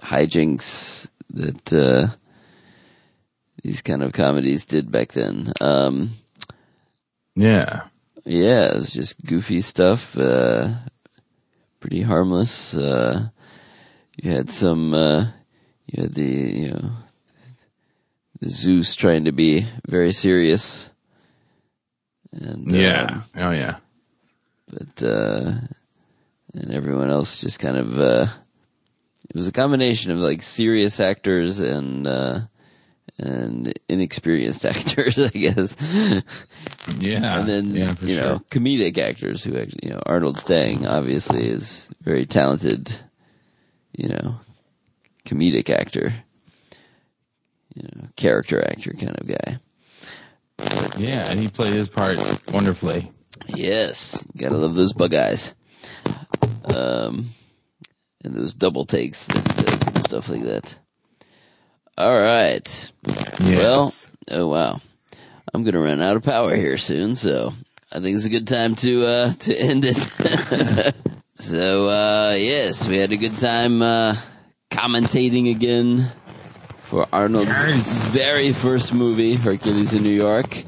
[0.00, 2.08] hijinks that uh,
[3.62, 5.52] these kind of comedies did back then.
[5.60, 6.10] Um,
[7.38, 7.82] Yeah.
[8.24, 10.70] yeah, it was just goofy stuff, uh,
[11.80, 12.74] pretty harmless.
[12.74, 13.28] Uh,
[14.20, 15.26] you had some, uh,
[15.86, 16.90] you had the, you know,
[18.44, 20.90] Zeus trying to be very serious.
[22.32, 23.02] And, Yeah.
[23.04, 23.76] um, Oh yeah.
[24.70, 25.52] but uh
[26.54, 28.26] and everyone else just kind of uh
[29.30, 32.40] it was a combination of like serious actors and uh
[33.18, 35.74] and inexperienced actors i guess
[36.98, 37.40] Yeah.
[37.40, 38.24] and then yeah, you sure.
[38.24, 43.00] know comedic actors who actually you know arnold stang obviously is very talented
[43.92, 44.40] you know
[45.26, 46.12] comedic actor
[47.74, 49.58] you know character actor kind of guy
[50.96, 52.18] Yeah, and he played his part
[52.52, 53.12] wonderfully.
[53.46, 55.54] Yes, gotta love those bug eyes.
[56.74, 57.28] Um,
[58.24, 60.76] and those double takes that he does and stuff like that.
[61.96, 62.92] All right.
[63.40, 63.56] Yes.
[63.56, 63.92] Well,
[64.32, 64.80] oh wow,
[65.52, 67.52] I'm gonna run out of power here soon, so
[67.92, 70.94] I think it's a good time to uh to end it.
[71.34, 74.16] so uh yes, we had a good time uh
[74.70, 76.10] commentating again
[76.82, 80.64] for Arnold's very first movie, Hercules in New York.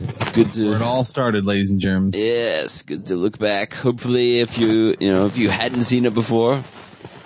[0.00, 2.16] It's good to Where it all started, ladies and germs.
[2.16, 3.74] Yes, good to look back.
[3.74, 6.62] Hopefully, if you you know if you hadn't seen it before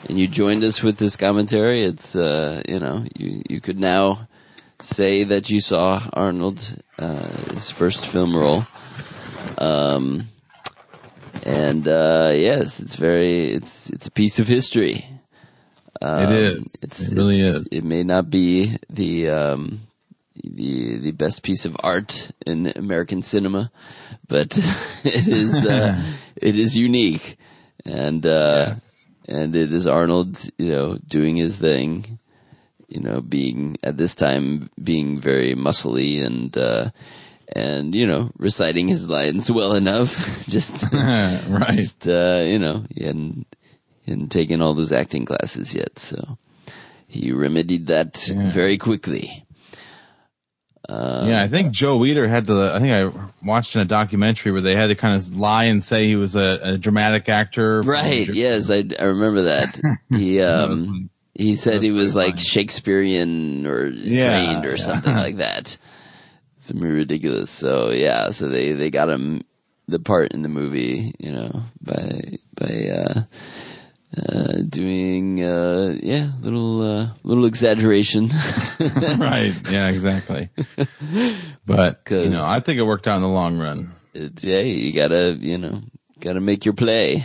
[0.08, 4.26] and you joined us with this commentary, it's uh, you know you you could now
[4.84, 6.60] say that you saw Arnold
[6.98, 8.66] uh, his first film role.
[9.58, 10.28] Um,
[11.44, 15.04] and uh, yes, it's very it's it's a piece of history.
[16.02, 16.56] It is.
[16.58, 17.68] Um, It's, It really it's- is.
[17.72, 19.80] It may not be the um,
[20.42, 23.70] the the best piece of art in American cinema,
[24.28, 24.56] but
[25.04, 25.96] it is uh,
[26.36, 27.36] it is unique,
[27.84, 29.04] and uh, Yes.
[29.28, 32.18] and it is Arnold, you know, doing his thing,
[32.88, 36.90] you know, being at this time being very muscly and uh,
[37.54, 41.70] and you know reciting his lines well enough, just right.
[41.72, 43.46] just uh, you know he hadn't
[44.02, 46.38] he hadn't taken all those acting classes yet, so
[47.06, 48.48] he remedied that Yeah.
[48.50, 49.40] very quickly.
[50.86, 52.70] Uh, yeah, I think Joe Weider had to.
[52.74, 53.10] I think I
[53.42, 56.34] watched in a documentary where they had to kind of lie and say he was
[56.36, 57.80] a, a dramatic actor.
[57.80, 58.28] Right?
[58.28, 59.80] Yes, I, I remember that.
[60.10, 64.84] He um he said he was like Shakespearean or Yeah, trained or yeah.
[64.84, 65.76] something like that.
[66.58, 67.50] Something ridiculous.
[67.50, 69.42] So yeah, so they they got him
[69.86, 73.22] the part in the movie, you know, by by uh
[74.16, 78.28] uh doing uh yeah, little uh little exaggeration.
[79.18, 79.52] right.
[79.70, 80.48] Yeah, exactly.
[81.66, 83.90] But you know, I think it worked out in the long run.
[84.14, 85.80] it's, yeah, you gotta, you know,
[86.20, 87.24] gotta make your play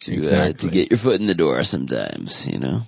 [0.00, 0.68] to uh, Exactly.
[0.68, 2.82] to get your foot in the door sometimes, you know.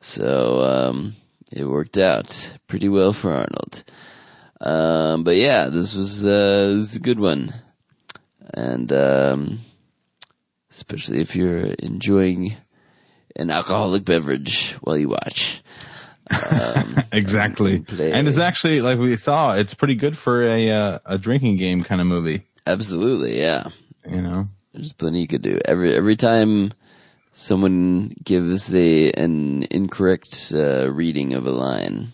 [0.00, 1.14] So um,
[1.52, 3.84] it worked out pretty well for Arnold.
[4.60, 7.52] Um, but yeah, this was uh, this is a good one,
[8.52, 9.60] and um,
[10.70, 12.56] especially if you're enjoying
[13.36, 15.62] an alcoholic beverage while you watch.
[17.12, 17.80] Exactly.
[17.80, 18.12] Play.
[18.12, 21.82] And it's actually like we saw, it's pretty good for a uh, a drinking game
[21.82, 22.42] kind of movie.
[22.66, 23.68] Absolutely, yeah.
[24.08, 24.46] You know.
[24.72, 25.58] There's plenty you could do.
[25.64, 26.70] Every every time
[27.32, 32.12] someone gives the an incorrect uh, reading of a line,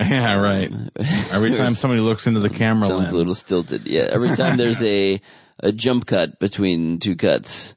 [0.00, 0.72] Yeah, right.
[1.30, 3.12] Every time somebody looks into the camera sounds lens.
[3.12, 3.86] a little stilted.
[3.86, 5.20] Yeah, every time there's a
[5.62, 7.74] a jump cut between two cuts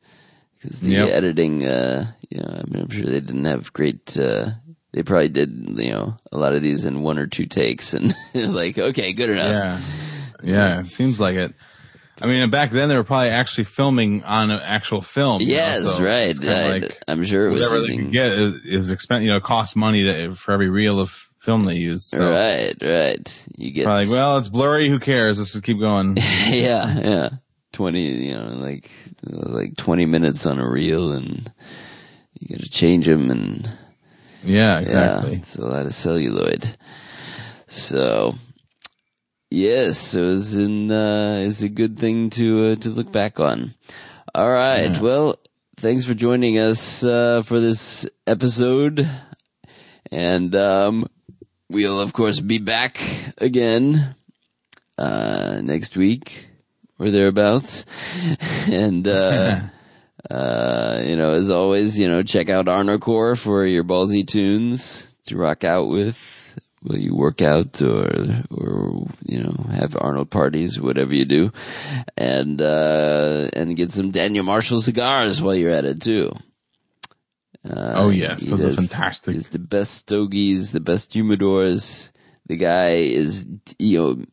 [0.55, 1.09] because the Yep.
[1.09, 4.17] editing, uh, you know, I mean, I'm sure they didn't have great.
[4.17, 4.51] Uh,
[4.93, 8.13] they probably did, you know, a lot of these in one or two takes, and
[8.33, 9.51] it was like, okay, good enough.
[9.51, 9.79] Yeah.
[10.45, 11.53] Yeah, it seems like it.
[12.23, 15.41] I mean, back then they were probably actually filming on an actual film.
[15.41, 16.45] you know, Yes, so right.
[16.45, 19.23] I- like I'm sure it was whatever they using could get is, is expensive.
[19.25, 21.09] You know, it costs money to, for every reel of
[21.39, 22.07] film they used.
[22.09, 22.31] So.
[22.31, 23.45] Right, right.
[23.57, 24.87] You get Probably, well, it's blurry.
[24.87, 25.37] Who cares?
[25.37, 26.15] Let's just keep going.
[26.47, 27.29] yeah, yeah.
[27.73, 28.89] Twenty, you know, like
[29.23, 31.51] like twenty minutes on a reel, and
[32.39, 33.69] you got to change them, and
[34.43, 35.31] Yeah, exactly.
[35.31, 36.65] Yeah, it's a lot of celluloid.
[37.67, 38.35] So,
[39.53, 43.73] yes, it was in, uh, it's a good thing to, uh, to look back on.
[44.33, 44.99] All right.
[44.99, 45.37] Well,
[45.77, 49.07] thanks for joining us, uh, for this episode.
[50.11, 51.05] And, um,
[51.69, 52.99] we'll of course be back
[53.37, 54.15] again,
[54.97, 56.49] uh, next week
[56.97, 57.85] or thereabouts.
[58.71, 59.61] and, uh,
[60.31, 65.37] uh, you know, as always, you know, check out Arnocorps for your ballsy tunes to
[65.37, 66.42] rock out with
[66.83, 68.11] while you work out or,
[68.51, 71.51] or, you know, have Arnold parties, whatever you do.
[72.17, 76.31] And, uh, and get some Daniel Marshall cigars while you're at it too.
[77.67, 79.33] Uh, Oh, yes, those are fantastic.
[79.33, 82.09] He's the best stogies, the best humidors.
[82.45, 83.47] The guy is,
[83.79, 84.25] you know,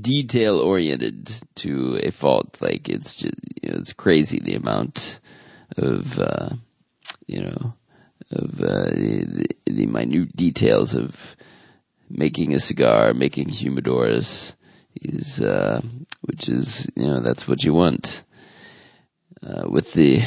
[0.00, 2.58] detail oriented to a fault.
[2.60, 5.20] Like it's just, you know, it's crazy the amount
[5.78, 6.50] of, uh,
[7.26, 7.74] you know,
[8.30, 11.36] of, uh, the, the minute details of
[12.14, 14.54] making a cigar, making humidors
[15.02, 15.82] is, uh,
[16.22, 18.22] which is, you know, that's what you want,
[19.42, 20.22] uh, with the,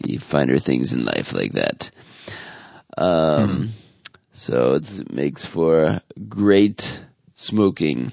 [0.00, 1.90] the finer things in life like that.
[2.96, 3.70] Um,
[4.32, 7.00] so it makes for great
[7.34, 8.12] smoking.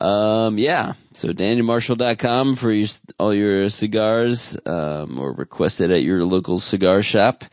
[0.00, 0.94] Um, yeah.
[1.14, 2.88] So danielmarshall.com for your,
[3.18, 7.44] all your cigars, um, or request it at your local cigar shop.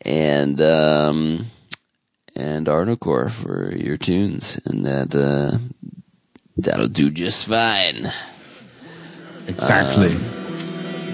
[0.00, 1.46] And, um,
[2.34, 4.58] and Arnocorps for your tunes.
[4.64, 5.58] And that, uh,
[6.56, 8.12] that'll do just fine.
[9.48, 10.12] Exactly.
[10.12, 10.42] Um,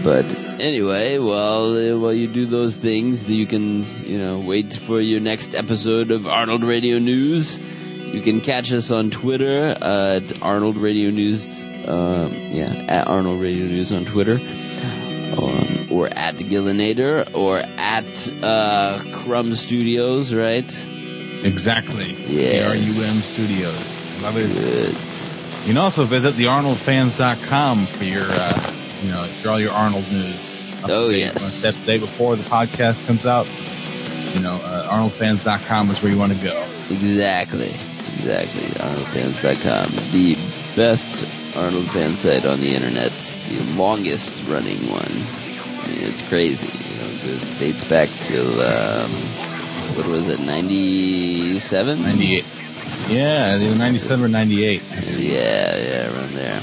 [0.04, 0.24] but
[0.60, 5.20] anyway, well, uh, while you do those things, you can, you know, wait for your
[5.20, 7.58] next episode of Arnold Radio News.
[7.58, 11.64] You can catch us on Twitter uh, at Arnold Radio News.
[11.86, 14.38] Um, yeah, at Arnold Radio News on Twitter.
[15.36, 20.86] Um, or at Gillinator, or at uh, Crumb Studios, right?
[21.44, 22.14] Exactly.
[22.26, 22.72] Yes.
[22.72, 24.22] ARUM Studios.
[24.22, 24.52] Love it.
[24.54, 24.94] Good.
[25.66, 30.56] You can also visit thearnoldfans.com for your, uh, you know, for all your Arnold news.
[30.88, 31.42] Oh, yes.
[31.42, 33.46] Step the day before the podcast comes out.
[34.34, 36.56] You know, uh, arnoldfans.com is where you want to go.
[36.90, 37.68] Exactly.
[37.68, 38.68] Exactly.
[38.68, 40.10] ArnoldFans.com.
[40.12, 40.34] The
[40.76, 43.12] best Arnold fan site on the internet.
[43.48, 45.02] The longest running one.
[45.02, 46.66] I mean, it's crazy.
[46.66, 49.04] You know, it dates back to.
[49.04, 49.47] um,
[49.96, 52.02] what was it, 97?
[52.02, 52.44] 98.
[53.08, 54.82] Yeah, either 97 or 98.
[55.16, 56.60] Yeah, yeah, around there.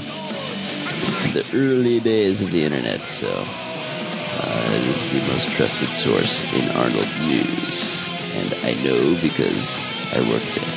[1.32, 6.68] The early days of the internet, so uh, it is the most trusted source in
[6.76, 7.98] Arnold news.
[8.36, 10.72] And I know because I work there.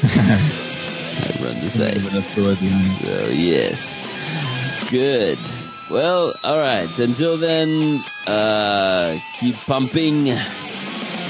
[1.18, 1.98] I run the site.
[3.02, 3.96] So, yes.
[4.90, 5.38] Good.
[5.90, 6.98] Well, alright.
[6.98, 10.28] Until then, uh, keep pumping.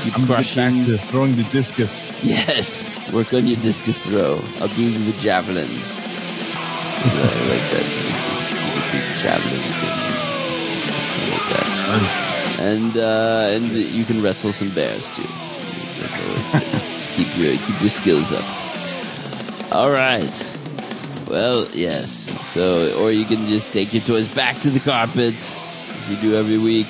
[0.08, 0.78] Keep I'm crushing.
[0.78, 2.10] back to throwing the discus.
[2.24, 2.88] Yes.
[3.12, 4.40] Work on your discus throw.
[4.60, 5.68] I'll do the javelin.
[5.68, 7.00] I
[7.52, 7.84] like that.
[7.84, 9.60] You the javelin.
[11.12, 12.58] I like that.
[12.60, 15.22] And uh, and you can wrestle some bears too.
[16.00, 16.82] That's always good.
[17.16, 18.44] keep your keep your skills up.
[19.74, 20.58] All right.
[21.28, 22.10] Well, yes.
[22.54, 26.34] So, or you can just take your toys back to the carpet, as you do
[26.36, 26.86] every week,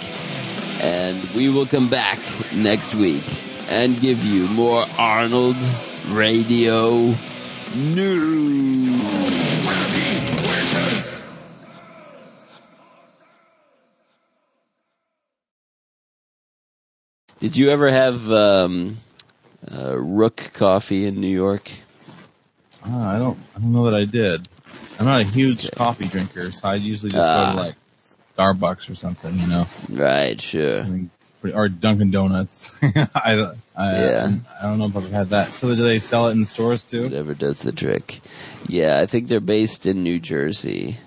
[0.81, 2.19] and we will come back
[2.55, 3.23] next week
[3.71, 5.57] and give you more Arnold
[6.09, 7.15] Radio
[7.75, 8.99] News.
[17.41, 18.97] Did you ever have um,
[19.71, 21.71] uh, Rook coffee in New York?
[22.85, 23.39] Ah, I don't.
[23.57, 24.49] I don't know that I did.
[24.99, 27.53] I'm not a huge coffee drinker, so I usually just Ah.
[27.53, 27.75] go to like
[28.39, 30.87] Starbucks or something, you know, Right, sure.
[31.55, 32.77] or Dunkin' Donuts.
[33.15, 33.59] I don't.
[33.77, 34.33] I, Yeah.
[34.61, 35.49] I don't know if I've had that.
[35.49, 37.05] So do they sell it in stores too?
[37.05, 38.21] Whatever does the trick.
[38.69, 40.99] Yeah, I think they're based in New Jersey.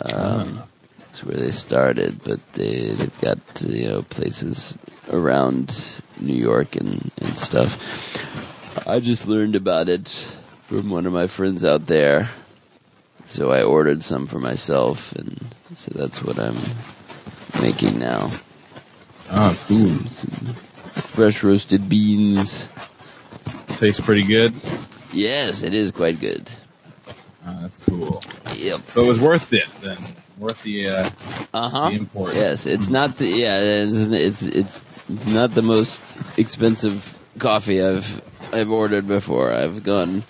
[0.00, 0.62] Um,
[0.98, 4.78] That's where they started, but they they've got you know places
[5.12, 7.76] around New York and and stuff.
[8.88, 10.08] I just learned about it
[10.62, 12.30] from one of my friends out there,
[13.32, 15.40] so I ordered some for myself, and
[15.74, 16.56] so that's what I'm
[17.62, 18.30] making now.
[19.30, 19.76] Oh, cool.
[19.76, 22.68] Some, some fresh roasted beans.
[23.78, 24.52] Tastes pretty good.
[25.12, 26.50] Yes, it is quite good.
[27.46, 28.20] Oh, that's cool.
[28.56, 28.80] Yep.
[28.80, 29.96] So it was worth it then.
[30.38, 31.10] Worth the uh,
[31.54, 31.90] Uh huh.
[31.90, 32.34] the import.
[32.34, 33.58] Yes, it's not the yeah.
[33.60, 34.84] It's it's it's
[35.26, 36.02] not the most
[36.36, 38.20] expensive coffee I've
[38.52, 39.52] I've ordered before.
[39.52, 40.22] I've gone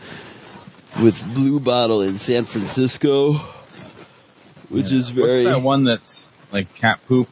[1.00, 3.34] with Blue Bottle in San Francisco,
[4.68, 5.28] which is very.
[5.28, 7.28] What's that one that's like cat poop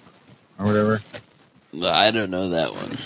[0.59, 1.01] or whatever?
[1.85, 2.97] I don't know that one.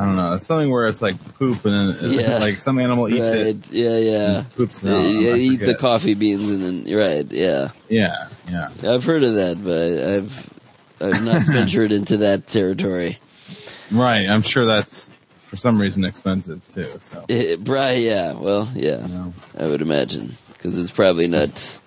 [0.00, 0.34] I don't know.
[0.34, 2.38] It's something where it's like poop and then Yeah.
[2.38, 3.38] like some animal eats right.
[3.38, 3.70] it.
[3.72, 4.44] Yeah, yeah.
[4.56, 7.26] Poops Yeah, no, yeah, eat the coffee beans and then you're right.
[7.32, 8.68] Yeah, Yeah, yeah.
[8.84, 10.50] I've heard of that, but I've
[11.02, 13.18] I've not ventured into that territory.
[13.90, 14.28] Right.
[14.28, 15.10] I'm sure that's
[15.50, 16.86] for some reason expensive too.
[16.98, 17.98] So Eh, right?
[17.98, 18.32] Yeah.
[18.34, 19.04] Well, yeah.
[19.58, 21.78] I would imagine because it's probably not.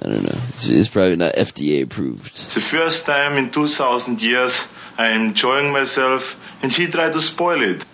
[0.00, 0.38] I don't know.
[0.48, 2.54] It's, it's probably not FDA approved.
[2.54, 4.68] The first time in 2000 years,
[4.98, 7.84] I am enjoying myself, and he tried to spoil it.